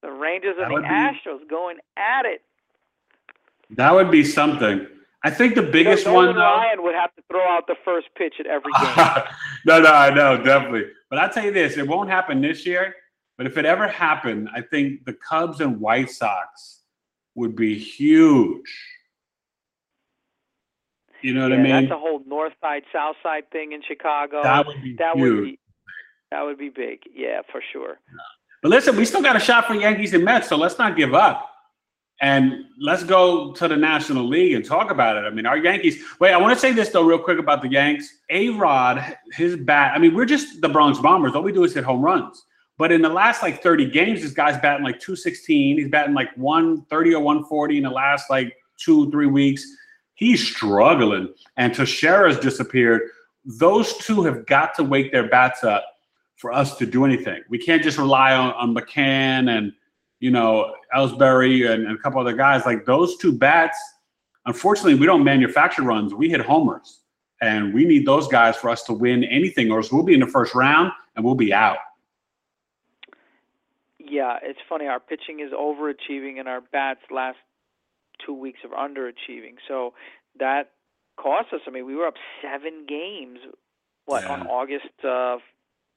the 0.03 0.11
Rangers 0.11 0.57
and 0.59 0.75
the 0.77 0.81
be- 0.81 0.87
Astros 0.87 1.49
going 1.49 1.79
at 1.97 2.25
it. 2.25 2.43
That 3.71 3.95
would 3.95 4.11
be 4.11 4.25
something. 4.25 4.87
I 5.25 5.31
think 5.31 5.57
the 5.57 5.63
biggest 5.63 6.07
one 6.07 6.35
though. 6.35 6.41
Ryan 6.41 6.83
would 6.83 6.95
have 6.95 7.15
to 7.17 7.23
throw 7.31 7.43
out 7.43 7.67
the 7.67 7.75
first 7.85 8.07
pitch 8.17 8.35
at 8.39 8.47
every 8.47 8.73
game. 8.81 9.25
no, 9.67 9.81
no, 9.81 9.93
I 9.93 10.11
know, 10.11 10.43
definitely. 10.43 10.85
But 11.11 11.19
I'll 11.19 11.31
tell 11.31 11.45
you 11.45 11.53
this, 11.53 11.77
it 11.77 11.87
won't 11.87 12.09
happen 12.09 12.41
this 12.41 12.65
year. 12.65 12.95
But 13.37 13.47
if 13.47 13.57
it 13.57 13.65
ever 13.65 13.87
happened, 13.87 14.49
I 14.55 14.63
think 14.63 15.05
the 15.05 15.13
Cubs 15.13 15.61
and 15.61 15.81
White 15.81 16.11
Sox 16.11 16.81
would 17.35 17.55
be 17.55 17.79
huge. 17.79 18.69
You 21.23 21.35
know 21.35 21.43
what 21.43 21.53
yeah, 21.53 21.59
I 21.59 21.63
mean? 21.63 21.73
that's 21.73 21.93
a 21.93 21.99
whole 21.99 22.23
North 22.27 22.53
Side 22.61 22.83
South 22.93 23.17
Side 23.23 23.51
thing 23.51 23.73
in 23.73 23.83
Chicago. 23.87 24.43
that 24.43 24.67
would 24.67 24.83
be 24.83 24.95
that 24.99 25.17
huge. 25.17 25.35
would 25.35 25.45
be 25.45 25.59
that 26.31 26.43
would 26.43 26.59
be 26.59 26.69
big. 26.69 27.01
Yeah, 27.13 27.41
for 27.51 27.63
sure. 27.73 27.99
But 28.63 28.71
listen, 28.71 28.97
we 28.97 29.05
still 29.05 29.23
got 29.23 29.37
a 29.37 29.41
shot 29.41 29.67
for 29.67 29.75
Yankees 29.75 30.15
and 30.15 30.25
Mets, 30.25 30.49
so 30.49 30.57
let's 30.57 30.79
not 30.79 30.97
give 30.97 31.15
up. 31.15 31.49
And 32.21 32.65
let's 32.81 33.05
go 33.05 33.53
to 33.53 33.69
the 33.69 33.77
National 33.77 34.27
League 34.27 34.55
and 34.55 34.65
talk 34.65 34.91
about 34.91 35.17
it. 35.17 35.21
I 35.21 35.31
mean, 35.31 35.47
our 35.47 35.57
Yankees. 35.57 36.03
Wait, 36.19 36.33
I 36.33 36.37
want 36.37 36.53
to 36.53 36.59
say 36.59 36.73
this 36.73 36.89
though, 36.89 37.05
real 37.05 37.21
quick 37.21 37.39
about 37.39 37.63
the 37.63 37.69
Yanks. 37.69 38.13
A 38.31 38.49
Rod, 38.51 39.17
his 39.33 39.57
bat. 39.57 39.93
I 39.95 39.99
mean, 39.99 40.15
we're 40.15 40.25
just 40.25 40.61
the 40.61 40.69
Bronx 40.69 40.99
Bombers. 40.99 41.35
All 41.37 41.43
we 41.43 41.53
do 41.53 41.63
is 41.63 41.75
hit 41.75 41.85
home 41.85 42.03
runs. 42.03 42.45
But 42.77 42.91
in 42.91 43.03
the 43.03 43.09
last 43.09 43.43
like 43.43 43.63
30 43.63 43.91
games, 43.91 44.23
this 44.23 44.33
guy's 44.33 44.61
batting 44.61 44.85
like 44.85 44.99
216. 45.01 45.79
He's 45.79 45.89
batting 45.89 46.15
like 46.15 46.31
130 46.37 47.15
or 47.15 47.21
140 47.21 47.77
in 47.77 47.83
the 47.85 47.91
last 47.91 48.31
like 48.31 48.57
two, 48.79 49.11
three 49.13 49.27
weeks. 49.27 49.65
He's 50.15 50.45
struggling. 50.45 51.33
And 51.57 51.73
Teixeira's 51.73 52.39
disappeared. 52.39 53.03
Those 53.45 53.97
two 53.99 54.25
have 54.25 54.47
got 54.47 54.75
to 54.77 54.85
wake 54.85 55.13
their 55.13 55.29
bats 55.29 55.63
up 55.63 55.85
for 56.39 56.53
us 56.53 56.77
to 56.79 56.87
do 56.87 57.05
anything. 57.05 57.43
We 57.51 57.59
can't 57.59 57.83
just 57.83 57.99
rely 57.99 58.33
on, 58.33 58.53
on 58.55 58.75
McCann 58.75 59.51
and 59.57 59.73
you 60.21 60.31
know 60.31 60.75
Ellsbury 60.97 61.71
and, 61.71 61.87
and 61.87 61.99
a 61.99 62.01
couple 62.01 62.21
other 62.21 62.33
guys. 62.35 62.65
Like 62.65 62.87
those 62.87 63.17
two 63.19 63.33
bats, 63.33 63.79
unfortunately, 64.47 64.95
we 64.95 65.05
don't 65.07 65.25
manufacture 65.25 65.83
runs. 65.83 66.15
We 66.15 66.31
hit 66.31 66.41
homers, 66.41 67.01
and 67.43 67.75
we 67.75 67.85
need 67.85 68.07
those 68.07 68.29
guys 68.29 68.57
for 68.57 68.71
us 68.71 68.83
to 68.85 68.93
win 68.93 69.25
anything, 69.25 69.71
or 69.71 69.79
else 69.79 69.93
we'll 69.93 70.05
be 70.05 70.15
in 70.15 70.21
the 70.21 70.27
first 70.27 70.55
round 70.55 70.93
and 71.17 71.25
we'll 71.25 71.35
be 71.35 71.53
out. 71.53 71.79
Yeah, 73.99 74.39
it's 74.43 74.61
funny. 74.69 74.87
Our 74.87 75.01
pitching 75.01 75.41
is 75.41 75.53
overachieving, 75.53 76.39
and 76.39 76.49
our 76.49 76.61
bats 76.61 77.01
last 77.11 77.37
two 78.25 78.33
weeks 78.33 78.61
are 78.65 78.89
underachieving. 78.89 79.57
So 79.67 79.93
that 80.39 80.71
cost 81.17 81.53
us. 81.53 81.61
I 81.67 81.71
mean, 81.71 81.85
we 81.85 81.95
were 81.95 82.07
up 82.07 82.15
seven 82.41 82.87
games. 82.89 83.41
What 84.07 84.23
Yeah. 84.23 84.33
on 84.33 84.47
August 84.47 85.05
uh, 85.05 85.39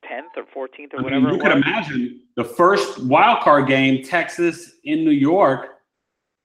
10th 0.10 0.38
or 0.38 0.68
14th 0.68 0.94
or 0.94 1.00
I 1.00 1.02
mean, 1.02 1.04
whatever 1.04 1.32
you 1.32 1.40
could 1.40 1.52
imagine 1.52 2.22
the 2.36 2.44
first 2.44 3.04
wild 3.04 3.42
card 3.42 3.68
game, 3.68 4.04
Texas 4.04 4.74
in 4.84 5.04
New 5.04 5.12
York, 5.12 5.80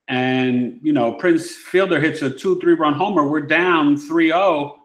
and 0.08 0.78
you 0.82 0.92
know 0.92 1.12
Prince 1.12 1.50
Fielder 1.50 2.00
hits 2.00 2.22
a 2.22 2.30
two 2.30 2.60
three 2.60 2.74
run 2.74 2.94
homer. 2.94 3.26
We're 3.26 3.40
down 3.40 3.96
3-0, 3.96 4.76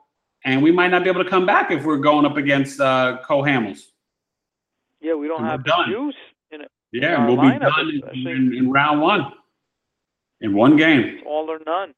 and 0.46 0.64
we 0.64 0.72
might 0.72 0.90
not 0.90 1.04
be 1.04 1.10
able 1.10 1.24
to 1.24 1.30
come 1.30 1.46
back 1.46 1.72
if 1.72 1.84
we're 1.84 1.98
going 1.98 2.26
up 2.26 2.38
against 2.38 2.80
uh, 2.80 3.20
Cole 3.26 3.44
Hamels. 3.44 3.82
Yeah, 5.00 5.16
we 5.16 5.28
don't 5.28 5.42
and 5.42 5.50
have 5.50 5.64
done. 5.64 5.90
juice 5.90 6.16
in 6.52 6.62
it. 6.62 6.72
Yeah, 6.92 7.26
we'll 7.26 7.38
be 7.38 7.58
done 7.58 8.02
in, 8.14 8.28
in, 8.28 8.54
in 8.56 8.72
round 8.72 9.02
one, 9.02 9.32
in 10.42 10.54
one 10.54 10.76
game. 10.76 11.02
It's 11.02 11.24
all 11.26 11.50
or 11.50 11.60
none. 11.66 11.94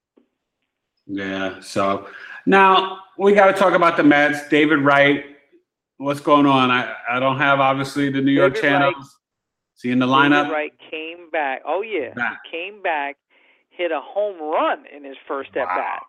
Yeah. 1.05 1.59
So 1.59 2.07
now 2.45 2.99
we 3.17 3.33
got 3.33 3.47
to 3.47 3.53
talk 3.53 3.73
about 3.73 3.97
the 3.97 4.03
Mets. 4.03 4.47
David 4.47 4.79
Wright, 4.79 5.32
what's 6.03 6.19
going 6.19 6.45
on? 6.45 6.69
I, 6.71 6.93
I 7.09 7.19
don't 7.19 7.37
have 7.37 7.59
obviously 7.59 8.09
the 8.09 8.21
New 8.21 8.31
York 8.31 8.53
David 8.55 8.67
channels. 8.69 9.17
See 9.75 9.89
in 9.91 9.99
the 9.99 10.05
lineup. 10.07 10.43
David 10.43 10.51
Wright 10.53 10.73
came 10.91 11.29
back. 11.31 11.61
Oh 11.65 11.81
yeah, 11.81 12.13
Back. 12.13 12.39
he 12.45 12.51
came 12.51 12.81
back, 12.81 13.17
hit 13.69 13.91
a 13.91 13.99
home 14.01 14.39
run 14.41 14.85
in 14.95 15.03
his 15.03 15.17
first 15.27 15.49
at 15.55 15.65
Wow. 15.67 15.75
bat. 15.75 16.03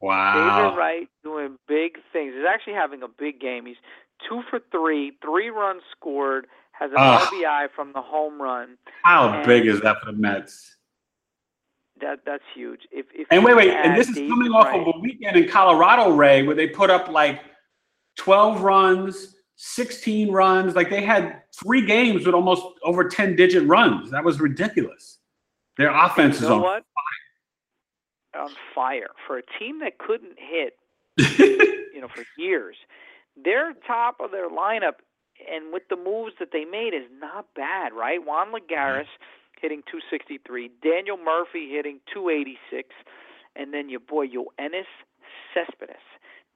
Wow. 0.00 0.62
David 0.70 0.78
Wright 0.78 1.08
doing 1.22 1.58
big 1.68 1.98
things. 2.12 2.34
He's 2.34 2.44
actually 2.48 2.74
having 2.74 3.02
a 3.02 3.08
big 3.08 3.40
game. 3.40 3.66
He's 3.66 3.76
two 4.28 4.42
for 4.48 4.60
three, 4.72 5.12
three 5.22 5.50
runs 5.50 5.82
scored, 5.96 6.46
has 6.72 6.90
an. 6.92 6.96
RBI 6.98 7.68
from 7.74 7.92
the 7.92 8.02
home 8.02 8.40
run. 8.40 8.78
How 9.04 9.28
And- 9.32 9.46
big 9.46 9.66
is 9.66 9.80
that 9.82 10.00
for 10.00 10.06
the 10.06 10.12
Mets? 10.12 10.76
That 12.00 12.20
that's 12.24 12.44
huge. 12.54 12.82
If, 12.92 13.06
if 13.12 13.26
And 13.32 13.44
wait, 13.44 13.56
wait, 13.56 13.70
and 13.70 13.96
this 13.98 14.08
is 14.08 14.14
coming 14.16 14.52
off 14.52 14.66
Wright- 14.66 14.80
of 14.86 14.94
a 14.94 14.98
weekend 15.00 15.36
in 15.36 15.48
Colorado, 15.48 16.12
Ray, 16.12 16.44
where 16.44 16.54
they 16.54 16.68
put 16.68 16.90
up 16.90 17.08
like 17.08 17.40
12 18.18 18.60
runs, 18.60 19.36
16 19.56 20.30
runs. 20.30 20.76
Like 20.76 20.90
they 20.90 21.02
had 21.02 21.42
three 21.54 21.86
games 21.86 22.26
with 22.26 22.34
almost 22.34 22.62
over 22.84 23.08
10 23.08 23.36
digit 23.36 23.66
runs. 23.66 24.10
That 24.10 24.24
was 24.24 24.40
ridiculous. 24.40 25.18
Their 25.78 25.90
offense 25.90 26.40
you 26.40 26.46
is 26.46 26.50
on 26.50 26.60
what? 26.60 26.82
On 28.38 28.50
fire 28.74 29.10
for 29.26 29.38
a 29.38 29.42
team 29.58 29.80
that 29.80 29.98
couldn't 29.98 30.36
hit, 30.38 30.74
you 31.38 32.00
know, 32.00 32.08
for 32.08 32.24
years. 32.36 32.76
Their 33.42 33.72
top 33.86 34.16
of 34.20 34.32
their 34.32 34.50
lineup, 34.50 35.00
and 35.50 35.72
with 35.72 35.84
the 35.88 35.96
moves 35.96 36.34
that 36.40 36.48
they 36.52 36.64
made, 36.64 36.94
is 36.94 37.08
not 37.20 37.46
bad, 37.54 37.92
right? 37.92 38.24
Juan 38.24 38.48
Lagares 38.48 39.06
mm-hmm. 39.06 39.62
hitting 39.62 39.82
263, 39.90 40.70
Daniel 40.82 41.16
Murphy 41.16 41.70
hitting 41.70 42.00
286, 42.12 42.90
and 43.56 43.72
then 43.72 43.88
your 43.88 44.00
boy 44.00 44.26
Yoenis 44.26 44.90
Cespedes 45.54 45.96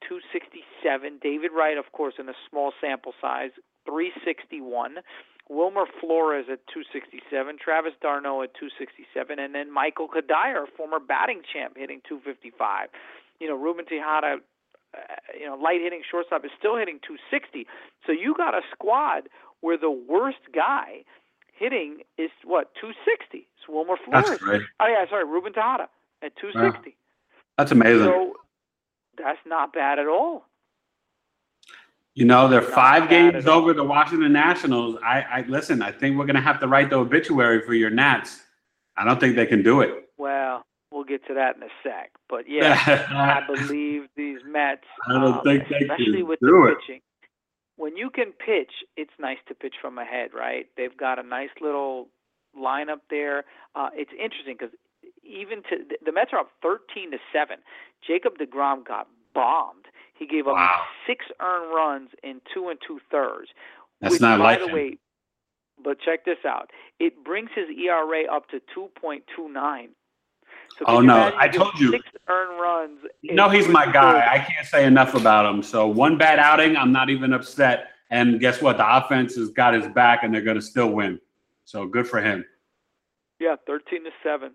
267. 0.09 1.19
David 1.23 1.51
Wright, 1.55 1.79
of 1.79 1.93
course, 1.93 2.15
in 2.19 2.29
a 2.29 2.35
small 2.49 2.73
sample 2.81 3.15
size, 3.21 3.51
361. 3.87 4.99
Wilmer 5.49 5.85
Flores 6.01 6.47
at 6.51 6.61
267, 6.73 7.59
Travis 7.59 7.93
d'Arnaud 8.01 8.43
at 8.43 8.55
267, 8.55 9.39
and 9.39 9.55
then 9.55 9.73
Michael 9.73 10.09
Cuddyer, 10.09 10.65
former 10.77 11.01
batting 11.01 11.43
champ, 11.43 11.77
hitting 11.77 12.01
255. 12.09 12.89
You 13.41 13.49
know, 13.49 13.57
Ruben 13.57 13.85
Tejada, 13.85 14.39
uh, 14.95 14.99
you 15.39 15.47
know, 15.47 15.57
light 15.57 15.81
hitting 15.83 16.03
shortstop 16.09 16.45
is 16.45 16.53
still 16.57 16.77
hitting 16.77 17.01
260. 17.07 17.67
So 18.07 18.13
you 18.13 18.35
got 18.37 18.55
a 18.55 18.63
squad 18.73 19.29
where 19.61 19.77
the 19.77 19.91
worst 19.91 20.47
guy 20.55 21.05
hitting 21.53 22.03
is 22.17 22.31
what 22.45 22.75
260. 22.81 23.47
It's 23.59 23.69
Wilmer 23.69 23.97
Flores. 24.05 24.29
That's 24.29 24.43
great. 24.43 24.63
Oh 24.81 24.87
yeah, 24.87 25.05
sorry, 25.11 25.25
Ruben 25.25 25.53
Tejada 25.53 25.89
at 26.23 26.37
260. 26.37 26.97
That's 27.59 27.73
amazing. 27.73 28.07
So 28.07 28.37
that's 29.19 29.39
not 29.47 29.73
bad 29.73 29.99
at 29.99 30.07
all. 30.07 30.45
You 32.15 32.27
know, 32.27 32.47
they're 32.47 32.61
five 32.61 33.09
games 33.09 33.47
over 33.47 33.73
the 33.73 33.85
Washington 33.85 34.33
Nationals. 34.33 34.99
I, 35.03 35.23
I 35.23 35.45
listen. 35.49 35.81
I 35.81 35.91
think 35.91 36.19
we're 36.19 36.27
going 36.27 36.37
to 36.37 36.43
have 36.43 36.61
to 36.61 36.69
write 36.69 36.91
the 36.91 36.97
obituary 36.97 37.63
for 37.63 37.73
your 37.73 37.89
Nats. 37.89 38.43
I 38.99 39.05
don't 39.05 39.19
think 39.19 39.35
they 39.35 39.47
can 39.47 39.63
do 39.63 39.81
it. 39.81 40.11
Well, 40.19 40.67
we'll 40.91 41.05
get 41.05 41.27
to 41.29 41.35
that 41.35 41.57
in 41.57 41.63
a 41.63 41.69
sec. 41.83 42.13
But 42.29 42.45
yeah, 42.49 42.79
I 43.11 43.41
I 43.41 43.47
believe 43.47 44.09
these 44.15 44.41
Mets, 44.47 44.85
I 45.09 45.15
don't 45.15 45.35
um, 45.39 45.41
think 45.43 45.69
they 45.69 45.77
especially 45.77 46.19
can 46.19 46.29
with 46.29 46.41
do 46.41 46.47
the 46.49 46.73
it. 46.73 46.79
pitching. 46.87 47.01
When 47.77 47.97
you 47.97 48.11
can 48.11 48.33
pitch, 48.33 48.73
it's 48.97 49.13
nice 49.19 49.39
to 49.49 49.55
pitch 49.55 49.75
from 49.81 49.97
ahead, 49.99 50.31
right? 50.35 50.67
They've 50.77 50.97
got 50.97 51.19
a 51.19 51.23
nice 51.23 51.49
little 51.61 52.09
lineup 52.57 53.01
there. 53.09 53.45
Uh, 53.75 53.89
it's 53.95 54.13
interesting 54.13 54.57
because 54.59 54.75
even 55.23 55.63
to 55.65 55.85
the- 56.05 56.13
Mets 56.13 56.33
are 56.33 56.41
up 56.41 56.51
thirteen 56.63 57.11
to 57.13 57.19
seven. 57.33 57.59
Jacob 58.07 58.39
Degrom 58.39 58.85
got 58.87 59.09
bombed. 59.35 59.87
He 60.15 60.27
gave 60.27 60.47
up 60.47 60.55
Wow. 60.55 60.85
six 61.07 61.25
earned 61.41 61.73
runs 61.75 62.11
in 62.23 62.41
two 62.53 62.69
and 62.69 62.79
two 62.87 63.01
thirds. 63.11 63.51
That's 64.01 64.13
which, 64.13 64.21
not 64.21 64.39
by 64.39 64.45
like 64.45 64.61
the 64.61 64.67
him. 64.69 64.75
way. 64.75 64.99
But 65.83 65.99
check 66.01 66.25
this 66.25 66.45
out. 66.45 66.71
It 67.01 67.25
brings 67.25 67.51
his 67.55 67.69
ERA 67.71 68.25
up 68.27 68.49
to 68.51 68.61
two 68.75 68.89
point 69.01 69.25
two 69.35 69.49
nine. 69.49 69.91
So 70.79 70.85
Oh, 70.87 71.01
no, 71.01 71.33
I 71.37 71.49
told 71.49 71.79
you. 71.79 71.91
Six 71.91 72.05
earned 72.29 72.61
runs. 72.61 73.01
No, 73.25 73.49
he's 73.51 73.69
my 73.69 73.91
guy. 73.91 74.27
I 74.33 74.39
can't 74.39 74.67
say 74.67 74.87
enough 74.87 75.15
about 75.15 75.45
him. 75.53 75.63
So 75.63 75.87
one 75.87 76.17
bad 76.17 76.39
outing, 76.39 76.77
I'm 76.77 76.93
not 76.93 77.11
even 77.11 77.33
upset. 77.35 77.91
And 78.11 78.41
guess 78.41 78.63
what? 78.63 78.77
The 78.79 78.97
offense 78.97 79.35
has 79.37 79.51
got 79.51 79.75
his 79.75 79.87
back, 79.89 80.23
and 80.23 80.33
they're 80.33 80.41
going 80.43 80.57
to 80.57 80.63
still 80.63 80.89
win. 80.91 81.21
So 81.65 81.87
good 81.87 82.07
for 82.09 82.21
him. 82.23 82.45
Yeah, 83.39 83.57
thirteen 83.67 84.05
to 84.05 84.11
seven. 84.23 84.53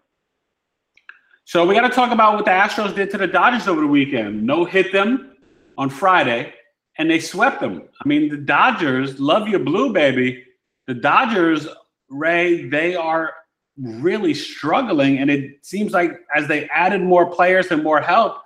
So 1.48 1.66
we 1.66 1.76
got 1.76 1.88
to 1.88 1.95
talk 1.95 2.12
about 2.12 2.36
what 2.36 2.43
the 2.43 2.52
Astros 2.52 2.93
did 2.93 3.10
to 3.12 3.18
the 3.18 3.26
Dodgers 3.26 3.70
over 3.70 3.80
the 3.80 3.88
weekend. 3.88 4.43
No 4.43 4.66
hit 4.66 4.91
them 4.91 5.38
on 5.78 5.89
Friday, 5.89 6.54
and 6.98 7.10
they 7.10 7.22
swept 7.22 7.62
them. 7.62 7.88
I 8.04 8.06
mean, 8.06 8.28
the 8.28 8.36
Dodgers 8.36 9.18
love 9.18 9.48
your 9.48 9.62
blue, 9.62 9.93
baby. 9.93 10.43
The 10.88 10.93
Dodgers, 10.93 11.66
Ray, 12.10 12.68
they 12.68 12.98
are 12.98 13.34
really 13.78 14.34
struggling, 14.34 15.20
and 15.20 15.32
it 15.32 15.66
seems 15.66 15.93
like 15.93 16.20
as 16.36 16.50
they 16.50 16.68
added 16.68 17.02
more 17.02 17.26
players 17.26 17.68
and 17.68 17.82
more 17.82 18.02
help, 18.02 18.41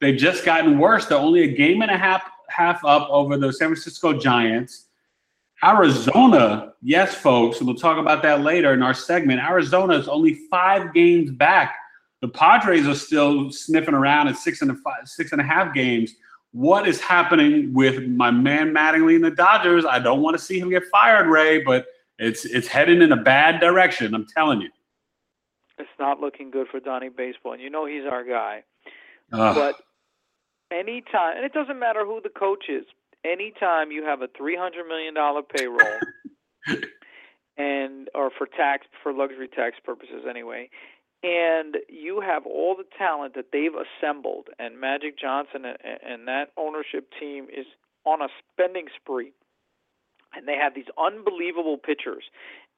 they've 0.00 0.16
just 0.16 0.42
gotten 0.42 0.78
worse. 0.78 1.04
They're 1.04 1.18
only 1.18 1.42
a 1.42 1.54
game 1.54 1.82
and 1.82 1.90
a 1.90 1.98
half 1.98 2.22
half 2.48 2.82
up 2.86 3.06
over 3.10 3.36
the 3.36 3.52
San 3.52 3.68
Francisco 3.68 4.18
Giants. 4.18 4.86
Arizona, 5.62 6.72
yes, 6.80 7.14
folks, 7.14 7.60
we'll 7.60 7.74
talk 7.74 7.98
about 7.98 8.22
that 8.22 8.40
later 8.40 8.72
in 8.72 8.82
our 8.82 8.94
segment. 8.94 9.40
Arizona 9.40 9.98
is 9.98 10.08
only 10.08 10.36
five 10.50 10.94
games 10.94 11.30
back. 11.30 11.74
The 12.26 12.32
Padres 12.32 12.88
are 12.88 12.94
still 12.96 13.52
sniffing 13.52 13.94
around 13.94 14.26
at 14.26 14.36
six 14.36 14.60
and 14.60 14.72
a 14.72 14.74
five, 14.74 15.06
six 15.06 15.30
and 15.30 15.40
a 15.40 15.44
half 15.44 15.72
games. 15.72 16.12
What 16.50 16.88
is 16.88 17.00
happening 17.00 17.72
with 17.72 18.02
my 18.02 18.32
man 18.32 18.74
Mattingly 18.74 19.14
and 19.14 19.22
the 19.22 19.30
Dodgers? 19.30 19.84
I 19.84 20.00
don't 20.00 20.22
want 20.22 20.36
to 20.36 20.42
see 20.42 20.58
him 20.58 20.68
get 20.68 20.82
fired, 20.90 21.28
Ray, 21.28 21.62
but 21.62 21.86
it's 22.18 22.44
it's 22.44 22.66
heading 22.66 23.00
in 23.00 23.12
a 23.12 23.16
bad 23.16 23.60
direction. 23.60 24.12
I'm 24.12 24.26
telling 24.26 24.60
you. 24.60 24.70
It's 25.78 25.88
not 26.00 26.18
looking 26.18 26.50
good 26.50 26.66
for 26.66 26.80
Donnie 26.80 27.10
Baseball, 27.10 27.52
and 27.52 27.62
you 27.62 27.70
know 27.70 27.86
he's 27.86 28.06
our 28.10 28.24
guy. 28.24 28.64
But 29.54 29.76
anytime, 30.72 31.36
and 31.36 31.44
it 31.44 31.52
doesn't 31.52 31.78
matter 31.78 32.04
who 32.04 32.20
the 32.20 32.28
coach 32.28 32.64
is, 32.68 32.86
anytime 33.24 33.92
you 33.92 34.02
have 34.02 34.20
a 34.20 34.28
three 34.36 34.56
hundred 34.56 34.88
million 34.88 35.14
dollar 35.14 35.42
payroll, 35.42 36.00
and 37.56 38.08
or 38.16 38.32
for 38.36 38.48
tax 38.48 38.88
for 39.00 39.12
luxury 39.12 39.46
tax 39.46 39.76
purposes 39.84 40.24
anyway, 40.28 40.70
and 41.22 41.76
you 41.88 42.20
have 42.20 42.46
all 42.46 42.76
the 42.76 42.84
talent 42.98 43.34
that 43.34 43.46
they've 43.52 43.72
assembled, 43.74 44.48
and 44.58 44.80
Magic 44.80 45.18
Johnson 45.18 45.64
and, 45.64 45.78
and 46.06 46.28
that 46.28 46.50
ownership 46.56 47.10
team 47.18 47.46
is 47.52 47.66
on 48.04 48.22
a 48.22 48.28
spending 48.52 48.86
spree, 49.00 49.32
and 50.34 50.46
they 50.46 50.56
have 50.56 50.74
these 50.74 50.86
unbelievable 50.98 51.78
pitchers, 51.78 52.24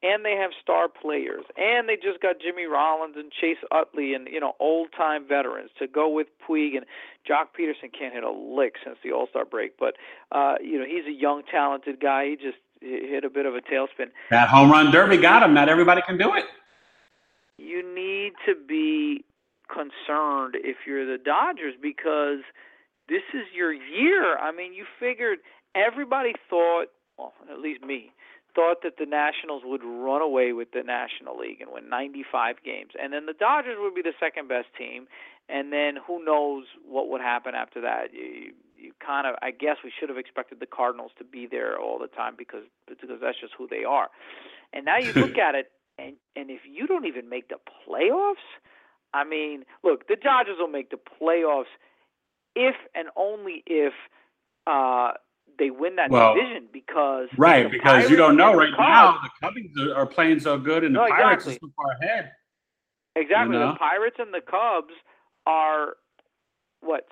and 0.03 0.25
they 0.25 0.37
have 0.37 0.51
star 0.63 0.89
players, 0.89 1.45
and 1.57 1.89
they 1.89 1.97
just 1.97 2.23
got 2.23 2.37
Jimmy 2.41 2.65
Rollins 2.65 3.17
and 3.17 3.33
Chase 3.33 3.59
Utley 3.73 4.15
and 4.15 4.29
you 4.29 4.41
know 4.41 4.53
old 4.61 4.89
time 4.97 5.27
veterans 5.29 5.71
to 5.79 5.87
go 5.87 6.09
with 6.09 6.29
Puig 6.49 6.77
and 6.77 6.87
Joc 7.29 7.49
Pederson 7.59 7.93
can't 7.97 8.15
hit 8.15 8.23
a 8.23 8.31
lick 8.31 8.75
since 8.85 8.97
the 9.03 9.13
All 9.13 9.27
Star 9.29 9.45
break, 9.45 9.77
but 9.79 9.95
uh, 10.33 10.55
you 10.63 10.79
know 10.79 10.87
he's 10.87 11.07
a 11.07 11.17
young 11.19 11.43
talented 11.51 12.01
guy. 12.01 12.31
He 12.31 12.37
just 12.37 12.59
hit 12.81 13.25
a 13.25 13.31
bit 13.31 13.45
of 13.45 13.55
a 13.55 13.61
tailspin. 13.61 14.11
That 14.31 14.49
home 14.49 14.71
run 14.71 14.93
derby 14.93 15.17
got 15.17 15.43
him. 15.43 15.53
Not 15.53 15.69
everybody 15.69 16.03
can 16.03 16.17
do 16.17 16.35
it. 16.35 16.45
You 17.59 17.83
need 17.83 18.33
to 18.47 18.55
be 18.55 19.25
concerned 19.69 20.55
if 20.57 20.79
you're 20.87 21.05
the 21.05 21.23
Dodgers 21.23 21.75
because 21.81 22.41
this 23.09 23.23
is 23.35 23.45
your 23.55 23.73
year. 23.73 24.39
I 24.39 24.53
mean, 24.53 24.73
you 24.73 24.85
figured 24.99 25.39
everybody 25.75 26.33
thought, 26.49 26.87
well, 27.19 27.33
at 27.51 27.59
least 27.59 27.83
me, 27.83 28.13
thought 28.55 28.83
that 28.83 28.95
the 28.99 29.07
Nationals 29.07 29.63
would 29.65 29.83
run 29.85 30.23
away 30.23 30.53
with 30.53 30.73
the 30.73 30.83
National 30.83 31.39
League 31.39 31.61
and 31.61 31.71
win 31.73 31.89
95 31.89 32.57
games, 32.65 32.93
and 33.01 33.13
then 33.13 33.27
the 33.27 33.35
Dodgers 33.35 33.77
would 33.79 33.95
be 33.95 34.03
the 34.03 34.15
second 34.19 34.49
best 34.49 34.69
team, 34.77 35.07
and 35.49 35.73
then 35.73 35.95
who 36.07 36.25
knows 36.25 36.65
what 36.87 37.09
would 37.09 37.21
happen 37.21 37.55
after 37.55 37.81
that? 37.83 38.13
You, 38.13 38.53
you 38.77 38.93
kind 39.05 39.27
of, 39.27 39.35
I 39.43 39.51
guess, 39.51 39.77
we 39.83 39.93
should 39.99 40.09
have 40.09 40.19
expected 40.19 40.61
the 40.61 40.67
Cardinals 40.67 41.11
to 41.19 41.25
be 41.25 41.47
there 41.51 41.79
all 41.79 41.99
the 41.99 42.09
time 42.09 42.35
because 42.37 42.65
because 42.87 43.19
that's 43.21 43.41
just 43.41 43.55
who 43.57 43.67
they 43.67 43.85
are. 43.85 44.09
And 44.73 44.85
now 44.85 44.99
you 44.99 45.13
look 45.13 45.39
at 45.47 45.55
it, 45.55 45.71
and 45.99 46.15
and 46.37 46.51
if 46.51 46.61
you 46.71 46.87
don't 46.87 47.07
even 47.07 47.29
make 47.29 47.49
the 47.49 47.57
playoffs, 47.89 48.35
I 49.15 49.25
mean, 49.25 49.65
look, 49.83 50.09
the 50.09 50.17
Dodgers 50.17 50.57
will 50.59 50.69
make 50.69 50.91
the 50.91 50.99
playoffs 51.21 51.65
if 52.55 52.77
and 52.95 53.09
only 53.17 53.63
if. 53.67 53.93
uh 54.67 55.13
they 55.59 55.71
win 55.71 55.97
that 55.97 56.11
Well, 56.11 56.35
division 56.35 56.69
because 56.73 57.29
Right, 57.37 57.71
because 57.71 58.11
you 58.11 58.17
don't 58.17 58.37
know 58.37 58.55
right 58.55 58.71
now 58.79 59.19
the 59.23 59.31
Cubs 59.41 59.93
are, 59.97 60.07
playing 60.07 60.41
so 60.41 60.59
good 60.59 60.85
and 60.85 60.95
the 60.95 61.01
Pirates 61.01 61.47
exactly. 61.47 61.55
are 61.55 61.59
so 61.69 61.73
far 61.77 61.87
ahead. 62.03 62.33
Exactly. 63.17 63.55
You 63.57 63.61
know? 63.61 63.73
The 63.73 63.79
Pirates 63.79 64.17
and 64.19 64.33
the 64.33 64.41
Cubs 64.41 64.95
are 65.47 65.95
what 66.81 67.07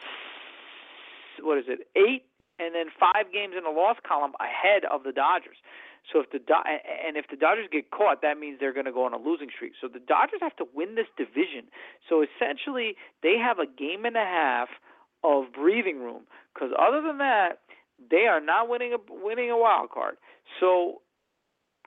what 1.43 1.59
is 1.59 1.65
it? 1.69 1.89
8 1.97 2.23
and 2.59 2.75
then 2.75 2.87
5 2.99 3.33
games 3.33 3.55
in 3.57 3.65
the 3.65 3.71
loss 3.71 3.97
column 4.07 4.33
ahead 4.41 4.85
of 4.91 5.03
the 5.03 5.13
Dodgers. 5.13 5.57
So 6.13 6.21
if 6.21 6.31
the 6.31 6.39
Do- 6.39 6.67
and 7.07 7.17
if 7.17 7.27
the 7.29 7.37
Dodgers 7.37 7.67
get 7.71 7.91
caught, 7.91 8.23
that 8.23 8.39
means 8.39 8.61
they're 8.61 8.73
going 8.73 8.87
to 8.87 8.93
go 8.93 9.05
on 9.05 9.13
a 9.13 9.19
losing 9.19 9.51
streak. 9.51 9.73
So 9.81 9.89
the 9.89 9.99
Dodgers 9.99 10.41
have 10.41 10.57
to 10.57 10.67
win 10.75 10.95
this 10.95 11.09
division. 11.17 11.67
So 12.09 12.23
essentially, 12.23 12.95
they 13.23 13.37
have 13.39 13.59
a 13.59 13.67
game 13.67 14.05
and 14.05 14.17
a 14.17 14.25
half 14.25 14.69
of 15.25 15.53
breathing 15.53 15.99
room 15.99 16.23
because 16.55 16.71
other 16.79 17.03
than 17.03 17.19
that, 17.19 17.61
they 18.11 18.27
are 18.27 18.41
not 18.41 18.69
winning 18.69 18.93
a 18.93 18.99
winning 19.11 19.51
a 19.51 19.57
wild 19.57 19.91
card. 19.91 20.17
So 20.61 21.03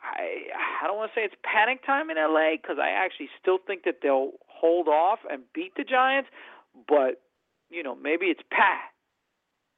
I 0.01 0.49
I 0.83 0.87
don't 0.87 0.97
want 0.97 1.11
to 1.13 1.19
say 1.19 1.23
it's 1.23 1.35
panic 1.43 1.85
time 1.85 2.09
in 2.09 2.17
LA 2.17 2.57
because 2.61 2.77
I 2.81 2.89
actually 2.89 3.29
still 3.41 3.59
think 3.65 3.83
that 3.83 3.99
they'll 4.01 4.31
hold 4.47 4.87
off 4.87 5.19
and 5.29 5.43
beat 5.53 5.73
the 5.75 5.83
Giants, 5.83 6.29
but 6.87 7.21
you 7.69 7.83
know 7.83 7.95
maybe 7.95 8.27
it's 8.27 8.41
Pat. 8.51 8.91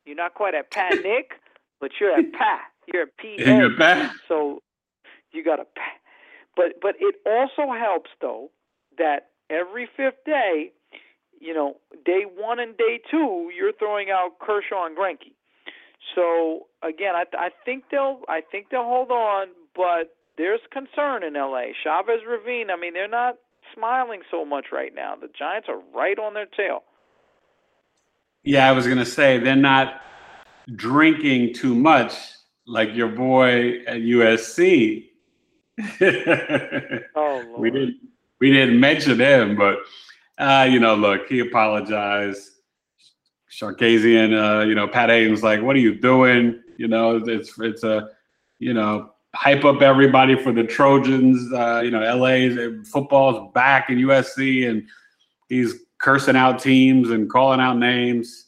You're 0.06 0.16
not 0.16 0.34
quite 0.34 0.56
at 0.56 0.72
Pat 0.72 0.92
panic, 1.04 1.32
but 1.80 1.92
you're 2.00 2.14
at 2.14 2.32
Pat. 2.34 2.70
You're 2.94 3.04
at 3.04 3.18
P. 3.18 3.38
And 3.44 3.60
you're 3.60 3.78
back. 3.78 4.14
So 4.28 4.62
you 5.32 5.44
got 5.44 5.60
a. 5.60 5.66
But 6.56 6.82
but 6.82 6.96
it 7.00 7.16
also 7.26 7.72
helps 7.72 8.10
though 8.20 8.52
that 8.98 9.30
every 9.50 9.88
fifth 9.96 10.24
day, 10.26 10.72
you 11.39 11.54
know, 11.54 11.78
day 12.06 12.24
one 12.36 12.60
and 12.60 12.76
day 12.78 13.00
two, 13.10 13.50
you're 13.56 13.74
throwing 13.74 14.10
out 14.10 14.39
Kershaw 14.39 14.86
and 14.86 14.98
Greinke. 14.98 15.34
So 16.16 16.68
again, 16.84 17.16
I 17.16 17.24
I 17.38 17.50
think 17.64 17.86
they'll 17.92 18.22
I 18.28 18.42
think 18.42 18.68
they'll 18.70 18.84
hold 18.84 19.12
on, 19.12 19.48
but 19.76 20.16
there's 20.38 20.60
concern 20.72 21.24
in 21.24 21.34
LA. 21.34 21.68
Chavez 21.84 22.22
Ravine, 22.28 22.70
I 22.70 22.76
mean, 22.76 22.94
they're 22.94 23.08
not 23.08 23.36
smiling 23.76 24.22
so 24.30 24.44
much 24.44 24.68
right 24.72 24.94
now. 24.94 25.16
The 25.16 25.30
Giants 25.38 25.68
are 25.70 25.80
right 25.96 26.18
on 26.20 26.34
their 26.34 26.48
tail. 26.48 26.84
Yeah, 28.44 28.68
I 28.68 28.72
was 28.72 28.88
gonna 28.88 29.06
say 29.06 29.38
they're 29.38 29.56
not 29.56 30.02
drinking 30.76 31.54
too 31.54 31.76
much 31.76 32.14
like 32.72 32.95
your 32.95 33.09
boy 33.09 33.84
at 33.86 33.97
USC. 34.01 35.07
Oh 37.15 37.43
Lord. 37.47 37.59
we 37.59 37.72
didn't 37.72 37.97
we 38.39 38.51
didn't 38.51 38.80
mention 38.80 39.19
him, 39.19 39.55
but 39.55 39.80
uh, 40.38 40.67
you 40.69 40.80
know, 40.80 40.95
look, 40.95 41.28
he 41.28 41.39
apologized. 41.39 42.49
Sarkisian, 43.51 44.32
uh, 44.34 44.65
you 44.65 44.76
know, 44.76 44.88
Pat 44.88 45.09
Haden's 45.09 45.43
like, 45.43 45.61
"What 45.61 45.76
are 45.76 45.80
you 45.80 45.95
doing?" 45.95 46.61
You 46.78 46.88
know, 46.88 47.17
it's 47.17 47.59
it's 47.59 47.84
a, 47.84 48.09
you 48.59 48.74
know, 48.74 49.11
hype 49.36 49.65
up 49.65 49.82
everybody 49.82 50.36
for 50.41 50.51
the 50.51 50.63
Trojans. 50.63 51.51
Uh, 51.51 51.82
you 51.84 51.91
know, 51.91 52.01
LA's 52.15 52.88
football's 52.88 53.51
back 53.53 53.89
in 53.89 53.97
USC, 53.97 54.69
and 54.69 54.88
he's 55.49 55.76
cursing 55.99 56.36
out 56.36 56.59
teams 56.59 57.09
and 57.09 57.30
calling 57.30 57.59
out 57.59 57.78
names. 57.78 58.47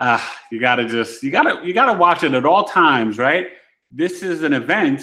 Ah, 0.00 0.36
you 0.50 0.60
gotta 0.60 0.86
just 0.86 1.22
you 1.22 1.30
gotta 1.30 1.66
you 1.66 1.72
gotta 1.72 1.98
watch 1.98 2.22
it 2.22 2.34
at 2.34 2.44
all 2.44 2.64
times, 2.64 3.18
right? 3.18 3.48
This 3.90 4.22
is 4.22 4.42
an 4.42 4.52
event, 4.52 5.02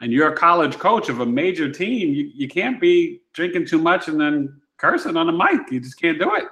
and 0.00 0.12
you're 0.12 0.32
a 0.32 0.36
college 0.36 0.78
coach 0.78 1.08
of 1.08 1.20
a 1.20 1.26
major 1.26 1.70
team. 1.70 2.12
You 2.12 2.30
you 2.34 2.48
can't 2.48 2.80
be 2.80 3.20
drinking 3.32 3.66
too 3.66 3.78
much 3.78 4.08
and 4.08 4.20
then 4.20 4.60
cursing 4.78 5.16
on 5.16 5.26
the 5.26 5.32
mic. 5.32 5.70
You 5.70 5.80
just 5.80 6.00
can't 6.00 6.18
do 6.18 6.34
it. 6.34 6.44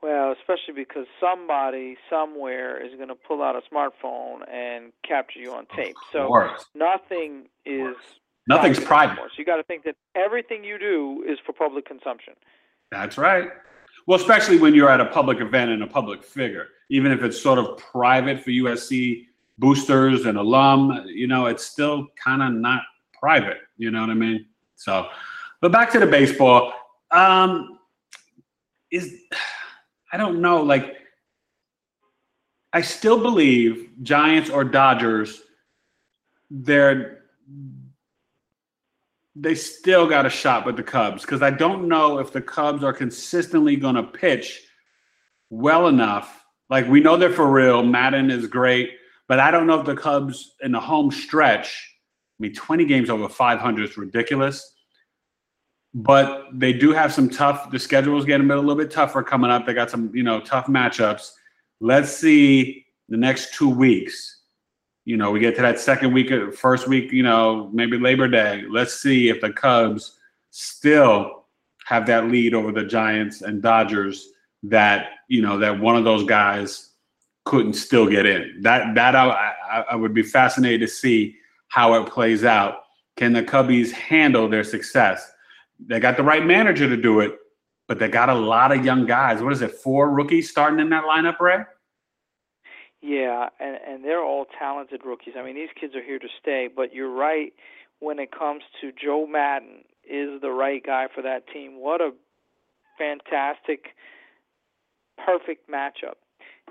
Well, 0.00 0.32
especially 0.32 0.74
because 0.74 1.06
somebody 1.20 1.96
somewhere 2.08 2.80
is 2.84 2.94
going 2.94 3.08
to 3.08 3.16
pull 3.16 3.42
out 3.42 3.56
a 3.56 3.62
smartphone 3.74 4.48
and 4.48 4.92
capture 5.04 5.40
you 5.40 5.52
on 5.52 5.66
tape. 5.74 5.96
So 6.12 6.54
nothing 6.76 7.48
is 7.66 7.96
Nothing's 8.48 8.80
private. 8.80 9.18
So 9.18 9.28
you 9.36 9.44
got 9.44 9.56
to 9.56 9.62
think 9.62 9.84
that 9.84 9.96
everything 10.14 10.64
you 10.64 10.78
do 10.78 11.22
is 11.28 11.38
for 11.44 11.52
public 11.52 11.86
consumption. 11.86 12.32
That's 12.90 13.18
right. 13.18 13.50
Well, 14.08 14.18
especially 14.18 14.56
when 14.56 14.74
you're 14.74 14.88
at 14.88 15.02
a 15.02 15.04
public 15.04 15.38
event 15.42 15.70
and 15.70 15.82
a 15.82 15.86
public 15.86 16.24
figure, 16.24 16.68
even 16.88 17.12
if 17.12 17.22
it's 17.22 17.38
sort 17.38 17.58
of 17.58 17.76
private 17.76 18.42
for 18.42 18.48
USC 18.48 19.26
boosters 19.58 20.24
and 20.24 20.38
alum, 20.38 21.04
you 21.08 21.26
know, 21.26 21.44
it's 21.44 21.66
still 21.66 22.06
kind 22.16 22.42
of 22.42 22.54
not 22.54 22.80
private. 23.12 23.58
You 23.76 23.90
know 23.90 24.00
what 24.00 24.08
I 24.08 24.14
mean? 24.14 24.46
So, 24.76 25.08
but 25.60 25.72
back 25.72 25.92
to 25.92 25.98
the 25.98 26.06
baseball. 26.06 26.72
Um, 27.10 27.78
is 28.90 29.14
I 30.10 30.16
don't 30.16 30.40
know. 30.40 30.62
Like, 30.62 30.96
I 32.72 32.80
still 32.80 33.20
believe 33.20 33.90
Giants 34.02 34.48
or 34.48 34.64
Dodgers. 34.64 35.42
They're 36.50 37.24
they 39.40 39.54
still 39.54 40.08
got 40.08 40.26
a 40.26 40.30
shot 40.30 40.66
with 40.66 40.76
the 40.76 40.82
Cubs 40.82 41.22
because 41.22 41.42
I 41.42 41.50
don't 41.50 41.88
know 41.88 42.18
if 42.18 42.32
the 42.32 42.42
Cubs 42.42 42.82
are 42.82 42.92
consistently 42.92 43.76
going 43.76 43.94
to 43.94 44.02
pitch 44.02 44.62
well 45.50 45.88
enough. 45.88 46.44
Like 46.70 46.88
we 46.88 47.00
know 47.00 47.16
they're 47.16 47.30
for 47.30 47.50
real. 47.50 47.82
Maddon 47.82 48.30
is 48.30 48.46
great, 48.46 48.90
but 49.28 49.38
I 49.38 49.50
don't 49.50 49.66
know 49.66 49.80
if 49.80 49.86
the 49.86 49.96
Cubs 49.96 50.54
in 50.62 50.72
the 50.72 50.80
home 50.80 51.10
stretch. 51.10 51.94
I 52.38 52.42
mean, 52.42 52.54
20 52.54 52.84
games 52.84 53.10
over 53.10 53.28
500 53.28 53.88
is 53.88 53.96
ridiculous. 53.96 54.74
But 55.94 56.44
they 56.52 56.72
do 56.72 56.92
have 56.92 57.14
some 57.14 57.30
tough. 57.30 57.70
The 57.70 57.78
schedule 57.78 58.18
is 58.18 58.24
getting 58.24 58.50
a 58.50 58.54
little 58.54 58.74
bit 58.74 58.90
tougher 58.90 59.22
coming 59.22 59.50
up. 59.50 59.66
They 59.66 59.72
got 59.72 59.90
some, 59.90 60.14
you 60.14 60.22
know, 60.22 60.40
tough 60.40 60.66
matchups. 60.66 61.30
Let's 61.80 62.10
see 62.10 62.84
the 63.08 63.16
next 63.16 63.54
two 63.54 63.70
weeks, 63.70 64.37
you 65.08 65.16
know, 65.16 65.30
we 65.30 65.40
get 65.40 65.56
to 65.56 65.62
that 65.62 65.80
second 65.80 66.12
week, 66.12 66.30
first 66.52 66.86
week, 66.86 67.12
you 67.12 67.22
know, 67.22 67.70
maybe 67.72 67.98
Labor 67.98 68.28
Day. 68.28 68.64
Let's 68.68 69.00
see 69.00 69.30
if 69.30 69.40
the 69.40 69.50
Cubs 69.50 70.18
still 70.50 71.46
have 71.86 72.04
that 72.08 72.26
lead 72.26 72.52
over 72.52 72.72
the 72.72 72.84
Giants 72.84 73.40
and 73.40 73.62
Dodgers 73.62 74.28
that, 74.64 75.12
you 75.28 75.40
know, 75.40 75.56
that 75.60 75.80
one 75.80 75.96
of 75.96 76.04
those 76.04 76.24
guys 76.24 76.90
couldn't 77.46 77.72
still 77.72 78.06
get 78.06 78.26
in. 78.26 78.60
That, 78.60 78.94
that 78.96 79.16
I, 79.16 79.54
I, 79.70 79.84
I 79.92 79.96
would 79.96 80.12
be 80.12 80.22
fascinated 80.22 80.82
to 80.82 80.94
see 80.94 81.36
how 81.68 81.94
it 81.94 82.10
plays 82.10 82.44
out. 82.44 82.80
Can 83.16 83.32
the 83.32 83.42
Cubbies 83.42 83.90
handle 83.90 84.46
their 84.46 84.62
success? 84.62 85.32
They 85.80 86.00
got 86.00 86.18
the 86.18 86.22
right 86.22 86.44
manager 86.44 86.86
to 86.86 86.98
do 86.98 87.20
it, 87.20 87.34
but 87.86 87.98
they 87.98 88.08
got 88.08 88.28
a 88.28 88.34
lot 88.34 88.72
of 88.72 88.84
young 88.84 89.06
guys. 89.06 89.40
What 89.40 89.54
is 89.54 89.62
it? 89.62 89.72
Four 89.76 90.10
rookies 90.10 90.50
starting 90.50 90.80
in 90.80 90.90
that 90.90 91.04
lineup, 91.04 91.40
Ray? 91.40 91.64
Yeah, 93.00 93.48
and 93.60 93.76
and 93.86 94.04
they're 94.04 94.24
all 94.24 94.46
talented 94.58 95.02
rookies. 95.04 95.34
I 95.38 95.42
mean, 95.44 95.54
these 95.54 95.68
kids 95.80 95.94
are 95.94 96.02
here 96.02 96.18
to 96.18 96.28
stay. 96.40 96.68
But 96.74 96.92
you're 96.94 97.12
right 97.12 97.52
when 98.00 98.18
it 98.18 98.30
comes 98.36 98.62
to 98.80 98.90
Joe 98.92 99.26
Maddon 99.26 99.84
is 100.08 100.40
the 100.40 100.50
right 100.50 100.84
guy 100.84 101.06
for 101.14 101.22
that 101.22 101.46
team. 101.52 101.78
What 101.80 102.00
a 102.00 102.10
fantastic, 102.98 103.94
perfect 105.24 105.70
matchup. 105.70 106.14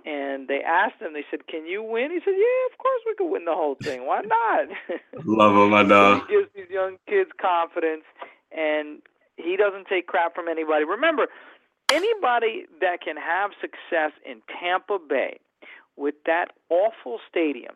And 0.06 0.48
they 0.48 0.62
asked 0.62 1.02
him. 1.02 1.14
They 1.14 1.26
said, 1.32 1.48
"Can 1.48 1.66
you 1.66 1.82
win?" 1.82 2.12
He 2.12 2.20
said, 2.20 2.36
"Yeah, 2.38 2.72
of 2.72 2.78
course 2.78 3.02
we 3.06 3.16
could 3.16 3.30
win 3.32 3.46
the 3.46 3.56
whole 3.56 3.76
thing. 3.76 4.06
Why 4.06 4.22
not?" 4.22 4.68
Love 5.26 5.56
him, 5.56 5.74
I 5.74 5.84
know. 5.84 6.22
he 6.28 6.34
gives 6.36 6.50
these 6.56 6.70
young 6.70 6.98
kids 7.08 7.32
confidence, 7.42 8.04
and 8.52 9.02
he 9.38 9.56
doesn't 9.58 9.88
take 9.88 10.08
crap 10.08 10.36
from 10.36 10.48
anybody. 10.48 10.86
Remember, 10.86 11.28
anybody 11.92 12.66
that 12.82 13.02
can 13.02 13.16
have 13.18 13.52
success 13.60 14.12
in 14.26 14.42
Tampa 14.62 15.00
Bay 15.00 15.40
with 15.98 16.16
that 16.26 16.52
awful 16.70 17.20
stadium 17.30 17.76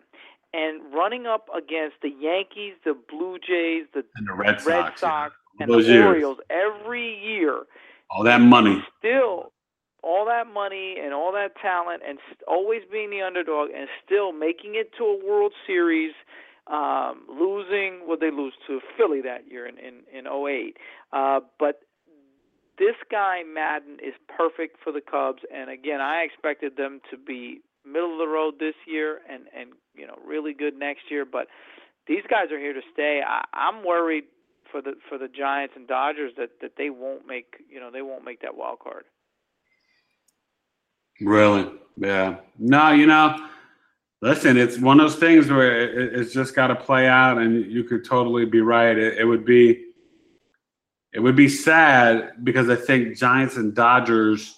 and 0.53 0.81
running 0.93 1.25
up 1.25 1.47
against 1.55 1.95
the 2.01 2.09
Yankees, 2.09 2.73
the 2.83 2.93
Blue 2.93 3.37
Jays, 3.39 3.85
the, 3.93 4.03
and 4.15 4.27
the 4.27 4.33
Red 4.33 4.59
Sox, 4.59 4.67
Red 4.67 4.99
Sox 4.99 5.35
yeah. 5.59 5.63
and 5.63 5.73
the 5.73 5.77
years. 5.79 6.05
Orioles 6.05 6.37
every 6.49 7.17
year. 7.19 7.63
All 8.09 8.23
that 8.23 8.41
money. 8.41 8.83
Still, 8.99 9.53
all 10.03 10.25
that 10.25 10.51
money 10.51 10.97
and 11.01 11.13
all 11.13 11.31
that 11.31 11.55
talent, 11.61 12.01
and 12.07 12.19
always 12.47 12.81
being 12.91 13.09
the 13.09 13.21
underdog, 13.21 13.69
and 13.75 13.87
still 14.05 14.33
making 14.33 14.75
it 14.75 14.91
to 14.97 15.03
a 15.03 15.25
World 15.25 15.53
Series. 15.65 16.13
Um, 16.67 17.23
losing 17.27 18.07
what 18.07 18.19
they 18.21 18.29
lose 18.29 18.53
to 18.67 18.79
Philly 18.95 19.21
that 19.21 19.49
year 19.49 19.67
in 19.67 19.77
in, 19.77 20.03
in 20.13 20.27
08. 20.27 20.77
Uh, 21.11 21.39
but 21.59 21.81
this 22.77 22.95
guy 23.09 23.41
Maddon 23.43 23.97
is 24.01 24.13
perfect 24.37 24.77
for 24.83 24.91
the 24.91 25.01
Cubs, 25.01 25.41
and 25.53 25.69
again, 25.69 26.01
I 26.01 26.21
expected 26.21 26.77
them 26.77 27.01
to 27.09 27.17
be 27.17 27.61
middle 27.85 28.13
of 28.13 28.19
the 28.19 28.27
road 28.27 28.55
this 28.59 28.75
year 28.87 29.19
and 29.29 29.43
and 29.55 29.71
you 29.95 30.07
know 30.07 30.17
really 30.25 30.53
good 30.53 30.77
next 30.77 31.09
year. 31.09 31.25
But 31.25 31.47
these 32.07 32.23
guys 32.29 32.51
are 32.51 32.59
here 32.59 32.73
to 32.73 32.81
stay. 32.93 33.21
I, 33.25 33.43
I'm 33.53 33.85
worried 33.85 34.25
for 34.71 34.81
the 34.81 34.93
for 35.09 35.17
the 35.17 35.27
Giants 35.27 35.73
and 35.75 35.87
Dodgers 35.87 36.33
that 36.37 36.49
that 36.61 36.73
they 36.77 36.89
won't 36.89 37.27
make 37.27 37.55
you 37.69 37.79
know 37.79 37.91
they 37.91 38.01
won't 38.01 38.23
make 38.23 38.41
that 38.41 38.55
wild 38.55 38.79
card. 38.79 39.05
Really? 41.19 41.71
Yeah. 41.97 42.37
No, 42.57 42.91
you 42.91 43.05
know, 43.05 43.47
listen, 44.21 44.57
it's 44.57 44.79
one 44.79 44.99
of 44.99 45.11
those 45.11 45.19
things 45.19 45.49
where 45.49 45.81
it, 45.81 46.19
it's 46.19 46.33
just 46.33 46.55
got 46.55 46.67
to 46.67 46.75
play 46.75 47.07
out, 47.07 47.37
and 47.37 47.71
you 47.71 47.83
could 47.83 48.03
totally 48.05 48.45
be 48.45 48.61
right. 48.61 48.97
It, 48.97 49.19
it 49.19 49.25
would 49.25 49.45
be. 49.45 49.85
It 51.13 51.19
would 51.19 51.35
be 51.35 51.49
sad 51.49 52.31
because 52.41 52.69
I 52.69 52.77
think 52.77 53.17
Giants 53.17 53.57
and 53.57 53.75
Dodgers, 53.75 54.55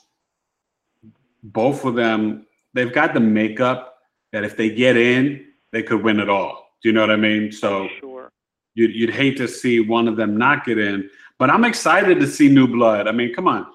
both 1.42 1.84
of 1.84 1.96
them, 1.96 2.46
they've 2.74 2.94
got 2.94 3.14
the 3.14 3.20
makeup 3.20 3.98
that 4.32 4.44
if 4.44 4.58
they 4.58 4.70
get 4.70 4.98
in, 4.98 5.46
they 5.72 5.84
could 5.84 6.04
win 6.04 6.20
it 6.20 6.30
all. 6.30 6.70
Do 6.82 6.90
you 6.90 6.94
know 6.94 7.02
what 7.02 7.12
I 7.12 7.16
mean? 7.16 7.52
So 7.52 7.88
Sure. 8.00 8.32
you'd, 8.76 8.94
you'd 8.94 9.10
hate 9.12 9.38
to 9.38 9.48
see 9.48 9.80
one 9.80 10.08
of 10.08 10.16
them 10.18 10.38
not 10.38 10.66
get 10.66 10.78
in, 10.78 11.10
but 11.40 11.50
I'm 11.50 11.66
excited 11.66 12.20
to 12.20 12.28
see 12.28 12.50
new 12.50 12.68
blood. 12.68 13.08
I 13.08 13.12
mean, 13.12 13.34
come 13.34 13.48
on, 13.48 13.66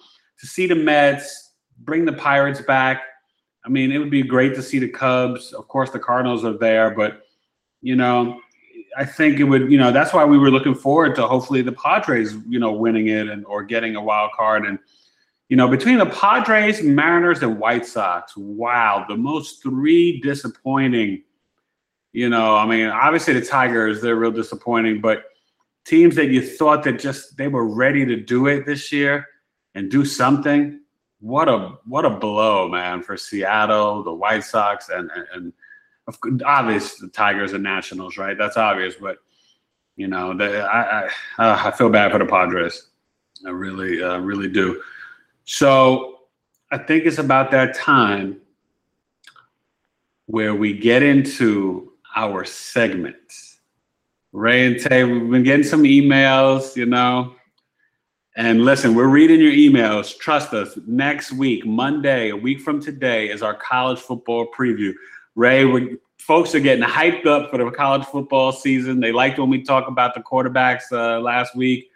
to 0.40 0.46
see 0.46 0.66
the 0.66 0.74
Mets 0.74 1.52
bring 1.80 2.04
the 2.04 2.12
Pirates 2.12 2.60
back. 2.60 3.02
I 3.64 3.68
mean, 3.68 3.92
it 3.92 3.98
would 3.98 4.10
be 4.10 4.22
great 4.22 4.54
to 4.54 4.62
see 4.62 4.78
the 4.78 4.88
Cubs. 4.88 5.52
Of 5.52 5.68
course, 5.68 5.90
the 5.90 5.98
Cardinals 5.98 6.44
are 6.44 6.56
there, 6.56 6.90
but 6.90 7.22
you 7.80 7.96
know, 7.96 8.40
I 8.96 9.04
think 9.04 9.38
it 9.38 9.44
would. 9.44 9.70
You 9.70 9.78
know, 9.78 9.92
that's 9.92 10.12
why 10.12 10.24
we 10.24 10.38
were 10.38 10.50
looking 10.50 10.74
forward 10.74 11.14
to 11.16 11.26
hopefully 11.26 11.62
the 11.62 11.72
Padres, 11.72 12.36
you 12.48 12.58
know, 12.58 12.72
winning 12.72 13.08
it 13.08 13.28
and 13.28 13.44
or 13.46 13.62
getting 13.62 13.96
a 13.96 14.02
wild 14.02 14.32
card. 14.32 14.66
And 14.66 14.78
you 15.48 15.56
know, 15.56 15.68
between 15.68 15.98
the 15.98 16.06
Padres, 16.06 16.82
Mariners, 16.82 17.42
and 17.42 17.58
White 17.58 17.86
Sox, 17.86 18.36
wow, 18.36 19.06
the 19.08 19.16
most 19.16 19.62
three 19.62 20.20
disappointing. 20.20 21.22
You 22.12 22.28
know, 22.28 22.56
I 22.56 22.66
mean, 22.66 22.86
obviously 22.86 23.34
the 23.34 23.44
Tigers, 23.44 24.00
they're 24.00 24.16
real 24.16 24.30
disappointing, 24.30 25.00
but 25.00 25.24
teams 25.84 26.14
that 26.16 26.28
you 26.28 26.46
thought 26.46 26.82
that 26.84 26.98
just 26.98 27.36
they 27.38 27.48
were 27.48 27.66
ready 27.66 28.04
to 28.04 28.16
do 28.16 28.46
it 28.46 28.66
this 28.66 28.92
year 28.92 29.26
and 29.74 29.90
do 29.90 30.04
something. 30.04 30.80
What 31.20 31.48
a 31.48 31.78
what 31.86 32.04
a 32.04 32.10
blow, 32.10 32.68
man, 32.68 33.02
for 33.02 33.16
Seattle, 33.16 34.02
the 34.02 34.12
White 34.12 34.44
Sox, 34.44 34.90
and 34.90 35.10
and, 35.14 35.52
and 36.26 36.42
obvious 36.44 36.96
the 36.96 37.08
Tigers 37.08 37.54
and 37.54 37.62
Nationals, 37.62 38.18
right? 38.18 38.36
That's 38.36 38.56
obvious, 38.56 38.96
but 39.00 39.18
you 39.96 40.08
know, 40.08 40.36
the, 40.36 40.60
I 40.60 40.80
I, 40.82 41.04
uh, 41.38 41.62
I 41.64 41.70
feel 41.70 41.88
bad 41.88 42.12
for 42.12 42.18
the 42.18 42.26
Padres. 42.26 42.88
I 43.46 43.50
really 43.50 44.02
uh, 44.02 44.18
really 44.18 44.48
do. 44.48 44.82
So 45.50 46.18
I 46.70 46.76
think 46.76 47.06
it's 47.06 47.16
about 47.16 47.50
that 47.52 47.74
time 47.74 48.38
where 50.26 50.54
we 50.54 50.74
get 50.76 51.02
into 51.02 51.94
our 52.14 52.44
segments. 52.44 53.56
Rae 54.32 54.66
and 54.66 54.78
Tay, 54.78 55.04
we've 55.04 55.30
been 55.30 55.44
getting 55.44 55.64
some 55.64 55.84
emails, 55.84 56.76
you 56.76 56.84
know. 56.84 57.34
And 58.36 58.66
listen, 58.66 58.94
we're 58.94 59.08
reading 59.08 59.40
your 59.40 59.52
emails. 59.52 60.18
Trust 60.18 60.52
us. 60.52 60.78
Next 60.86 61.32
week, 61.32 61.64
Monday, 61.64 62.28
a 62.28 62.36
week 62.36 62.60
from 62.60 62.78
today, 62.82 63.30
is 63.30 63.40
our 63.40 63.54
college 63.54 64.00
football 64.00 64.48
preview. 64.54 64.92
Ray, 65.34 65.64
we 65.64 65.96
folks 66.18 66.54
are 66.54 66.60
getting 66.60 66.84
hyped 66.84 67.24
up 67.24 67.50
for 67.50 67.56
the 67.56 67.70
college 67.70 68.04
football 68.04 68.52
season. 68.52 69.00
They 69.00 69.12
liked 69.12 69.38
when 69.38 69.48
we 69.48 69.62
talked 69.62 69.88
about 69.88 70.12
the 70.12 70.20
quarterbacks 70.20 70.92
uh, 70.92 71.20
last 71.20 71.56
week, 71.56 71.90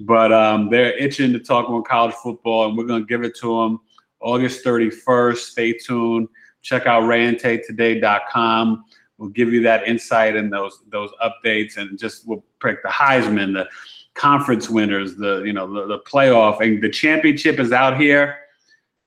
but 0.00 0.32
um, 0.32 0.68
they're 0.70 0.96
itching 0.96 1.32
to 1.32 1.38
talk 1.38 1.68
about 1.68 1.84
college 1.84 2.14
football, 2.14 2.68
and 2.68 2.76
we're 2.76 2.84
going 2.84 3.02
to 3.02 3.06
give 3.06 3.22
it 3.22 3.36
to 3.38 3.62
them 3.62 3.80
August 4.20 4.64
31st. 4.64 5.36
Stay 5.36 5.72
tuned. 5.72 6.28
Check 6.62 6.86
out 6.86 7.04
raeandtaytoday.com. 7.04 8.84
We'll 9.18 9.30
give 9.30 9.52
you 9.52 9.62
that 9.62 9.88
insight 9.88 10.36
and 10.36 10.52
those 10.52 10.82
those 10.88 11.10
updates, 11.22 11.78
and 11.78 11.98
just 11.98 12.26
we'll 12.26 12.44
pick 12.62 12.82
the 12.82 12.88
Heisman, 12.88 13.54
the 13.54 13.66
conference 14.14 14.68
winners, 14.68 15.16
the 15.16 15.42
you 15.44 15.52
know 15.52 15.72
the, 15.72 15.86
the 15.86 15.98
playoff, 16.00 16.60
and 16.60 16.82
the 16.82 16.90
championship 16.90 17.58
is 17.58 17.72
out 17.72 17.98
here. 17.98 18.36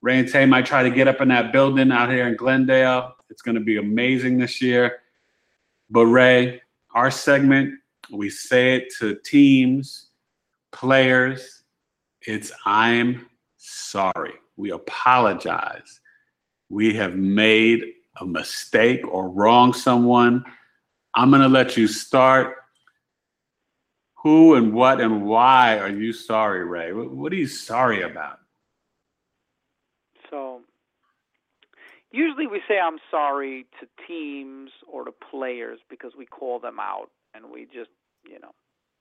Ray 0.02 0.46
might 0.46 0.64
try 0.64 0.82
to 0.82 0.90
get 0.90 1.08
up 1.08 1.20
in 1.20 1.28
that 1.28 1.52
building 1.52 1.92
out 1.92 2.10
here 2.10 2.26
in 2.26 2.34
Glendale. 2.34 3.14
It's 3.28 3.42
going 3.42 3.56
to 3.56 3.60
be 3.60 3.76
amazing 3.76 4.38
this 4.38 4.62
year. 4.62 5.00
But 5.90 6.06
Ray, 6.06 6.62
our 6.94 7.10
segment, 7.10 7.74
we 8.10 8.30
say 8.30 8.76
it 8.76 8.92
to 8.98 9.16
teams, 9.16 10.09
players. 10.72 11.62
It's 12.22 12.52
I'm 12.64 13.26
sorry. 13.56 14.34
We 14.56 14.70
apologize. 14.70 16.00
We 16.68 16.94
have 16.94 17.16
made 17.16 17.84
a 18.20 18.26
mistake 18.26 19.00
or 19.06 19.30
wronged 19.30 19.76
someone. 19.76 20.44
I'm 21.14 21.30
going 21.30 21.42
to 21.42 21.48
let 21.48 21.76
you 21.76 21.88
start. 21.88 22.56
Who 24.22 24.54
and 24.54 24.74
what 24.74 25.00
and 25.00 25.24
why 25.24 25.78
are 25.78 25.88
you 25.88 26.12
sorry, 26.12 26.64
Ray? 26.64 26.92
What, 26.92 27.10
what 27.10 27.32
are 27.32 27.36
you 27.36 27.46
sorry 27.46 28.02
about? 28.02 28.38
So 30.30 30.60
usually 32.12 32.46
we 32.46 32.60
say 32.68 32.78
I'm 32.78 32.98
sorry 33.10 33.66
to 33.80 33.88
teams 34.06 34.70
or 34.86 35.04
to 35.04 35.12
players 35.30 35.80
because 35.88 36.12
we 36.16 36.26
call 36.26 36.60
them 36.60 36.78
out 36.78 37.10
and 37.34 37.46
we 37.50 37.64
just, 37.64 37.90
you 38.28 38.38
know, 38.38 38.52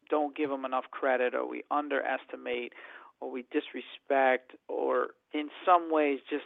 don't 0.10 0.36
give 0.36 0.50
them 0.50 0.66
enough 0.66 0.86
credit 0.92 1.34
or 1.34 1.48
we 1.48 1.64
underestimate 1.72 2.74
or 3.20 3.32
we 3.32 3.46
disrespect 3.52 4.52
or 4.68 5.10
in 5.34 5.50
some 5.66 5.92
ways 5.92 6.20
just 6.30 6.46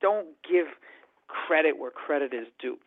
don't 0.00 0.28
give 0.48 0.66
credit 1.28 1.78
where 1.78 1.90
credit 1.90 2.34
is 2.34 2.46
due. 2.60 2.78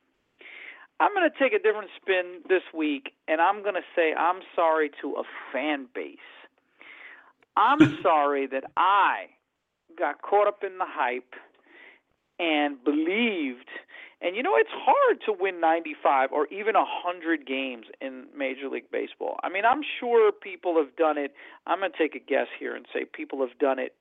I'm 1.00 1.14
going 1.14 1.30
to 1.30 1.38
take 1.38 1.54
a 1.54 1.62
different 1.62 1.90
spin 2.02 2.42
this 2.48 2.64
week 2.74 3.14
and 3.28 3.42
I'm 3.42 3.64
going 3.64 3.76
to 3.76 3.88
say 3.96 4.14
I'm 4.14 4.42
sorry 4.56 4.92
to 5.02 5.16
a 5.16 5.24
fan 5.52 5.88
base. 5.94 6.18
I'm 7.58 7.98
sorry 8.04 8.48
that 8.48 8.64
I 8.78 9.28
got 9.98 10.22
caught 10.22 10.48
up 10.48 10.64
in 10.64 10.78
the 10.78 10.86
hype 10.88 11.34
and 12.40 12.84
believed 12.84 13.70
and 14.22 14.36
you 14.36 14.44
know 14.44 14.56
it's 14.56 14.70
hard 14.72 15.20
to 15.26 15.34
win 15.38 15.60
95 15.60 16.32
or 16.32 16.48
even 16.48 16.76
100 16.76 17.46
games 17.46 17.86
in 18.02 18.26
Major 18.36 18.70
League 18.70 18.90
Baseball. 18.92 19.38
I 19.44 19.50
mean, 19.50 19.66
I'm 19.66 19.82
sure 20.00 20.32
people 20.32 20.78
have 20.78 20.96
done 20.96 21.18
it. 21.18 21.34
I'm 21.68 21.80
going 21.80 21.92
to 21.92 21.98
take 21.98 22.16
a 22.16 22.20
guess 22.20 22.48
here 22.58 22.76
and 22.76 22.86
say 22.94 23.06
people 23.06 23.40
have 23.42 23.58
done 23.60 23.80
it 23.80 23.94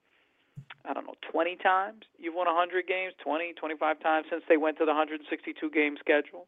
I 0.85 0.93
don't 0.93 1.07
know, 1.07 1.15
20 1.33 1.57
times. 1.57 2.03
You've 2.19 2.35
won 2.35 2.47
100 2.47 2.87
games, 2.87 3.15
20, 3.23 3.55
25 3.55 4.01
times 4.01 4.27
since 4.31 4.43
they 4.49 4.57
went 4.57 4.79
to 4.79 4.85
the 4.85 4.93
162 4.93 5.71
game 5.71 5.97
schedule. 5.99 6.47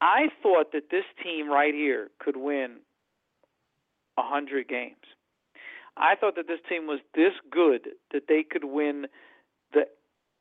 I 0.00 0.28
thought 0.42 0.72
that 0.72 0.90
this 0.90 1.04
team 1.22 1.50
right 1.50 1.74
here 1.74 2.08
could 2.18 2.36
win 2.36 2.78
100 4.14 4.68
games. 4.68 4.96
I 5.96 6.14
thought 6.16 6.36
that 6.36 6.46
this 6.48 6.60
team 6.68 6.86
was 6.86 7.00
this 7.14 7.34
good 7.50 7.88
that 8.12 8.22
they 8.28 8.42
could 8.42 8.64
win 8.64 9.06
the 9.74 9.86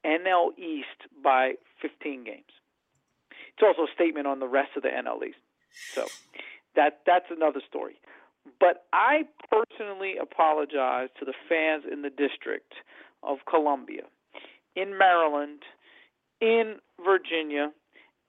NL 0.05 0.57
East 0.57 1.09
by 1.23 1.53
15 1.81 2.23
games. 2.23 2.43
It's 3.53 3.63
also 3.63 3.83
a 3.83 3.93
statement 3.93 4.27
on 4.27 4.39
the 4.39 4.47
rest 4.47 4.71
of 4.77 4.83
the 4.83 4.89
NL 4.89 5.25
East. 5.27 5.37
So 5.93 6.05
that 6.75 7.01
that's 7.05 7.25
another 7.29 7.61
story. 7.67 7.99
But 8.59 8.85
I 8.93 9.23
personally 9.49 10.15
apologize 10.21 11.09
to 11.19 11.25
the 11.25 11.33
fans 11.47 11.83
in 11.91 12.01
the 12.01 12.09
District 12.09 12.73
of 13.21 13.39
Columbia, 13.49 14.03
in 14.75 14.97
Maryland, 14.97 15.63
in 16.41 16.75
Virginia, 17.03 17.71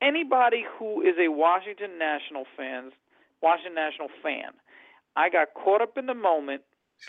anybody 0.02 0.64
who 0.78 1.00
is 1.02 1.14
a 1.18 1.28
Washington 1.28 1.98
National 1.98 2.44
fans, 2.56 2.92
Washington 3.42 3.74
National 3.74 4.08
fan. 4.22 4.52
I 5.16 5.28
got 5.28 5.48
caught 5.54 5.80
up 5.80 5.96
in 5.96 6.06
the 6.06 6.14
moment 6.14 6.62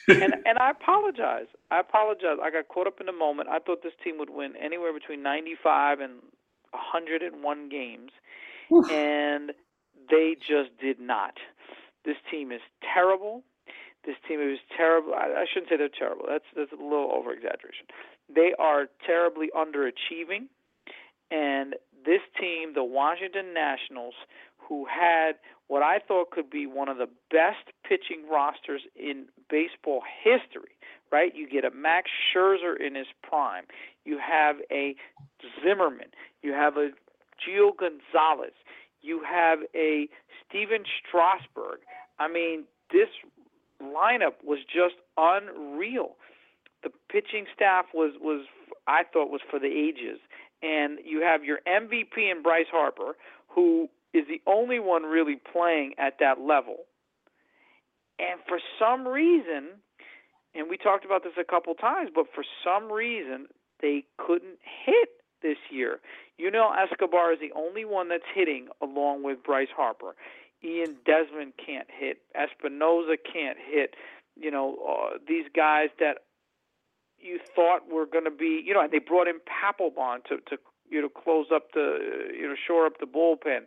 and 0.07 0.33
and 0.45 0.57
I 0.59 0.71
apologize. 0.71 1.47
I 1.69 1.79
apologize. 1.79 2.37
I 2.41 2.49
got 2.51 2.67
caught 2.67 2.87
up 2.87 2.99
in 2.99 3.05
the 3.05 3.11
moment. 3.11 3.49
I 3.49 3.59
thought 3.59 3.83
this 3.83 3.93
team 4.03 4.17
would 4.19 4.29
win 4.29 4.53
anywhere 4.61 4.93
between 4.93 5.21
95 5.23 5.99
and 5.99 6.13
101 6.71 7.69
games, 7.69 8.11
Oof. 8.71 8.89
and 8.89 9.51
they 10.09 10.35
just 10.39 10.77
did 10.79 10.99
not. 10.99 11.35
This 12.05 12.17
team 12.29 12.51
is 12.51 12.61
terrible. 12.93 13.43
This 14.05 14.15
team 14.27 14.41
is 14.41 14.59
terrible. 14.75 15.13
I, 15.13 15.43
I 15.43 15.45
shouldn't 15.51 15.69
say 15.69 15.77
they're 15.77 15.89
terrible. 15.89 16.25
That's 16.27 16.45
that's 16.55 16.71
a 16.71 16.81
little 16.81 17.11
over 17.13 17.31
exaggeration. 17.31 17.85
They 18.33 18.53
are 18.57 18.87
terribly 19.05 19.49
underachieving, 19.55 20.47
and 21.29 21.75
this 22.05 22.21
team, 22.39 22.73
the 22.73 22.83
Washington 22.83 23.53
Nationals, 23.53 24.15
who 24.57 24.85
had 24.85 25.33
what 25.71 25.83
I 25.83 25.99
thought 26.05 26.31
could 26.31 26.49
be 26.49 26.67
one 26.67 26.89
of 26.89 26.97
the 26.97 27.07
best 27.29 27.71
pitching 27.87 28.25
rosters 28.29 28.81
in 28.93 29.27
baseball 29.49 30.01
history, 30.21 30.75
right? 31.13 31.33
You 31.33 31.47
get 31.49 31.63
a 31.63 31.71
Max 31.71 32.09
Scherzer 32.11 32.75
in 32.77 32.93
his 32.93 33.07
prime. 33.23 33.63
You 34.03 34.19
have 34.19 34.57
a 34.69 34.95
Zimmerman. 35.63 36.09
You 36.43 36.51
have 36.51 36.75
a 36.75 36.89
Gio 37.39 37.71
Gonzalez. 37.79 38.51
You 39.01 39.23
have 39.23 39.59
a 39.73 40.09
Stephen 40.45 40.83
Strasburg. 40.99 41.79
I 42.19 42.27
mean, 42.27 42.65
this 42.91 43.07
lineup 43.81 44.43
was 44.43 44.59
just 44.65 44.95
unreal. 45.15 46.17
The 46.83 46.89
pitching 47.09 47.45
staff 47.55 47.85
was 47.93 48.11
was 48.19 48.45
I 48.87 49.03
thought 49.03 49.31
was 49.31 49.39
for 49.49 49.57
the 49.57 49.67
ages. 49.67 50.19
And 50.61 50.99
you 51.05 51.21
have 51.21 51.45
your 51.45 51.59
MVP 51.65 52.29
in 52.29 52.43
Bryce 52.43 52.67
Harper, 52.69 53.15
who 53.47 53.89
is 54.13 54.25
the 54.27 54.41
only 54.45 54.79
one 54.79 55.03
really 55.03 55.39
playing 55.51 55.93
at 55.97 56.17
that 56.19 56.39
level. 56.41 56.77
And 58.19 58.39
for 58.47 58.59
some 58.79 59.07
reason, 59.07 59.69
and 60.53 60.69
we 60.69 60.77
talked 60.77 61.05
about 61.05 61.23
this 61.23 61.33
a 61.39 61.43
couple 61.43 61.73
times, 61.75 62.11
but 62.13 62.25
for 62.33 62.43
some 62.63 62.91
reason 62.91 63.47
they 63.81 64.03
couldn't 64.17 64.59
hit 64.85 65.09
this 65.41 65.57
year. 65.71 65.99
Yuniel 66.39 66.71
Escobar 66.77 67.33
is 67.33 67.39
the 67.39 67.51
only 67.55 67.85
one 67.85 68.09
that's 68.09 68.23
hitting 68.33 68.67
along 68.81 69.23
with 69.23 69.43
Bryce 69.43 69.69
Harper. 69.75 70.15
Ian 70.63 70.97
Desmond 71.05 71.53
can't 71.63 71.87
hit. 71.89 72.19
Espinosa 72.35 73.17
can't 73.17 73.57
hit. 73.57 73.95
You 74.35 74.51
know, 74.51 74.77
uh, 74.87 75.17
these 75.27 75.45
guys 75.55 75.89
that 75.99 76.19
you 77.17 77.39
thought 77.55 77.91
were 77.91 78.05
going 78.05 78.25
to 78.25 78.31
be, 78.31 78.61
you 78.65 78.73
know, 78.73 78.81
and 78.81 78.91
they 78.91 78.99
brought 78.99 79.27
in 79.27 79.39
Papelbon 79.39 80.23
to 80.25 80.37
to 80.49 80.57
you 80.91 81.01
know 81.01 81.09
close 81.09 81.47
up 81.53 81.71
the 81.73 81.97
you 82.37 82.47
know 82.47 82.55
shore 82.67 82.85
up 82.85 82.99
the 82.99 83.07
bullpen. 83.07 83.61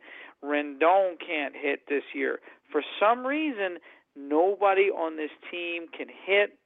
Rendon 0.44 1.14
can't 1.18 1.54
hit 1.56 1.88
this 1.88 2.04
year. 2.14 2.38
For 2.70 2.82
some 3.00 3.26
reason, 3.26 3.78
nobody 4.14 4.90
on 4.90 5.16
this 5.16 5.30
team 5.50 5.86
can 5.96 6.08
hit. 6.08 6.58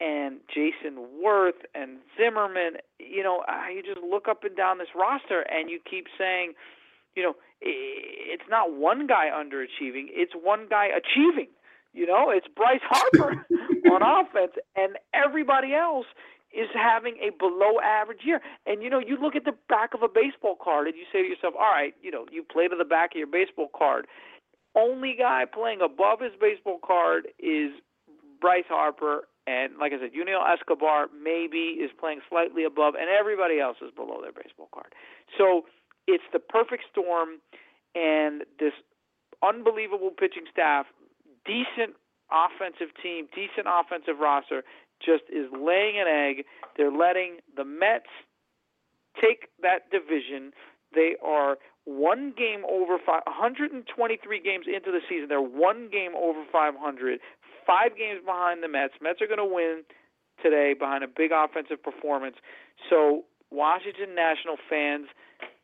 And 0.00 0.38
Jayson 0.54 0.94
Werth 1.24 1.66
and 1.74 1.98
Zimmerman, 2.16 2.74
you 3.00 3.24
know, 3.24 3.42
you 3.74 3.82
just 3.82 4.04
look 4.06 4.28
up 4.28 4.44
and 4.44 4.56
down 4.56 4.78
this 4.78 4.94
roster 4.94 5.40
and 5.40 5.68
you 5.68 5.80
keep 5.90 6.06
saying, 6.16 6.52
you 7.16 7.24
know, 7.24 7.34
it's 7.60 8.48
not 8.48 8.72
one 8.72 9.08
guy 9.08 9.26
underachieving, 9.34 10.06
it's 10.10 10.34
one 10.34 10.66
guy 10.70 10.86
achieving. 10.86 11.48
You 11.92 12.06
know, 12.06 12.30
it's 12.30 12.46
Bryce 12.54 12.80
Harper 12.84 13.44
on 13.90 14.02
offense, 14.02 14.52
and 14.76 14.96
everybody 15.12 15.74
else 15.74 16.06
is 16.52 16.68
having 16.72 17.16
a 17.20 17.30
below 17.36 17.80
average 17.84 18.20
year. 18.24 18.40
And 18.66 18.82
you 18.82 18.90
know, 18.90 19.00
you 19.00 19.20
look 19.20 19.36
at 19.36 19.44
the 19.44 19.54
back 19.68 19.94
of 19.94 20.02
a 20.02 20.08
baseball 20.08 20.56
card 20.62 20.86
and 20.86 20.96
you 20.96 21.04
say 21.12 21.22
to 21.22 21.28
yourself, 21.28 21.54
all 21.58 21.70
right, 21.70 21.94
you 22.02 22.10
know, 22.10 22.26
you 22.30 22.42
play 22.42 22.68
to 22.68 22.76
the 22.76 22.84
back 22.84 23.12
of 23.12 23.18
your 23.18 23.26
baseball 23.26 23.68
card. 23.76 24.06
Only 24.76 25.14
guy 25.18 25.44
playing 25.44 25.80
above 25.80 26.20
his 26.20 26.32
baseball 26.40 26.78
card 26.84 27.28
is 27.38 27.72
Bryce 28.40 28.68
Harper. 28.68 29.28
And 29.46 29.78
like 29.80 29.92
I 29.92 29.98
said, 29.98 30.12
Yuniel 30.12 30.44
Escobar 30.44 31.08
maybe 31.12 31.80
is 31.80 31.90
playing 31.98 32.20
slightly 32.28 32.64
above, 32.64 32.94
and 32.94 33.08
everybody 33.08 33.60
else 33.60 33.78
is 33.80 33.90
below 33.94 34.20
their 34.20 34.32
baseball 34.32 34.68
card. 34.72 34.92
So 35.36 35.64
it's 36.06 36.24
the 36.32 36.38
perfect 36.38 36.84
storm, 36.92 37.40
and 37.94 38.44
this 38.60 38.72
unbelievable 39.42 40.10
pitching 40.10 40.44
staff, 40.52 40.86
decent 41.46 41.96
offensive 42.30 42.92
team, 43.02 43.26
decent 43.34 43.66
offensive 43.66 44.20
roster, 44.20 44.64
just 45.04 45.24
is 45.30 45.46
laying 45.52 45.98
an 45.98 46.08
egg. 46.08 46.44
They're 46.76 46.92
letting 46.92 47.38
the 47.56 47.64
Mets 47.64 48.10
take 49.20 49.48
that 49.62 49.90
division. 49.90 50.52
They 50.94 51.16
are 51.24 51.56
one 51.84 52.32
game 52.36 52.64
over 52.68 52.98
five, 53.04 53.22
123 53.26 53.84
games 54.40 54.66
into 54.66 54.90
the 54.90 55.00
season. 55.08 55.28
They're 55.28 55.40
one 55.40 55.88
game 55.90 56.12
over 56.16 56.44
500, 56.52 57.20
five 57.66 57.96
games 57.96 58.20
behind 58.24 58.62
the 58.62 58.68
Mets. 58.68 58.94
Mets 59.00 59.20
are 59.20 59.26
going 59.26 59.38
to 59.38 59.48
win 59.48 59.82
today 60.42 60.74
behind 60.78 61.02
a 61.02 61.08
big 61.08 61.30
offensive 61.32 61.82
performance. 61.82 62.36
So, 62.90 63.24
Washington 63.50 64.14
National 64.14 64.56
fans 64.68 65.06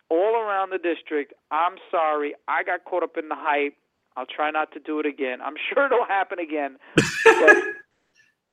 all 0.08 0.36
around 0.36 0.70
the 0.70 0.78
district, 0.78 1.34
I'm 1.50 1.76
sorry. 1.90 2.34
I 2.48 2.62
got 2.64 2.84
caught 2.84 3.02
up 3.02 3.16
in 3.18 3.28
the 3.28 3.36
hype. 3.36 3.74
I'll 4.16 4.26
try 4.26 4.50
not 4.50 4.72
to 4.72 4.80
do 4.80 5.00
it 5.00 5.06
again. 5.06 5.40
I'm 5.42 5.54
sure 5.72 5.86
it'll 5.86 6.06
happen 6.06 6.38
again. 6.38 6.76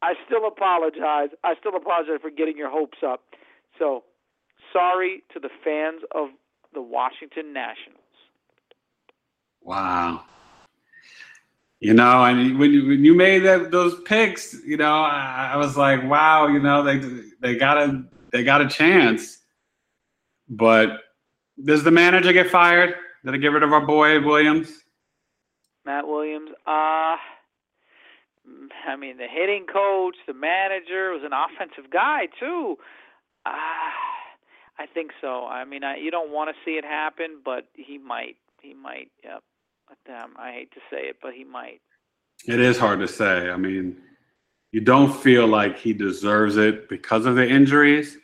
I 0.02 0.14
still 0.26 0.48
apologize. 0.48 1.30
I 1.44 1.56
still 1.60 1.76
apologize 1.76 2.20
for 2.22 2.32
getting 2.32 2.58
your 2.58 2.70
hopes 2.70 3.00
up. 3.06 3.24
So, 3.78 4.04
sorry 4.74 5.24
to 5.34 5.40
the 5.40 5.50
fans 5.64 6.02
of 6.14 6.30
the 6.74 6.82
Washington 6.82 7.54
Nationals. 7.54 8.00
Wow. 9.62 10.24
You 11.80 11.94
know, 11.94 12.24
and 12.24 12.60
when 12.60 12.72
you, 12.72 12.88
when 12.88 13.04
you 13.04 13.16
made 13.16 13.40
that, 13.40 13.72
those 13.72 14.00
picks, 14.02 14.54
you 14.66 14.78
know, 14.78 15.02
I, 15.02 15.52
I 15.54 15.58
was 15.58 15.78
like, 15.78 16.04
wow, 16.04 16.48
you 16.48 16.60
know, 16.60 16.84
they 16.84 17.00
they 17.40 17.56
got 17.56 17.78
a 17.78 18.04
they 18.32 18.44
got 18.44 18.62
a 18.62 18.68
chance. 18.68 19.40
But 20.48 21.00
does 21.64 21.84
the 21.84 21.92
manager 21.92 22.34
get 22.34 22.50
fired? 22.50 22.96
Did 23.26 23.34
I 23.34 23.38
get 23.38 23.52
rid 23.52 23.64
of 23.64 23.74
our 23.74 23.86
boy 23.86 24.24
Williams? 24.24 24.72
Matt 25.86 26.08
Williams. 26.08 26.52
Uh 26.68 27.16
I 28.88 28.96
mean, 28.96 29.18
the 29.18 29.28
hitting 29.28 29.66
coach, 29.72 30.16
the 30.28 30.34
manager 30.34 31.12
was 31.12 31.22
an 31.24 31.32
offensive 31.34 31.92
guy 31.92 32.28
too. 32.40 32.78
Uh, 33.46 33.52
I 34.80 34.86
think 34.94 35.12
so. 35.22 35.46
I 35.46 35.66
mean, 35.66 35.84
I, 35.84 35.98
you 35.98 36.12
don't 36.12 36.32
want 36.32 36.50
to 36.50 36.56
see 36.66 36.78
it 36.78 36.86
happen, 36.86 37.42
but 37.44 37.68
he 37.74 37.98
might. 37.98 38.38
He 38.62 38.74
might. 38.74 39.10
Yep. 39.24 39.44
Damn, 40.06 40.38
I 40.38 40.52
hate 40.52 40.72
to 40.72 40.80
say 40.90 41.08
it, 41.08 41.18
but 41.22 41.34
he 41.34 41.44
might. 41.44 41.82
It 42.48 42.60
is 42.60 42.78
hard 42.78 43.00
to 43.02 43.08
say. 43.08 43.50
I 43.50 43.58
mean, 43.58 43.98
you 44.72 44.82
don't 44.82 45.14
feel 45.14 45.48
like 45.48 45.78
he 45.78 45.94
deserves 45.94 46.58
it 46.58 46.88
because 46.90 47.26
of 47.26 47.36
the 47.36 47.48
injuries. 47.48 48.18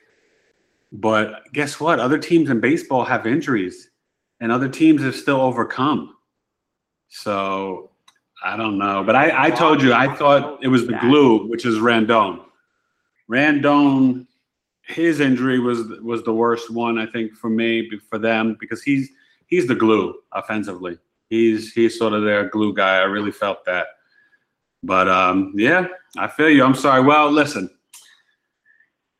But 0.92 1.44
guess 1.54 1.80
what? 1.80 2.00
Other 2.00 2.18
teams 2.18 2.50
in 2.50 2.62
baseball 2.62 3.04
have 3.04 3.28
injuries, 3.28 3.90
and 4.40 4.52
other 4.52 4.70
teams 4.70 5.04
have 5.04 5.16
still 5.16 5.42
overcome. 5.42 6.16
So 7.10 7.92
I 8.44 8.56
don't 8.56 8.78
know, 8.78 9.04
but 9.04 9.16
I, 9.16 9.48
I 9.48 9.50
told 9.52 9.82
you 9.82 9.94
I 9.94 10.14
thought 10.16 10.64
it 10.64 10.68
was 10.68 10.86
the 10.86 10.94
glue, 10.94 11.48
which 11.48 11.66
is 11.66 11.80
Rendon. 11.80 12.44
Rendon, 13.30 14.28
his 14.84 15.20
injury 15.20 15.60
was 15.60 15.88
was 16.02 16.24
the 16.24 16.34
worst 16.34 16.70
one 16.70 16.98
I 16.98 17.06
think 17.08 17.34
for 17.34 17.50
me 17.50 17.90
for 18.10 18.18
them 18.20 18.56
because 18.60 18.82
he's 18.84 19.10
he's 19.48 19.68
the 19.68 19.76
glue 19.76 20.16
offensively. 20.32 20.98
He's 21.30 21.74
he's 21.74 21.98
sort 21.98 22.14
of 22.14 22.24
their 22.24 22.50
glue 22.50 22.74
guy. 22.74 22.98
I 22.98 23.04
really 23.04 23.32
felt 23.32 23.66
that. 23.66 23.88
But 24.84 25.10
um, 25.10 25.54
yeah, 25.56 25.88
I 26.18 26.28
feel 26.28 26.50
you. 26.50 26.64
I'm 26.64 26.76
sorry. 26.76 27.02
Well, 27.02 27.32
listen, 27.32 27.70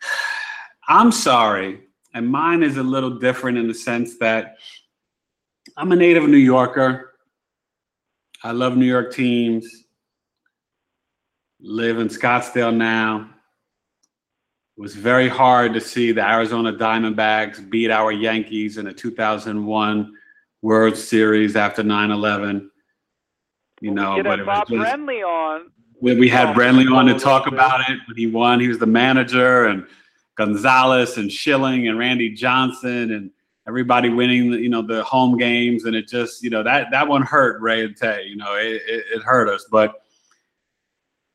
I'm 0.88 1.12
sorry, 1.12 1.82
and 2.14 2.28
mine 2.28 2.64
is 2.64 2.78
a 2.78 2.84
little 2.84 3.20
different 3.20 3.58
in 3.58 3.68
the 3.68 3.74
sense 3.74 4.18
that 4.20 4.58
I'm 5.76 5.92
a 5.92 5.96
native 5.96 6.30
New 6.30 6.38
Yorker. 6.38 7.07
I 8.48 8.52
love 8.52 8.78
New 8.78 8.86
York 8.86 9.14
teams. 9.14 9.68
Live 11.60 12.00
in 12.00 12.08
Scottsdale 12.08 12.74
now. 12.74 13.30
It 14.78 14.82
was 14.82 14.96
very 14.96 15.28
hard 15.28 15.74
to 15.74 15.82
see 15.82 16.14
the 16.14 16.26
Arizona 16.26 16.72
Diamondbacks 16.72 17.70
beat 17.70 17.92
our 17.92 18.14
Yankees 18.14 18.78
in 18.78 18.86
the 18.86 18.94
2001 18.94 20.14
World 20.62 20.96
Series 20.96 21.58
after 21.58 21.84
9/11. 21.84 22.70
You 23.82 23.92
know, 23.92 24.24
but 24.24 24.40
it 24.40 24.46
Bob 24.46 24.70
was 24.70 24.80
just, 24.80 24.96
Brenly 24.96 25.28
on. 25.28 25.70
we, 26.00 26.16
we 26.16 26.30
had 26.30 26.48
Oh, 26.48 26.54
Brenly 26.54 26.90
on 26.90 27.08
to 27.08 27.16
oh, 27.16 27.20
talk 27.20 27.48
about 27.48 27.82
it 27.90 28.00
when 28.08 28.16
he 28.16 28.28
won. 28.28 28.62
He 28.62 28.70
was 28.70 28.80
the 28.80 28.86
manager, 28.86 29.66
and 29.66 29.86
Gonzalez 30.38 31.18
and 31.18 31.30
Schilling 31.30 31.90
and 31.90 32.00
Randy 32.00 32.30
Johnson 32.30 33.12
and 33.12 33.30
everybody 33.68 34.10
winning, 34.10 34.52
the, 34.52 34.60
you 34.60 34.70
know, 34.70 34.82
the 34.82 35.04
home 35.04 35.38
games, 35.38 35.86
and 35.86 35.96
it 35.96 36.08
just, 36.08 36.44
you 36.44 36.50
know, 36.50 36.64
that 36.64 36.88
that 36.92 37.08
one 37.08 37.22
hurt 37.22 37.62
Rae 37.62 37.84
and 37.84 37.96
Tay. 37.96 38.26
You 38.28 38.38
know, 38.38 38.56
it, 38.56 38.82
it, 38.88 39.06
it 39.14 39.22
hurt 39.22 39.50
us. 39.50 39.66
But 39.70 40.04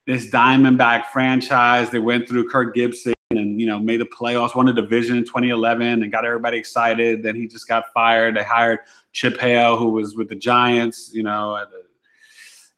this 0.06 0.30
Diamondback 0.30 1.06
franchise, 1.12 1.90
they 1.90 1.98
went 1.98 2.28
through 2.28 2.48
Kirk 2.48 2.74
Gibson 2.74 3.14
and 3.30 3.60
you 3.60 3.66
know 3.66 3.78
made 3.78 4.00
the 4.00 4.06
playoffs, 4.06 4.54
won 4.54 4.66
the 4.66 4.72
division 4.72 5.16
in 5.16 5.24
2011, 5.24 6.02
and 6.02 6.12
got 6.12 6.24
everybody 6.24 6.58
excited. 6.58 7.22
Then 7.22 7.36
he 7.36 7.46
just 7.46 7.68
got 7.68 7.92
fired. 7.92 8.36
They 8.36 8.44
hired 8.44 8.80
Chip 9.12 9.38
Hale, 9.38 9.76
who 9.76 9.90
was 9.90 10.14
with 10.14 10.28
the 10.28 10.36
Giants, 10.36 11.10
you 11.12 11.22
know, 11.22 11.64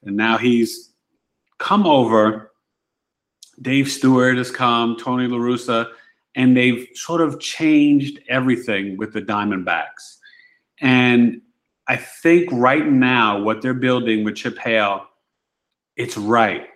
and 0.04 0.16
now 0.16 0.36
he's 0.36 0.90
come 1.58 1.86
over. 1.86 2.50
Dave 3.62 3.88
Stewart 3.88 4.36
has 4.36 4.50
come, 4.50 4.96
Tony 4.96 5.28
La 5.28 5.38
Russa, 5.38 5.92
and 6.34 6.56
they've 6.56 6.88
sort 6.94 7.20
of 7.20 7.40
changed 7.40 8.20
everything 8.28 8.96
with 8.96 9.12
the 9.12 9.22
Diamondbacks. 9.22 10.18
And 10.80 11.40
I 11.86 11.96
think 11.96 12.48
right 12.52 12.86
now, 12.86 13.40
what 13.40 13.62
they're 13.62 13.74
building 13.74 14.24
with 14.24 14.36
Chip 14.36 14.58
Hale, 14.58 15.06
it's 15.96 16.16
right. 16.16 16.68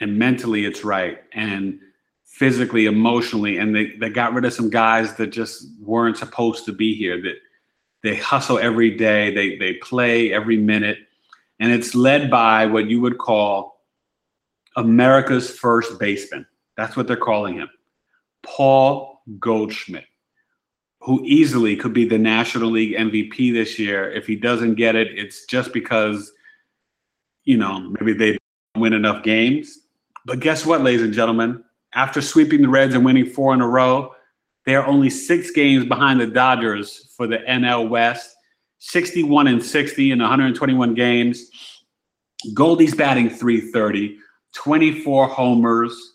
And 0.00 0.18
mentally, 0.18 0.64
it's 0.64 0.84
right. 0.84 1.18
And 1.32 1.78
physically, 2.24 2.86
emotionally. 2.86 3.58
And 3.58 3.74
they, 3.74 3.92
they 4.00 4.08
got 4.08 4.32
rid 4.32 4.44
of 4.44 4.52
some 4.52 4.70
guys 4.70 5.14
that 5.16 5.28
just 5.28 5.66
weren't 5.80 6.16
supposed 6.16 6.64
to 6.64 6.72
be 6.72 6.94
here, 6.94 7.20
that 7.22 7.36
they 8.02 8.16
hustle 8.16 8.58
every 8.58 8.96
day, 8.96 9.34
they, 9.34 9.56
they 9.56 9.74
play 9.74 10.32
every 10.32 10.56
minute. 10.56 10.98
And 11.60 11.70
it's 11.70 11.94
led 11.94 12.30
by 12.30 12.66
what 12.66 12.86
you 12.86 13.00
would 13.00 13.18
call 13.18 13.82
America's 14.76 15.50
first 15.50 15.98
baseman. 15.98 16.46
That's 16.76 16.96
what 16.96 17.06
they're 17.06 17.16
calling 17.16 17.54
him. 17.54 17.68
Paul 18.42 19.22
Goldschmidt, 19.38 20.06
who 21.00 21.22
easily 21.24 21.76
could 21.76 21.92
be 21.92 22.04
the 22.04 22.18
National 22.18 22.70
League 22.70 22.96
MVP 22.96 23.52
this 23.52 23.78
year. 23.78 24.10
If 24.10 24.26
he 24.26 24.36
doesn't 24.36 24.74
get 24.74 24.94
it, 24.94 25.18
it's 25.18 25.46
just 25.46 25.72
because, 25.72 26.32
you 27.44 27.56
know, 27.56 27.92
maybe 28.00 28.12
they 28.12 28.38
win 28.76 28.92
enough 28.92 29.22
games. 29.22 29.78
But 30.24 30.40
guess 30.40 30.64
what, 30.64 30.82
ladies 30.82 31.02
and 31.02 31.14
gentlemen? 31.14 31.64
After 31.94 32.22
sweeping 32.22 32.62
the 32.62 32.68
Reds 32.68 32.94
and 32.94 33.04
winning 33.04 33.26
four 33.26 33.52
in 33.52 33.60
a 33.60 33.68
row, 33.68 34.14
they 34.64 34.76
are 34.76 34.86
only 34.86 35.10
six 35.10 35.50
games 35.50 35.84
behind 35.84 36.20
the 36.20 36.26
Dodgers 36.26 37.12
for 37.16 37.26
the 37.26 37.38
NL 37.38 37.88
West, 37.88 38.34
61 38.78 39.48
and 39.48 39.62
60 39.62 40.12
in 40.12 40.18
121 40.20 40.94
games. 40.94 41.50
Goldie's 42.54 42.94
batting 42.94 43.28
330, 43.28 44.18
24 44.54 45.28
homers, 45.28 46.14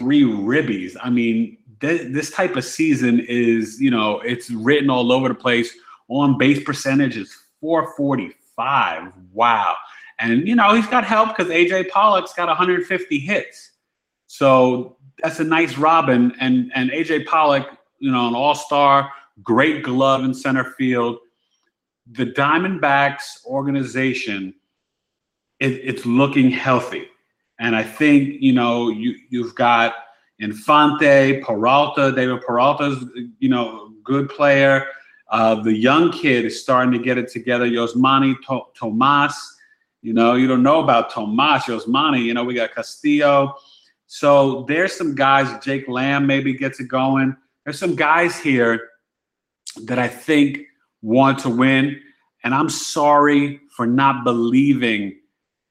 93 0.00 0.22
ribbies. 0.22 0.96
I 1.02 1.10
mean, 1.10 1.58
th- 1.80 2.12
this 2.12 2.30
type 2.30 2.56
of 2.56 2.64
season 2.64 3.20
is, 3.20 3.80
you 3.80 3.90
know, 3.90 4.20
it's 4.20 4.50
written 4.50 4.90
all 4.90 5.12
over 5.12 5.28
the 5.28 5.34
place. 5.34 5.74
On 6.08 6.36
base 6.36 6.62
percentage 6.62 7.16
is 7.16 7.34
445. 7.60 9.12
Wow. 9.32 9.74
And, 10.18 10.46
you 10.46 10.54
know, 10.54 10.74
he's 10.74 10.86
got 10.86 11.04
help 11.04 11.36
because 11.36 11.50
AJ 11.50 11.90
Pollock's 11.90 12.34
got 12.34 12.48
150 12.48 13.18
hits. 13.18 13.70
So 14.26 14.96
that's 15.22 15.40
a 15.40 15.44
nice 15.44 15.78
Robin. 15.78 16.34
And, 16.40 16.70
and 16.74 16.90
AJ 16.90 17.26
Pollock, 17.26 17.78
you 17.98 18.10
know, 18.10 18.28
an 18.28 18.34
all 18.34 18.54
star, 18.54 19.10
great 19.42 19.82
glove 19.82 20.24
in 20.24 20.34
center 20.34 20.74
field. 20.76 21.18
The 22.12 22.26
Diamondbacks 22.26 23.44
organization, 23.46 24.54
it, 25.58 25.72
it's 25.72 26.04
looking 26.04 26.50
healthy. 26.50 27.08
And 27.58 27.76
I 27.76 27.82
think, 27.82 28.40
you 28.40 28.52
know, 28.52 28.88
you, 28.88 29.16
you've 29.30 29.54
got 29.54 29.94
Inciarte, 30.40 31.42
Peralta, 31.42 32.12
David 32.12 32.42
Peralta's, 32.42 33.04
you 33.38 33.48
know, 33.48 33.92
good 34.02 34.28
player. 34.28 34.86
Uh, 35.30 35.56
the 35.56 35.72
young 35.72 36.12
kid 36.12 36.44
is 36.44 36.60
starting 36.60 36.92
to 36.92 36.98
get 36.98 37.16
it 37.18 37.30
together. 37.30 37.66
Yasmany 37.66 38.34
to- 38.46 38.66
Tomas, 38.78 39.56
you 40.02 40.12
know, 40.12 40.34
you 40.34 40.46
don't 40.46 40.62
know 40.62 40.80
about 40.80 41.10
Tomas, 41.10 41.64
Yasmany, 41.64 42.22
you 42.22 42.34
know, 42.34 42.44
we 42.44 42.54
got 42.54 42.74
Castillo. 42.74 43.54
So 44.06 44.64
there's 44.68 44.94
some 44.94 45.14
guys, 45.14 45.64
Jake 45.64 45.88
Lamb 45.88 46.26
maybe 46.26 46.52
gets 46.54 46.78
it 46.78 46.88
going. 46.88 47.36
There's 47.64 47.78
some 47.78 47.96
guys 47.96 48.38
here 48.38 48.90
that 49.84 49.98
I 49.98 50.08
think 50.08 50.58
want 51.02 51.38
to 51.40 51.48
win. 51.48 52.00
And 52.44 52.54
I'm 52.54 52.68
sorry 52.68 53.60
for 53.74 53.86
not 53.86 54.24
believing 54.24 55.16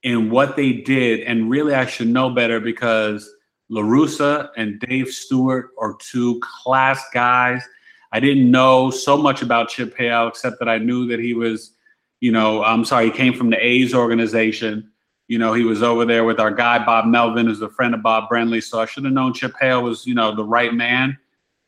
in 0.04 0.30
what 0.30 0.56
they 0.56 0.74
did. 0.74 1.22
And 1.22 1.50
really, 1.50 1.74
I 1.74 1.86
should 1.86 2.08
know 2.08 2.30
better 2.30 2.60
because 2.60 3.34
LaRussa 3.72 4.50
and 4.58 4.80
Dave 4.80 5.10
Stewart 5.10 5.70
are 5.80 5.96
two 6.00 6.40
class 6.42 7.04
guys. 7.14 7.64
I 8.12 8.20
didn't 8.20 8.52
know 8.52 8.92
so 8.92 9.18
much 9.18 9.42
about 9.42 9.70
Chip 9.70 9.98
Hale, 9.98 10.28
except 10.28 10.60
that 10.60 10.70
I 10.70 10.78
knew 10.78 11.08
that 11.08 11.20
he 11.20 11.34
was, 11.34 11.72
you 12.20 12.32
know, 12.32 12.64
I'm 12.64 12.86
sorry, 12.86 13.06
he 13.06 13.12
came 13.12 13.34
from 13.34 13.50
the 13.50 13.66
A's 13.66 13.94
organization. 13.94 14.92
You 15.28 15.40
know, 15.40 15.54
he 15.54 15.64
was 15.64 15.82
over 15.82 16.06
there 16.06 16.24
with 16.26 16.40
our 16.40 16.52
guy, 16.52 16.84
Bob 16.86 17.06
Melvin, 17.06 17.48
who's 17.48 17.62
a 17.62 17.70
friend 17.70 17.96
of 17.96 18.04
Bob 18.04 18.30
Brenly. 18.30 18.62
So 18.62 18.80
I 18.80 18.86
should 18.86 19.06
have 19.06 19.14
known 19.14 19.34
Chip 19.34 19.54
Hale 19.60 19.82
was, 19.82 20.06
you 20.06 20.14
know, 20.14 20.36
the 20.36 20.44
right 20.44 20.74
man. 20.74 21.18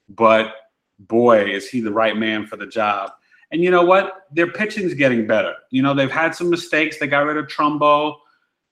But 0.10 0.54
boy, 1.00 1.50
is 1.50 1.68
he 1.68 1.82
the 1.82 1.92
right 1.92 2.16
man 2.16 2.46
for 2.46 2.58
the 2.58 2.68
job. 2.68 3.12
And 3.52 3.64
you 3.64 3.72
know 3.72 3.84
what? 3.84 4.28
Their 4.32 4.52
pitching's 4.52 4.94
getting 4.94 5.26
better. 5.26 5.56
You 5.72 5.82
know, 5.82 5.94
they've 5.94 6.12
had 6.12 6.36
some 6.36 6.50
mistakes. 6.50 7.00
They 7.00 7.08
got 7.08 7.26
rid 7.26 7.38
of 7.38 7.48
Trumbo. 7.48 8.18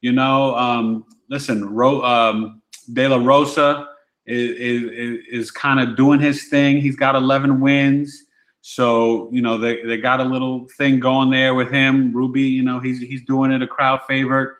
You 0.03 0.11
know, 0.11 0.53
um, 0.57 1.05
listen, 1.29 1.73
Ro, 1.73 2.03
um, 2.03 2.61
De 2.91 3.07
La 3.07 3.15
Rosa 3.15 3.87
is 4.25 4.51
is, 4.59 5.19
is 5.31 5.51
kind 5.51 5.79
of 5.79 5.95
doing 5.95 6.19
his 6.19 6.49
thing. 6.49 6.81
He's 6.81 6.97
got 6.97 7.15
11 7.15 7.61
wins. 7.61 8.25
So 8.59 9.29
you 9.31 9.41
know 9.41 9.57
they, 9.57 9.81
they 9.83 9.95
got 9.95 10.19
a 10.19 10.25
little 10.25 10.67
thing 10.77 10.99
going 10.99 11.29
there 11.29 11.55
with 11.55 11.71
him. 11.71 12.11
Rubby, 12.13 12.41
you 12.41 12.63
know 12.63 12.81
he's 12.81 12.99
he's 12.99 13.23
doing 13.23 13.51
it 13.51 13.61
a 13.61 13.67
crowd 13.67 14.01
favorite. 14.05 14.57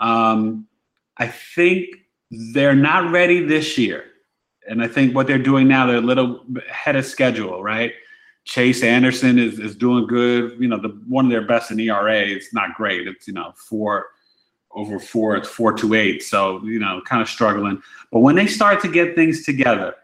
Um, 0.00 0.66
I 1.18 1.26
think 1.26 1.88
they're 2.54 2.74
not 2.74 3.12
ready 3.12 3.44
this 3.44 3.76
year, 3.76 4.04
and 4.66 4.82
I 4.82 4.88
think 4.88 5.14
what 5.14 5.26
they're 5.26 5.38
doing 5.38 5.68
now 5.68 5.86
they're 5.86 5.96
a 5.96 6.00
little 6.00 6.46
ahead 6.70 6.96
of 6.96 7.04
schedule, 7.04 7.62
right? 7.62 7.92
Chase 8.44 8.82
Anderson 8.82 9.38
is, 9.38 9.58
is 9.58 9.76
doing 9.76 10.06
good. 10.06 10.56
You 10.58 10.68
know, 10.68 10.78
the 10.78 10.98
one 11.06 11.26
of 11.26 11.30
their 11.30 11.46
best 11.46 11.70
in 11.70 11.78
ERA. 11.78 12.20
It's 12.20 12.54
not 12.54 12.74
great. 12.74 13.06
It's 13.06 13.26
you 13.26 13.34
know 13.34 13.52
four 13.68 14.06
over 14.74 14.98
four. 14.98 15.36
It's 15.36 15.48
four 15.48 15.72
to 15.74 15.94
eight. 15.94 16.22
So 16.22 16.62
you 16.64 16.78
know, 16.78 17.00
kind 17.06 17.22
of 17.22 17.28
struggling. 17.28 17.82
But 18.10 18.20
when 18.20 18.36
they 18.36 18.46
start 18.46 18.80
to 18.82 18.88
get 18.88 19.14
things 19.14 19.44
together, 19.44 19.94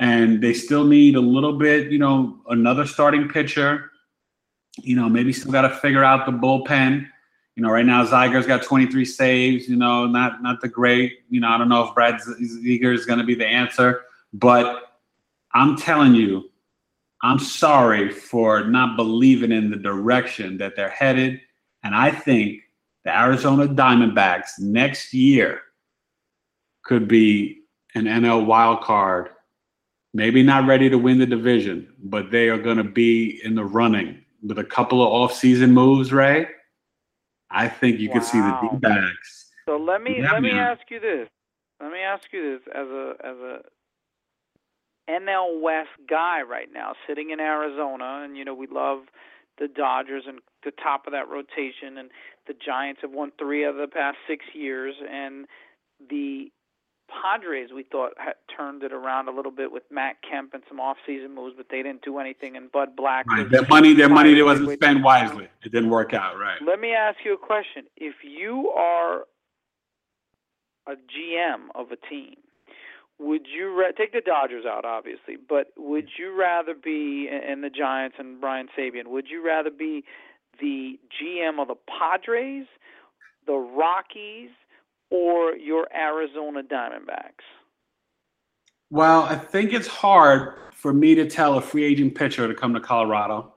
and 0.00 0.42
they 0.42 0.52
still 0.54 0.84
need 0.84 1.14
a 1.14 1.20
little 1.20 1.52
bit, 1.52 1.90
you 1.90 1.98
know, 1.98 2.40
another 2.48 2.86
starting 2.86 3.28
pitcher. 3.28 3.90
You 4.82 4.96
know, 4.96 5.08
maybe 5.08 5.32
still 5.32 5.52
got 5.52 5.62
to 5.62 5.70
figure 5.70 6.02
out 6.02 6.26
the 6.26 6.32
bullpen. 6.32 7.06
You 7.54 7.62
know, 7.62 7.70
right 7.70 7.86
now 7.86 8.04
Ziegler's 8.04 8.46
got 8.46 8.64
23 8.64 9.04
saves. 9.04 9.68
You 9.68 9.76
know, 9.76 10.06
not 10.06 10.42
not 10.42 10.60
the 10.60 10.68
great. 10.68 11.20
You 11.30 11.40
know, 11.40 11.48
I 11.48 11.58
don't 11.58 11.68
know 11.68 11.84
if 11.84 11.94
Brad 11.94 12.20
Ziegler 12.20 12.92
is 12.92 13.06
going 13.06 13.20
to 13.20 13.24
be 13.24 13.36
the 13.36 13.46
answer, 13.46 14.02
but 14.32 14.98
I'm 15.52 15.76
telling 15.76 16.16
you, 16.16 16.50
I'm 17.22 17.38
sorry 17.38 18.10
for 18.10 18.64
not 18.64 18.96
believing 18.96 19.52
in 19.52 19.70
the 19.70 19.76
direction 19.76 20.58
that 20.58 20.74
they're 20.74 20.90
headed. 20.90 21.40
And 21.84 21.94
I 21.94 22.10
think 22.10 22.62
the 23.04 23.16
Arizona 23.16 23.68
Diamondbacks 23.68 24.58
next 24.58 25.12
year 25.12 25.60
could 26.84 27.06
be 27.08 27.62
an 27.94 28.04
NL 28.04 28.46
wild 28.46 28.82
card. 28.82 29.30
Maybe 30.12 30.42
not 30.42 30.66
ready 30.66 30.88
to 30.90 30.96
win 30.96 31.18
the 31.18 31.26
division, 31.26 31.92
but 31.98 32.30
they 32.30 32.48
are 32.48 32.58
going 32.58 32.76
to 32.76 32.84
be 32.84 33.40
in 33.44 33.54
the 33.54 33.64
running 33.64 34.24
with 34.42 34.58
a 34.58 34.64
couple 34.64 35.02
of 35.02 35.08
off-season 35.08 35.72
moves, 35.72 36.12
Ray. 36.12 36.46
I 37.50 37.68
think 37.68 37.98
you 37.98 38.10
could 38.10 38.24
see 38.24 38.38
the 38.38 38.44
Wow. 38.44 38.70
D-backs. 38.72 39.50
So 39.66 39.76
let 39.76 40.02
me 40.02 40.20
Yeah, 40.20 40.32
let 40.32 40.42
me 40.42 40.52
ask 40.52 40.82
you 40.90 41.00
this. 41.00 41.28
Let 41.80 41.92
me 41.92 42.00
ask 42.00 42.24
you 42.32 42.58
this 42.58 42.68
as 42.74 42.86
a 42.86 43.14
as 43.24 43.36
a 43.36 43.62
NL 45.08 45.60
West 45.60 45.90
guy 46.08 46.42
right 46.42 46.72
now, 46.72 46.94
sitting 47.06 47.30
in 47.30 47.40
Arizona, 47.40 48.22
and 48.24 48.36
you 48.36 48.44
know 48.44 48.54
we 48.54 48.66
love 48.66 49.00
the 49.58 49.68
Dodgers 49.68 50.24
and 50.26 50.40
the 50.64 50.72
top 50.72 51.06
of 51.06 51.12
that 51.12 51.28
rotation, 51.28 51.98
and 51.98 52.10
the 52.46 52.54
Giants 52.54 53.00
have 53.02 53.12
won 53.12 53.32
three 53.38 53.64
of 53.64 53.76
the 53.76 53.86
past 53.86 54.18
six 54.26 54.44
years, 54.54 54.94
and 55.10 55.46
the 56.10 56.50
Padres 57.08 57.70
we 57.74 57.82
thought 57.82 58.12
had 58.16 58.34
turned 58.56 58.82
it 58.82 58.92
around 58.92 59.28
a 59.28 59.30
little 59.30 59.52
bit 59.52 59.70
with 59.70 59.82
Matt 59.90 60.16
Kemp 60.28 60.54
and 60.54 60.62
some 60.68 60.80
off-season 60.80 61.34
moves, 61.34 61.54
but 61.56 61.66
they 61.70 61.82
didn't 61.82 62.02
do 62.02 62.18
anything. 62.18 62.56
And 62.56 62.72
Bud 62.72 62.96
Black, 62.96 63.26
Right. 63.28 63.48
Their 63.48 63.66
money, 63.68 63.92
their 63.92 64.08
money, 64.08 64.34
they 64.34 64.42
wasn't 64.42 64.72
spent 64.72 65.04
wisely. 65.04 65.48
It 65.62 65.70
didn't 65.72 65.90
work 65.90 66.14
out, 66.14 66.38
right? 66.38 66.58
Let 66.66 66.80
me 66.80 66.92
ask 66.92 67.18
you 67.24 67.34
a 67.34 67.38
question. 67.38 67.84
If 67.96 68.14
you 68.22 68.70
are 68.70 69.24
a 70.86 70.92
GM 70.92 71.68
of 71.74 71.92
a 71.92 71.96
team, 72.08 72.36
would 73.18 73.46
you 73.46 73.78
ra- 73.78 73.92
take 73.96 74.12
the 74.12 74.20
Dodgers 74.20 74.64
out, 74.66 74.84
obviously, 74.84 75.36
but 75.48 75.68
would 75.76 76.08
you 76.18 76.36
rather 76.38 76.74
be 76.74 77.28
and 77.28 77.62
the 77.62 77.70
Giants 77.70 78.16
and 78.18 78.40
Brian 78.40 78.68
Sabean? 78.76 79.06
Would 79.06 79.26
you 79.28 79.44
rather 79.44 79.70
be 79.70 80.04
the 80.60 80.98
GM 81.20 81.60
of 81.60 81.68
the 81.68 81.76
Padres, 81.88 82.66
the 83.46 83.54
Rockies, 83.54 84.50
or 85.10 85.54
your 85.54 85.86
Arizona 85.94 86.62
Diamondbacks? 86.62 87.44
Well, 88.90 89.22
I 89.22 89.36
think 89.36 89.72
it's 89.72 89.88
hard 89.88 90.54
for 90.72 90.92
me 90.92 91.14
to 91.14 91.28
tell 91.28 91.56
a 91.56 91.60
free 91.60 91.84
agent 91.84 92.14
pitcher 92.14 92.46
to 92.48 92.54
come 92.54 92.74
to 92.74 92.80
Colorado. 92.80 93.52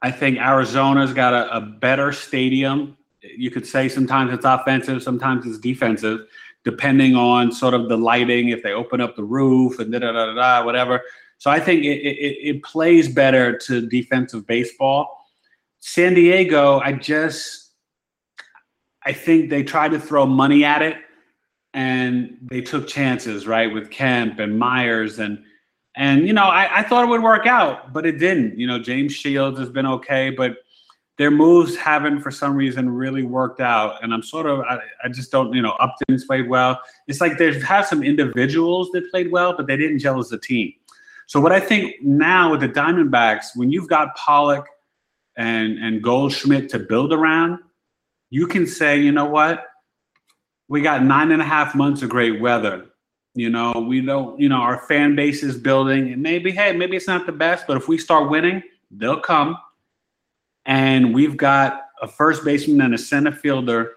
I 0.00 0.10
think 0.10 0.38
Arizona's 0.38 1.12
got 1.12 1.34
a, 1.34 1.56
a 1.56 1.60
better 1.60 2.12
stadium. 2.12 2.96
You 3.20 3.50
could 3.50 3.66
say 3.66 3.88
sometimes 3.88 4.32
it's 4.32 4.44
offensive, 4.44 5.02
sometimes 5.02 5.44
it's 5.44 5.58
defensive 5.58 6.20
depending 6.64 7.14
on 7.14 7.52
sort 7.52 7.74
of 7.74 7.88
the 7.88 7.96
lighting, 7.96 8.48
if 8.48 8.62
they 8.62 8.72
open 8.72 9.00
up 9.00 9.16
the 9.16 9.24
roof 9.24 9.78
and 9.78 9.92
da 9.92 9.98
da 9.98 10.12
da 10.12 10.34
da, 10.34 10.64
whatever. 10.64 11.02
So 11.38 11.50
I 11.50 11.60
think 11.60 11.84
it, 11.84 11.98
it, 11.98 12.56
it 12.56 12.62
plays 12.62 13.08
better 13.08 13.56
to 13.58 13.86
defensive 13.86 14.46
baseball. 14.46 15.24
San 15.80 16.14
Diego, 16.14 16.80
I 16.80 16.92
just, 16.92 17.72
I 19.04 19.12
think 19.12 19.48
they 19.48 19.62
tried 19.62 19.92
to 19.92 20.00
throw 20.00 20.26
money 20.26 20.64
at 20.64 20.82
it 20.82 20.96
and 21.74 22.36
they 22.42 22.60
took 22.60 22.88
chances, 22.88 23.46
right, 23.46 23.72
with 23.72 23.90
Kemp 23.90 24.40
and 24.40 24.58
Myers 24.58 25.18
and 25.18 25.44
and 25.96 26.26
you 26.26 26.32
know 26.32 26.44
I, 26.44 26.78
I 26.78 26.82
thought 26.82 27.04
it 27.04 27.08
would 27.08 27.22
work 27.22 27.46
out, 27.46 27.92
but 27.92 28.06
it 28.06 28.18
didn't. 28.18 28.58
You 28.58 28.66
know, 28.66 28.78
James 28.78 29.12
Shields 29.12 29.58
has 29.58 29.68
been 29.68 29.86
okay, 29.86 30.30
but 30.30 30.56
their 31.18 31.32
moves 31.32 31.76
haven't 31.76 32.20
for 32.20 32.30
some 32.30 32.54
reason 32.54 32.88
really 32.88 33.24
worked 33.24 33.60
out. 33.60 34.02
And 34.02 34.14
i'm 34.14 34.22
sort 34.22 34.46
of 34.46 34.60
i, 34.60 34.78
I 35.04 35.08
just 35.08 35.30
don't 35.30 35.52
you 35.52 35.60
know 35.60 35.72
upton's 35.72 36.24
played 36.24 36.48
well. 36.48 36.80
It's 37.06 37.20
like 37.20 37.36
they've 37.38 37.62
had 37.62 37.82
some 37.82 38.02
individuals 38.02 38.90
that 38.92 39.10
played 39.10 39.30
well 39.30 39.54
but 39.56 39.66
they 39.66 39.76
didn't 39.76 39.98
gel 39.98 40.18
as 40.18 40.32
a 40.32 40.38
team. 40.38 40.72
So 41.26 41.40
what 41.40 41.52
i 41.52 41.60
think 41.60 41.96
now 42.02 42.52
with 42.52 42.60
the 42.60 42.68
diamondbacks 42.68 43.56
when 43.56 43.70
you've 43.70 43.88
got 43.88 44.16
pollock 44.16 44.66
and 45.36 45.78
and 45.78 46.02
goldschmidt 46.02 46.68
to 46.70 46.78
build 46.78 47.12
around 47.12 47.58
you 48.30 48.46
can 48.46 48.66
say 48.66 49.00
you 49.00 49.12
know 49.12 49.26
what? 49.26 49.64
We 50.68 50.82
got 50.82 51.02
nine 51.02 51.32
and 51.32 51.40
a 51.40 51.46
half 51.46 51.74
months 51.74 52.02
of 52.02 52.10
great 52.10 52.40
weather. 52.40 52.86
You 53.34 53.50
know 53.50 53.72
we 53.88 54.00
don't 54.00 54.38
you 54.40 54.48
know 54.48 54.56
our 54.56 54.86
fan 54.86 55.16
base 55.16 55.42
is 55.42 55.56
building. 55.56 56.12
And 56.12 56.22
maybe 56.22 56.50
hey 56.52 56.72
maybe 56.72 56.96
it's 56.96 57.08
not 57.08 57.26
the 57.26 57.32
best 57.32 57.66
but 57.66 57.76
if 57.76 57.88
we 57.88 57.98
start 57.98 58.30
winning 58.30 58.62
they'll 58.90 59.20
come 59.20 59.56
and 60.68 61.14
we've 61.14 61.36
got 61.36 61.86
a 62.02 62.06
first 62.06 62.44
baseman 62.44 62.82
and 62.82 62.94
a 62.94 62.98
center 62.98 63.32
fielder 63.32 63.94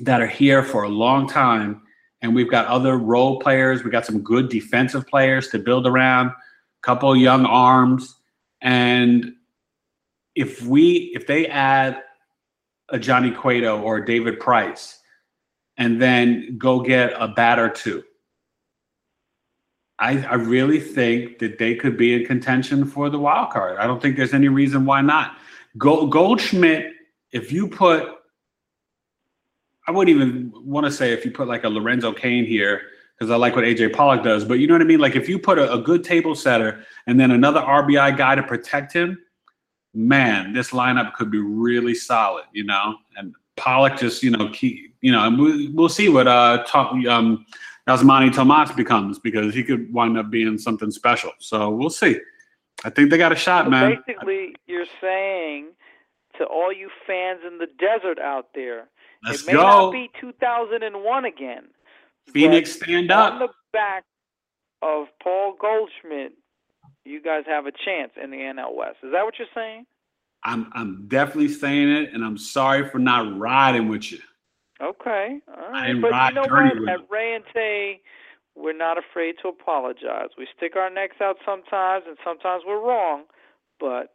that 0.00 0.20
are 0.20 0.26
here 0.26 0.62
for 0.62 0.82
a 0.82 0.88
long 0.88 1.28
time. 1.28 1.82
And 2.22 2.34
we've 2.34 2.50
got 2.50 2.66
other 2.66 2.96
role 2.96 3.38
players. 3.38 3.84
We 3.84 3.90
got 3.90 4.06
some 4.06 4.22
good 4.22 4.48
defensive 4.48 5.06
players 5.06 5.48
to 5.48 5.58
build 5.58 5.86
around, 5.86 6.28
a 6.28 6.34
couple 6.82 7.14
young 7.14 7.44
arms. 7.44 8.16
And 8.62 9.34
if 10.34 10.62
we 10.62 11.12
if 11.14 11.26
they 11.26 11.46
add 11.46 12.02
a 12.88 12.98
Johnny 12.98 13.30
Cueto 13.30 13.80
or 13.80 14.00
David 14.00 14.40
Price 14.40 14.98
and 15.76 16.00
then 16.00 16.56
go 16.56 16.80
get 16.80 17.12
a 17.16 17.28
bat 17.28 17.58
or 17.58 17.68
two, 17.68 18.02
I, 19.98 20.24
I 20.24 20.34
really 20.34 20.80
think 20.80 21.38
that 21.40 21.58
they 21.58 21.74
could 21.74 21.98
be 21.98 22.14
in 22.14 22.24
contention 22.24 22.86
for 22.86 23.10
the 23.10 23.18
wild 23.18 23.50
card. 23.50 23.78
I 23.78 23.86
don't 23.86 24.00
think 24.00 24.16
there's 24.16 24.34
any 24.34 24.48
reason 24.48 24.86
why 24.86 25.02
not. 25.02 25.36
Goldschmidt, 25.78 26.92
if 27.32 27.52
you 27.52 27.68
put, 27.68 28.08
I 29.86 29.90
wouldn't 29.90 30.14
even 30.14 30.52
want 30.54 30.86
to 30.86 30.92
say 30.92 31.12
if 31.12 31.24
you 31.24 31.30
put 31.30 31.48
like 31.48 31.64
a 31.64 31.68
Lorenzo 31.68 32.12
Cain 32.12 32.44
here, 32.44 32.82
because 33.18 33.30
I 33.30 33.36
like 33.36 33.56
what 33.56 33.64
AJ 33.64 33.94
Pollock 33.94 34.22
does, 34.22 34.44
but 34.44 34.54
you 34.54 34.66
know 34.66 34.74
what 34.74 34.82
I 34.82 34.84
mean? 34.84 35.00
Like 35.00 35.16
if 35.16 35.28
you 35.28 35.38
put 35.38 35.58
a, 35.58 35.72
a 35.72 35.78
good 35.78 36.04
table 36.04 36.34
setter 36.34 36.84
and 37.06 37.18
then 37.18 37.32
another 37.32 37.60
RBI 37.60 38.16
guy 38.16 38.34
to 38.34 38.42
protect 38.42 38.92
him, 38.92 39.18
man, 39.94 40.52
this 40.52 40.70
lineup 40.70 41.14
could 41.14 41.30
be 41.30 41.38
really 41.38 41.94
solid, 41.94 42.44
you 42.52 42.64
know? 42.64 42.96
And 43.16 43.34
Pollock 43.56 43.98
just, 43.98 44.22
you 44.22 44.30
know, 44.30 44.50
keep, 44.50 44.94
you 45.00 45.10
know, 45.10 45.26
and 45.26 45.38
we, 45.38 45.68
we'll 45.68 45.88
see 45.88 46.08
what 46.08 46.28
uh, 46.28 46.64
Tom, 46.66 47.04
um, 47.06 47.46
Yasmany 47.88 48.32
Tomas 48.32 48.70
becomes 48.72 49.18
because 49.18 49.54
he 49.54 49.64
could 49.64 49.92
wind 49.92 50.18
up 50.18 50.30
being 50.30 50.58
something 50.58 50.90
special. 50.90 51.32
So 51.38 51.70
we'll 51.70 51.90
see. 51.90 52.18
I 52.84 52.90
think 52.90 53.10
they 53.10 53.18
got 53.18 53.32
a 53.32 53.36
shot, 53.36 53.64
so 53.66 53.70
man. 53.70 54.02
Basically, 54.06 54.54
you're 54.66 54.86
saying 55.00 55.68
to 56.38 56.44
all 56.44 56.72
you 56.72 56.90
fans 57.06 57.40
in 57.46 57.58
the 57.58 57.66
desert 57.78 58.18
out 58.18 58.48
there, 58.54 58.88
Let's 59.24 59.42
it 59.42 59.46
may 59.46 59.52
go. 59.54 59.62
not 59.62 59.92
be 59.92 60.10
2001 60.20 61.24
again. 61.24 61.64
Phoenix, 62.32 62.72
stand 62.72 63.10
up. 63.10 63.32
on 63.34 63.38
the 63.40 63.48
back 63.72 64.04
of 64.82 65.06
Paul 65.22 65.56
Goldschmidt, 65.60 66.32
you 67.04 67.22
guys 67.22 67.44
have 67.46 67.66
a 67.66 67.72
chance 67.72 68.12
in 68.22 68.30
the 68.30 68.36
NL 68.36 68.74
West. 68.76 68.98
Is 69.02 69.10
that 69.12 69.24
what 69.24 69.34
you're 69.38 69.48
saying? 69.54 69.86
I'm 70.44 70.70
I'm 70.74 71.06
definitely 71.08 71.48
saying 71.48 71.88
it, 71.90 72.12
and 72.12 72.24
I'm 72.24 72.38
sorry 72.38 72.88
for 72.90 72.98
not 72.98 73.36
riding 73.38 73.88
with 73.88 74.12
you. 74.12 74.18
Okay, 74.80 75.40
all 75.48 75.64
I 75.64 75.70
right. 75.70 75.86
didn't 75.88 76.02
But 76.02 76.10
ride 76.12 76.28
you 76.28 76.34
know 76.36 76.46
dirty 76.46 76.78
what? 76.80 76.88
At. 76.90 77.00
Rae 77.10 77.34
and 77.34 77.44
Tay, 77.52 78.00
we're 78.58 78.76
not 78.76 78.98
afraid 78.98 79.36
to 79.42 79.48
apologize. 79.48 80.30
We 80.36 80.46
stick 80.56 80.76
our 80.76 80.90
necks 80.90 81.16
out 81.22 81.36
sometimes, 81.46 82.04
and 82.06 82.16
sometimes 82.24 82.64
we're 82.66 82.84
wrong, 82.84 83.24
but 83.78 84.14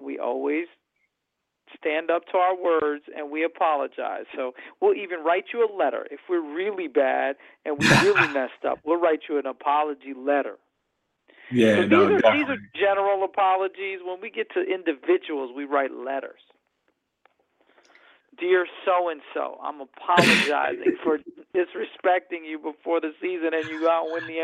we 0.00 0.18
always 0.18 0.66
stand 1.78 2.10
up 2.10 2.26
to 2.26 2.36
our 2.38 2.56
words 2.56 3.04
and 3.16 3.30
we 3.30 3.44
apologize. 3.44 4.24
So 4.36 4.52
we'll 4.80 4.94
even 4.94 5.20
write 5.24 5.44
you 5.52 5.66
a 5.66 5.70
letter 5.74 6.06
if 6.10 6.20
we're 6.28 6.42
really 6.42 6.88
bad 6.88 7.36
and 7.64 7.78
we 7.78 7.88
really 7.88 8.28
messed 8.34 8.64
up. 8.68 8.78
We'll 8.84 9.00
write 9.00 9.20
you 9.28 9.38
an 9.38 9.46
apology 9.46 10.12
letter. 10.16 10.56
Yeah, 11.50 11.76
So 11.76 11.86
no, 11.86 12.08
these, 12.08 12.22
are, 12.24 12.36
these 12.36 12.48
are 12.48 12.58
general 12.74 13.24
apologies. 13.24 14.00
When 14.04 14.20
we 14.20 14.30
get 14.30 14.48
to 14.54 14.60
individuals, 14.60 15.52
we 15.54 15.64
write 15.64 15.92
letters. 15.92 16.40
Dear 18.38 18.66
so 18.84 19.08
and 19.10 19.20
so, 19.34 19.58
I'm 19.62 19.80
apologizing 19.80 20.96
for 21.04 21.18
disrespecting 21.54 22.48
you 22.48 22.58
before 22.58 23.00
the 23.00 23.12
season 23.20 23.50
and 23.52 23.64
you 23.68 23.80
go 23.80 23.90
out 23.90 24.04
and 24.04 24.12
win 24.14 24.26
the 24.26 24.34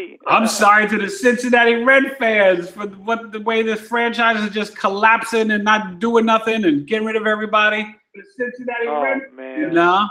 MVP. 0.00 0.18
I'm 0.26 0.46
sorry 0.46 0.88
to 0.88 0.98
the 0.98 1.10
Cincinnati 1.10 1.74
Red 1.84 2.16
fans 2.18 2.70
for 2.70 2.86
what 2.86 3.32
the 3.32 3.40
way 3.40 3.62
this 3.62 3.80
franchise 3.82 4.42
is 4.42 4.50
just 4.50 4.76
collapsing 4.76 5.50
and 5.50 5.62
not 5.62 5.98
doing 5.98 6.24
nothing 6.24 6.64
and 6.64 6.86
getting 6.86 7.06
rid 7.06 7.16
of 7.16 7.26
everybody. 7.26 7.82
The 8.14 8.22
Cincinnati 8.36 8.86
Oh 8.88 9.02
Red, 9.02 9.20
man. 9.36 9.60
you 9.60 9.70
know? 9.70 10.08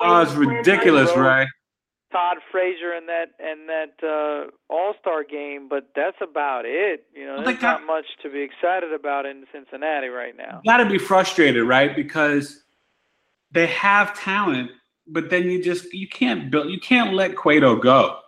Oh, 0.00 0.20
it's 0.22 0.32
ridiculous, 0.32 1.14
right? 1.16 1.46
Todd 2.10 2.38
Frazier 2.50 2.94
in 2.94 3.06
that 3.06 3.30
in 3.40 3.66
that 3.68 4.06
uh, 4.06 4.50
All 4.68 4.94
Star 5.00 5.24
game, 5.24 5.68
but 5.68 5.88
that's 5.96 6.18
about 6.20 6.64
it. 6.66 7.06
You 7.14 7.26
know, 7.26 7.42
there's 7.42 7.62
not 7.62 7.86
much 7.86 8.04
to 8.22 8.28
be 8.30 8.40
excited 8.40 8.92
about 8.92 9.24
in 9.24 9.44
Cincinnati 9.52 10.08
right 10.08 10.36
now. 10.36 10.60
got 10.66 10.78
to 10.78 10.90
be 10.90 10.98
frustrated, 10.98 11.64
right? 11.66 11.96
Because 11.96 12.62
they 13.52 13.66
have 13.66 14.18
talent, 14.18 14.70
but 15.06 15.30
then 15.30 15.44
you 15.44 15.62
just 15.62 15.92
you 15.92 16.08
can't 16.08 16.50
build 16.50 16.70
you 16.70 16.80
can't 16.80 17.14
let 17.14 17.36
Cueto 17.36 17.76
go. 17.76 18.18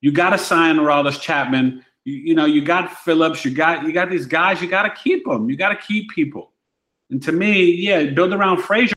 You 0.00 0.12
got 0.12 0.30
to 0.30 0.38
sign 0.38 0.76
Aroldis 0.76 1.20
Chapman. 1.20 1.84
You, 2.04 2.14
you 2.14 2.34
know 2.34 2.46
you 2.46 2.62
got 2.62 2.90
Phillips. 2.98 3.44
You 3.44 3.50
got 3.52 3.84
you 3.84 3.92
got 3.92 4.10
these 4.10 4.26
guys. 4.26 4.60
You 4.60 4.68
got 4.68 4.82
to 4.82 4.90
keep 5.02 5.24
them. 5.24 5.48
You 5.48 5.56
got 5.56 5.70
to 5.70 5.76
keep 5.76 6.10
people. 6.10 6.52
And 7.10 7.22
to 7.22 7.32
me, 7.32 7.64
yeah, 7.64 8.04
build 8.06 8.32
around 8.32 8.62
Frazier. 8.62 8.94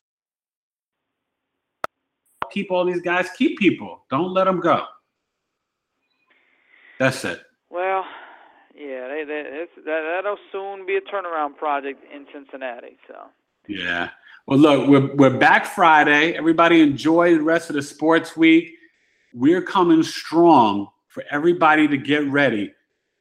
Keep 2.51 2.71
all 2.71 2.85
these 2.85 3.01
guys. 3.01 3.27
Keep 3.37 3.59
people. 3.59 4.03
Don't 4.09 4.33
let 4.33 4.45
them 4.45 4.59
go. 4.59 4.85
That's 6.99 7.23
it. 7.25 7.41
Well, 7.69 8.05
yeah, 8.75 9.07
they, 9.07 9.23
they, 9.27 9.65
that'll 9.85 10.37
soon 10.51 10.85
be 10.85 10.95
a 10.95 11.01
turnaround 11.01 11.57
project 11.57 12.03
in 12.13 12.25
Cincinnati. 12.33 12.97
So. 13.07 13.15
Yeah. 13.67 14.09
Well, 14.45 14.59
look, 14.59 14.87
we're 14.87 15.13
we're 15.15 15.37
back 15.37 15.65
Friday. 15.65 16.33
Everybody 16.33 16.81
enjoy 16.81 17.35
the 17.35 17.43
rest 17.43 17.69
of 17.69 17.75
the 17.75 17.81
sports 17.81 18.37
week. 18.37 18.75
We're 19.33 19.61
coming 19.61 20.03
strong 20.03 20.87
for 21.07 21.23
everybody 21.29 21.87
to 21.87 21.97
get 21.97 22.25
ready 22.29 22.73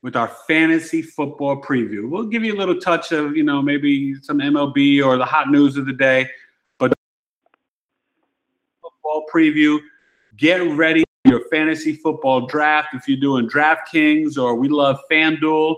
with 0.02 0.14
our 0.14 0.28
fantasy 0.46 1.02
football 1.02 1.60
preview. 1.60 2.08
We'll 2.08 2.26
give 2.26 2.44
you 2.44 2.54
a 2.54 2.58
little 2.58 2.78
touch 2.78 3.10
of, 3.10 3.36
you 3.36 3.42
know, 3.42 3.60
maybe 3.60 4.14
some 4.22 4.38
MLB 4.38 5.04
or 5.04 5.16
the 5.16 5.24
hot 5.24 5.50
news 5.50 5.76
of 5.76 5.86
the 5.86 5.92
day, 5.92 6.28
but 6.78 6.94
football 8.80 9.24
preview. 9.32 9.80
Get 10.36 10.58
ready 10.76 11.02
for 11.24 11.32
your 11.32 11.48
fantasy 11.48 11.94
football 11.96 12.46
draft 12.46 12.94
if 12.94 13.08
you're 13.08 13.18
doing 13.18 13.48
DraftKings 13.48 14.38
or 14.38 14.54
we 14.54 14.68
love 14.68 15.00
FanDuel. 15.10 15.76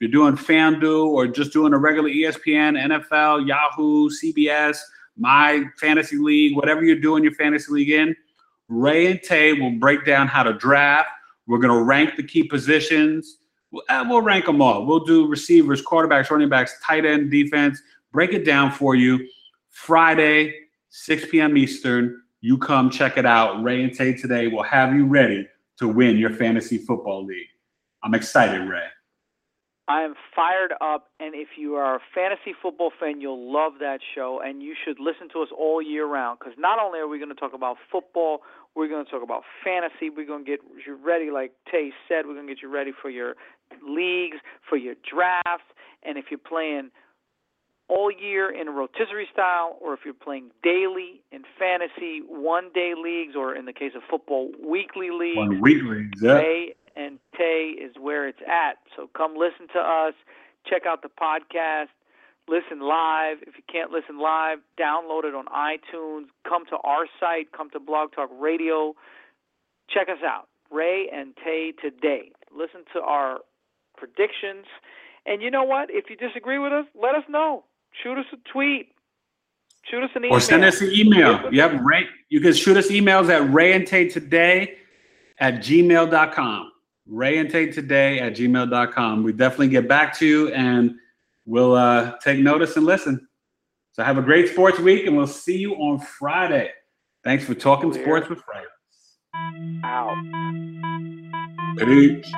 You're 0.00 0.10
doing 0.10 0.36
FanDuel 0.36 1.06
or 1.06 1.26
just 1.26 1.52
doing 1.52 1.72
a 1.72 1.78
regular 1.78 2.08
ESPN, 2.08 2.78
NFL, 2.78 3.46
Yahoo, 3.48 4.08
CBS, 4.10 4.78
My 5.16 5.64
Fantasy 5.78 6.18
League, 6.18 6.56
whatever 6.56 6.84
you're 6.84 7.00
doing 7.00 7.24
your 7.24 7.34
fantasy 7.34 7.72
league 7.72 7.90
in, 7.90 8.14
Rae 8.68 9.10
and 9.10 9.22
Tay 9.22 9.54
will 9.54 9.72
break 9.72 10.04
down 10.04 10.28
how 10.28 10.42
to 10.42 10.52
draft. 10.52 11.08
We're 11.46 11.58
going 11.58 11.76
to 11.76 11.82
rank 11.82 12.16
the 12.16 12.22
key 12.22 12.44
positions. 12.44 13.38
We'll, 13.72 13.82
uh, 13.88 14.04
we'll 14.08 14.22
rank 14.22 14.44
them 14.44 14.62
all. 14.62 14.86
We'll 14.86 15.04
do 15.04 15.26
receivers, 15.26 15.82
quarterbacks, 15.82 16.30
running 16.30 16.48
backs, 16.48 16.74
tight 16.84 17.04
end, 17.04 17.30
defense. 17.30 17.80
Break 18.12 18.32
it 18.32 18.44
down 18.44 18.70
for 18.70 18.94
you. 18.94 19.26
Friday, 19.70 20.54
6 20.90 21.26
p.m. 21.30 21.56
Eastern. 21.56 22.22
You 22.40 22.56
come 22.56 22.90
check 22.90 23.16
it 23.16 23.26
out. 23.26 23.62
Rae 23.64 23.82
and 23.82 23.92
Tay 23.92 24.14
today 24.14 24.46
will 24.46 24.62
have 24.62 24.94
you 24.94 25.06
ready 25.06 25.48
to 25.78 25.88
win 25.88 26.18
your 26.18 26.30
fantasy 26.30 26.78
football 26.78 27.24
league. 27.24 27.48
I'm 28.02 28.14
excited, 28.14 28.68
Ray. 28.68 28.86
I 29.88 30.02
am 30.02 30.14
fired 30.36 30.74
up, 30.82 31.08
and 31.18 31.34
if 31.34 31.48
you 31.56 31.76
are 31.76 31.96
a 31.96 32.00
fantasy 32.14 32.54
football 32.60 32.92
fan, 33.00 33.22
you'll 33.22 33.50
love 33.50 33.74
that 33.80 34.00
show, 34.14 34.38
and 34.44 34.62
you 34.62 34.74
should 34.84 35.00
listen 35.00 35.30
to 35.32 35.40
us 35.40 35.48
all 35.56 35.80
year 35.80 36.06
round. 36.06 36.38
Because 36.38 36.52
not 36.58 36.78
only 36.78 36.98
are 36.98 37.08
we 37.08 37.18
going 37.18 37.30
to 37.30 37.34
talk 37.34 37.54
about 37.54 37.78
football, 37.90 38.42
we're 38.76 38.88
going 38.88 39.06
to 39.06 39.10
talk 39.10 39.22
about 39.22 39.44
fantasy. 39.64 40.10
We're 40.14 40.26
going 40.26 40.44
to 40.44 40.50
get 40.50 40.60
you 40.86 40.94
ready, 41.02 41.30
like 41.30 41.52
Tay 41.72 41.92
said. 42.06 42.26
We're 42.26 42.34
going 42.34 42.46
to 42.46 42.54
get 42.54 42.62
you 42.62 42.68
ready 42.68 42.92
for 43.00 43.08
your 43.08 43.34
leagues, 43.82 44.36
for 44.68 44.76
your 44.76 44.94
drafts, 45.10 45.72
and 46.02 46.18
if 46.18 46.26
you're 46.30 46.38
playing 46.38 46.90
all 47.88 48.10
year 48.12 48.50
in 48.50 48.68
a 48.68 48.70
rotisserie 48.70 49.28
style, 49.32 49.78
or 49.80 49.94
if 49.94 50.00
you're 50.04 50.12
playing 50.12 50.50
daily 50.62 51.22
in 51.32 51.44
fantasy 51.58 52.20
one 52.28 52.68
day 52.74 52.92
leagues, 52.94 53.34
or 53.34 53.54
in 53.54 53.64
the 53.64 53.72
case 53.72 53.92
of 53.96 54.02
football, 54.10 54.50
weekly 54.62 55.08
leagues. 55.10 55.38
One 55.38 55.62
week 55.62 55.82
leagues, 55.82 56.20
yeah. 56.20 56.32
Ray 56.34 56.74
and 56.98 57.18
Tay 57.36 57.74
is 57.78 57.94
where 58.00 58.28
it's 58.28 58.40
at. 58.46 58.78
So 58.96 59.08
come 59.16 59.36
listen 59.36 59.68
to 59.74 59.78
us, 59.78 60.14
check 60.66 60.82
out 60.86 61.02
the 61.02 61.08
podcast, 61.08 61.88
listen 62.48 62.80
live. 62.80 63.38
If 63.46 63.54
you 63.56 63.62
can't 63.70 63.90
listen 63.90 64.18
live, 64.18 64.58
download 64.78 65.24
it 65.24 65.34
on 65.34 65.46
iTunes. 65.46 66.26
Come 66.48 66.64
to 66.66 66.76
our 66.84 67.06
site, 67.20 67.52
come 67.52 67.70
to 67.70 67.80
Blog 67.80 68.12
Talk 68.12 68.30
Radio. 68.38 68.94
Check 69.88 70.08
us 70.08 70.22
out, 70.24 70.48
Rae 70.70 71.08
and 71.12 71.34
Tay 71.42 71.72
today. 71.72 72.32
Listen 72.54 72.80
to 72.94 73.00
our 73.00 73.38
predictions. 73.96 74.66
And 75.24 75.42
you 75.42 75.50
know 75.50 75.64
what? 75.64 75.88
If 75.90 76.10
you 76.10 76.16
disagree 76.16 76.58
with 76.58 76.72
us, 76.72 76.86
let 76.94 77.14
us 77.14 77.24
know 77.28 77.64
shoot 78.02 78.18
us 78.18 78.26
a 78.32 78.36
tweet. 78.52 78.92
Shoot 79.90 80.04
us 80.04 80.10
an 80.14 80.24
email. 80.24 80.36
Or 80.36 80.40
send 80.40 80.64
us 80.64 80.80
an 80.80 80.90
email. 80.92 81.52
Yep, 81.52 81.80
Rae. 81.82 82.06
You 82.28 82.40
can 82.40 82.52
shoot 82.52 82.76
us 82.76 82.88
emails 82.88 83.30
at 83.30 83.52
Rae 83.52 83.72
and 83.72 83.86
Tay 83.86 84.08
today 84.08 84.78
at 85.38 85.56
gmail.com. 85.56 86.72
Rae 87.08 87.38
and 87.38 87.50
Tay 87.50 87.66
today 87.70 88.20
at 88.20 88.34
gmail.com. 88.34 89.22
We 89.22 89.32
definitely 89.32 89.68
get 89.68 89.88
back 89.88 90.16
to 90.18 90.26
you 90.26 90.48
and 90.52 90.94
we'll 91.46 91.74
uh, 91.74 92.18
take 92.22 92.38
notice 92.38 92.76
and 92.76 92.84
listen. 92.84 93.26
So 93.92 94.04
have 94.04 94.18
a 94.18 94.22
great 94.22 94.50
sports 94.50 94.78
week 94.78 95.06
and 95.06 95.16
we'll 95.16 95.26
see 95.26 95.56
you 95.56 95.74
on 95.74 95.98
Friday. 95.98 96.70
Thanks 97.24 97.44
for 97.44 97.54
talking 97.54 97.92
sports 97.92 98.28
with 98.28 98.40
friends. 98.40 98.68
Out. 99.84 100.14
Peace. 101.78 102.32